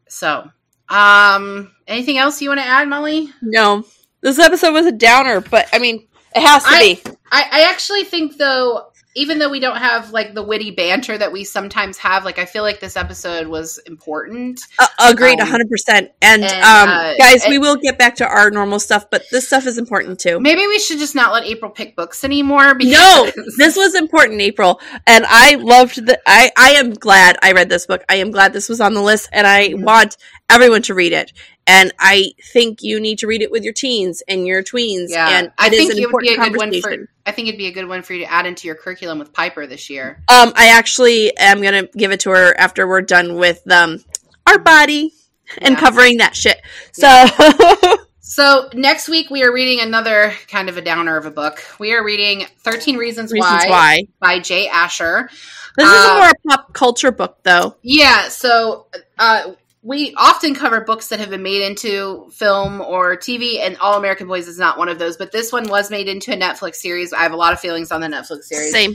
so 0.08 0.50
um 0.88 1.70
anything 1.86 2.18
else 2.18 2.42
you 2.42 2.48
want 2.50 2.60
to 2.60 2.66
add 2.66 2.88
molly 2.88 3.30
No. 3.40 3.84
This 4.20 4.38
episode 4.38 4.72
was 4.72 4.86
a 4.86 4.92
downer, 4.92 5.40
but 5.40 5.68
I 5.72 5.80
mean, 5.80 6.06
it 6.36 6.42
has 6.42 6.62
to 6.62 6.68
I- 6.70 6.94
be. 6.94 7.02
I, 7.32 7.42
I 7.50 7.70
actually 7.70 8.04
think 8.04 8.36
though 8.36 8.91
even 9.14 9.38
though 9.38 9.50
we 9.50 9.60
don't 9.60 9.76
have 9.76 10.10
like 10.10 10.34
the 10.34 10.42
witty 10.42 10.70
banter 10.70 11.16
that 11.18 11.32
we 11.32 11.44
sometimes 11.44 11.98
have 11.98 12.24
like 12.24 12.38
i 12.38 12.44
feel 12.44 12.62
like 12.62 12.80
this 12.80 12.96
episode 12.96 13.46
was 13.46 13.78
important 13.86 14.60
Uh, 14.78 14.86
agreed, 15.00 15.38
Um, 15.40 15.48
100%. 15.48 16.08
And, 16.22 16.44
and, 16.44 16.44
um, 16.44 16.88
uh, 16.88 17.14
guys, 17.18 17.44
and- 17.44 17.50
we 17.50 17.58
will 17.58 17.76
get 17.76 17.98
back 17.98 18.16
to 18.16 18.26
our 18.26 18.50
normal 18.50 18.78
stuff, 18.80 19.10
but 19.10 19.22
this 19.30 19.46
stuff 19.46 19.66
is 19.66 19.76
important 19.78 20.18
too. 20.18 20.40
maybe 20.40 20.66
we 20.66 20.78
should 20.78 20.98
just 20.98 21.14
not 21.14 21.32
let 21.32 21.44
april 21.44 21.70
pick 21.70 21.94
books 21.96 22.24
anymore 22.24 22.74
No, 22.80 23.30
this 23.58 23.76
was 23.76 23.94
important, 23.94 24.40
April, 24.40 24.80
and 25.06 25.24
I 25.28 25.56
loved 25.56 26.06
the. 26.06 26.18
I 26.26 26.50
I 26.56 26.70
am 26.72 26.92
glad 26.94 27.36
I 27.42 27.52
read 27.52 27.68
this 27.68 27.86
book. 27.86 28.02
I 28.08 28.16
am 28.16 28.30
glad 28.30 28.52
this 28.52 28.68
was 28.68 28.80
on 28.80 28.94
the 28.94 29.02
list, 29.02 29.28
and 29.32 29.46
I 29.46 29.68
Mhm. 29.70 29.82
want 29.84 30.16
everyone 30.54 30.82
to 30.82 30.94
read 30.94 31.12
it. 31.12 31.32
And 31.66 31.92
I 31.98 32.32
think 32.52 32.82
you 32.82 33.00
need 33.00 33.18
to 33.20 33.26
read 33.26 33.42
it 33.42 33.50
with 33.50 33.62
your 33.64 33.72
teens 33.72 34.22
and 34.28 34.46
your 34.46 34.62
tweens. 34.62 35.06
yeah 35.10 35.38
and 35.38 35.52
i 35.58 35.68
it 35.68 35.72
is 35.74 35.78
think 35.78 35.92
an 35.92 35.98
it 35.98 36.12
would 36.12 36.20
be 36.20 36.34
a 36.34 36.36
good 36.36 36.56
one 36.56 36.80
for 36.80 37.08
i 37.24 37.30
think 37.30 37.46
it'd 37.48 37.58
be 37.58 37.66
a 37.68 37.72
good 37.72 37.86
one 37.88 38.02
for 38.02 38.14
you 38.14 38.20
to 38.24 38.32
add 38.32 38.46
into 38.46 38.66
your 38.66 38.74
curriculum 38.74 39.18
with 39.20 39.32
piper 39.32 39.66
this 39.66 39.88
year 39.88 40.22
Um, 40.28 40.52
I 40.56 40.68
actually 40.78 41.36
am 41.36 41.62
gonna 41.62 41.84
give 41.96 42.10
it 42.10 42.20
to 42.20 42.30
her 42.30 42.58
after 42.58 42.86
we're 42.88 43.02
done 43.02 43.36
with 43.36 43.60
um 43.70 44.02
our 44.46 44.58
body 44.58 45.12
and 45.58 45.74
Yeah. 45.74 45.80
covering 45.80 46.16
that 46.18 46.34
shit. 46.34 46.60
So 46.92 47.06
So 48.20 48.70
next 48.72 49.08
week 49.10 49.28
we 49.30 49.42
are 49.42 49.52
reading 49.52 49.80
another 49.80 50.32
kind 50.48 50.68
of 50.70 50.76
a 50.78 50.80
downer 50.80 51.16
of 51.18 51.26
a 51.26 51.30
book. 51.30 51.62
We 51.78 51.92
are 51.92 52.02
reading 52.02 52.46
13 52.60 52.96
Reasons, 52.96 53.30
reasons 53.30 53.64
Why, 53.66 53.68
why 53.68 54.02
by 54.20 54.38
Jay 54.38 54.68
Asher. 54.68 55.28
this 55.76 55.86
is 55.86 56.04
a 56.04 56.08
Uh, 56.08 56.18
more 56.18 56.32
pop 56.48 56.72
culture 56.72 57.12
book, 57.12 57.38
though. 57.42 57.76
Yeah, 57.82 58.28
so 58.28 58.86
uh, 59.18 59.52
we 59.82 60.14
often 60.16 60.54
cover 60.54 60.80
books 60.80 61.08
that 61.08 61.18
have 61.18 61.30
been 61.30 61.42
made 61.42 61.62
into 61.62 62.30
film 62.30 62.80
or 62.80 63.16
TV, 63.16 63.58
and 63.58 63.76
All 63.78 63.98
American 63.98 64.28
Boys 64.28 64.46
is 64.46 64.58
not 64.58 64.78
one 64.78 64.88
of 64.88 64.98
those. 64.98 65.16
But 65.16 65.32
this 65.32 65.52
one 65.52 65.68
was 65.68 65.90
made 65.90 66.08
into 66.08 66.32
a 66.32 66.36
Netflix 66.36 66.76
series. 66.76 67.12
I 67.12 67.22
have 67.22 67.32
a 67.32 67.36
lot 67.36 67.52
of 67.52 67.60
feelings 67.60 67.90
on 67.90 68.00
the 68.00 68.06
Netflix 68.06 68.44
series. 68.44 68.70
Same. 68.72 68.94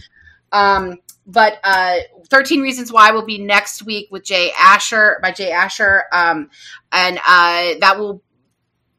Um, 0.53 0.99
but 1.25 1.59
uh, 1.61 1.97
13 2.29 2.61
Reasons 2.61 2.91
Why 2.91 3.11
will 3.11 3.25
be 3.25 3.37
next 3.37 3.83
week 3.83 4.07
with 4.11 4.23
Jay 4.23 4.51
Asher 4.57 5.19
by 5.21 5.31
Jay 5.31 5.51
Asher. 5.51 6.05
Um, 6.13 6.49
and 6.93 7.17
uh, 7.17 7.73
that 7.81 7.95
will 7.99 8.23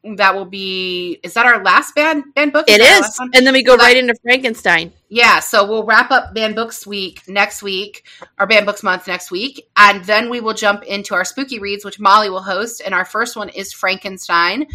that 0.03 0.35
will 0.35 0.45
be 0.45 1.19
is 1.23 1.33
that 1.33 1.45
our 1.45 1.63
last 1.63 1.93
banned 1.95 2.23
banned 2.33 2.53
book? 2.53 2.65
It 2.67 2.81
is, 2.81 3.19
and 3.19 3.45
then 3.45 3.53
we 3.53 3.63
go 3.63 3.75
right 3.75 3.97
into 3.97 4.15
Frankenstein. 4.21 4.93
Yeah, 5.09 5.39
so 5.39 5.67
we'll 5.67 5.85
wrap 5.85 6.11
up 6.11 6.33
Banned 6.33 6.55
Books 6.55 6.85
Week 6.85 7.21
next 7.27 7.63
week, 7.63 8.05
our 8.37 8.47
Banned 8.47 8.65
Books 8.65 8.83
Month 8.83 9.07
next 9.07 9.31
week, 9.31 9.67
and 9.75 10.03
then 10.05 10.29
we 10.29 10.39
will 10.39 10.53
jump 10.53 10.83
into 10.83 11.15
our 11.15 11.25
spooky 11.25 11.59
reads, 11.59 11.83
which 11.83 11.99
Molly 11.99 12.29
will 12.29 12.43
host. 12.43 12.81
And 12.85 12.93
our 12.93 13.05
first 13.05 13.35
one 13.35 13.49
is 13.49 13.73
Frankenstein, 13.73 14.67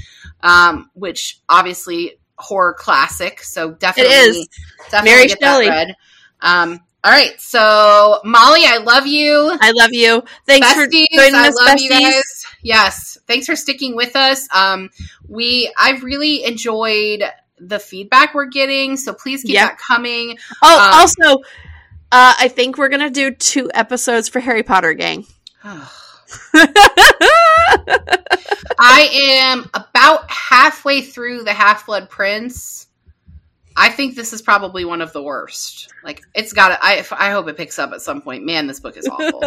um, 0.43 0.91
which 0.95 1.41
obviously 1.49 2.19
horror 2.37 2.75
classic. 2.75 3.43
So 3.43 3.73
definitely, 3.73 4.13
is. 4.13 4.49
definitely 4.91 5.11
Mary 5.11 5.27
get 5.29 5.41
Shelley. 5.41 5.67
that 5.67 5.87
read. 5.87 5.97
Um, 6.41 6.81
all 7.05 7.11
right, 7.11 7.39
so 7.41 8.21
Molly, 8.25 8.63
I 8.65 8.79
love 8.79 9.07
you. 9.07 9.57
I 9.61 9.73
love 9.77 9.91
you. 9.93 10.23
Thanks 10.47 10.73
for 10.73 10.87
Besties, 10.87 11.05
joining 11.15 11.35
I 11.35 11.49
us, 11.49 11.55
love 11.55 11.79
you 11.79 11.91
besties. 11.91 12.01
guys. 12.01 12.47
Yes, 12.63 13.19
thanks 13.27 13.45
for 13.47 13.55
sticking 13.57 13.95
with 13.95 14.17
us. 14.17 14.49
Um, 14.55 14.89
we 15.29 15.71
I've 15.79 16.03
really 16.03 16.45
enjoyed 16.45 17.23
the 17.59 17.79
feedback 17.79 18.35
we're 18.35 18.47
getting, 18.47 18.97
so 18.97 19.13
please 19.13 19.43
keep 19.43 19.55
Yeah. 19.55 19.67
that 19.67 19.79
coming. 19.79 20.39
Oh, 20.63 20.75
Um, 20.75 21.01
also, 21.01 21.39
uh, 22.11 22.35
I 22.39 22.49
think 22.49 22.79
we're 22.79 22.89
gonna 22.89 23.11
do 23.11 23.31
two 23.33 23.71
episodes 23.75 24.29
for 24.31 24.41
Harry 24.41 24.63
Potter 24.63 24.95
Gang. 24.95 25.27
I 28.79 29.09
am 29.13 29.71
about 29.75 30.31
halfway 30.31 31.03
through 31.03 31.45
the 31.45 31.53
Half 31.53 31.87
Blood 31.87 32.09
Prince. 32.11 32.84
I 33.77 33.91
think 33.91 34.15
this 34.15 34.33
is 34.33 34.41
probably 34.43 34.85
one 34.85 35.01
of 35.01 35.13
the 35.13 35.23
worst. 35.23 35.93
Like 36.03 36.23
it's 36.35 36.53
got 36.53 36.69
to 36.69 36.79
I 36.81 37.05
I 37.13 37.31
hope 37.31 37.49
it 37.49 37.57
picks 37.57 37.79
up 37.79 37.93
at 37.93 38.03
some 38.03 38.23
point. 38.23 38.45
Man, 38.45 38.67
this 38.67 38.81
book 38.81 38.97
is 38.97 39.09
awful. 39.09 39.43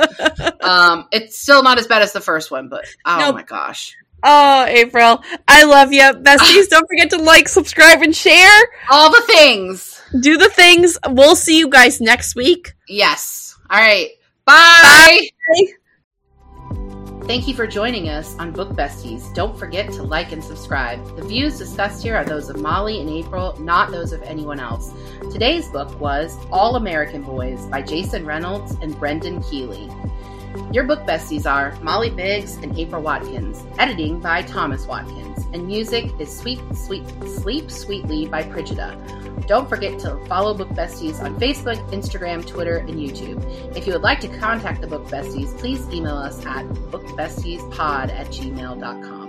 um 0.62 1.08
it's 1.12 1.38
still 1.40 1.64
not 1.64 1.78
as 1.78 1.88
bad 1.88 2.02
as 2.02 2.12
the 2.14 2.22
first 2.22 2.52
one, 2.52 2.68
but 2.70 2.86
oh 3.06 3.18
Nope. 3.20 3.36
my 3.36 3.44
gosh. 3.44 3.96
oh, 4.24 4.66
April, 4.66 5.22
I 5.48 5.64
love 5.66 5.94
you, 5.94 6.02
besties. 6.02 6.68
Don't 6.70 6.88
forget 6.88 7.12
to 7.12 7.18
like, 7.22 7.48
subscribe, 7.48 8.02
and 8.02 8.16
share. 8.16 8.62
All 8.90 9.12
the 9.12 9.22
things. 9.28 10.02
Do 10.20 10.38
the 10.38 10.50
things. 10.50 10.98
We'll 11.08 11.36
see 11.36 11.60
you 11.60 11.70
guys 11.70 12.02
next 12.02 12.36
week. 12.36 12.74
Yes. 12.88 13.56
All 13.70 13.78
right. 13.78 14.10
Bye. 14.46 15.30
Bye. 15.54 15.68
Thank 17.28 17.46
you 17.46 17.54
for 17.54 17.68
joining 17.68 18.08
us 18.08 18.38
on 18.38 18.54
Book 18.54 18.70
Besties. 18.70 19.34
Don't 19.34 19.60
forget 19.60 19.92
to 19.92 20.02
like 20.02 20.32
and 20.32 20.42
subscribe. 20.42 21.06
The 21.18 21.24
views 21.24 21.58
discussed 21.58 22.02
here 22.02 22.16
are 22.16 22.24
those 22.24 22.48
of 22.48 22.62
Molly 22.62 23.02
and 23.02 23.10
April, 23.10 23.54
not 23.60 23.92
those 23.92 24.14
of 24.14 24.22
anyone 24.22 24.62
else. 24.62 24.94
Today's 25.30 25.68
book 25.68 26.00
was 26.00 26.38
All 26.54 26.78
American 26.78 27.24
Boys 27.24 27.66
by 27.66 27.82
Jason 27.82 28.26
Reynolds 28.26 28.78
and 28.82 28.98
Brendan 28.98 29.42
Kiely. 29.42 29.94
Your 30.74 30.84
book 30.84 31.00
besties 31.02 31.50
are 31.50 31.78
Molly 31.82 32.10
Biggs 32.10 32.56
and 32.56 32.78
April 32.78 33.02
Watkins. 33.02 33.64
Editing 33.80 34.20
by 34.20 34.42
Thomas 34.42 34.86
Watkins. 34.86 35.46
And 35.54 35.66
music 35.66 36.12
is 36.20 36.36
Sweet 36.36 36.60
Sweet 36.76 37.08
Sleep 37.26 37.72
Sweetly 37.72 38.28
by 38.28 38.44
Prigida. 38.44 38.96
Don't 39.48 39.70
forget 39.70 39.98
to 40.00 40.18
follow 40.26 40.54
Book 40.54 40.70
Besties 40.70 41.22
on 41.24 41.40
Facebook, 41.40 41.78
Instagram, 41.92 42.46
Twitter, 42.46 42.78
and 42.78 42.96
YouTube. 42.96 43.42
If 43.76 43.88
you 43.88 43.94
would 43.94 44.02
like 44.02 44.20
to 44.22 44.28
contact 44.28 44.82
the 44.82 44.88
Book 44.88 45.08
Besties, 45.08 45.58
please 45.58 45.88
email 45.90 46.18
us 46.18 46.46
at 46.46 46.66
bookbestiespod 46.66 48.10
at 48.10 48.28
gmail.com. 48.28 49.27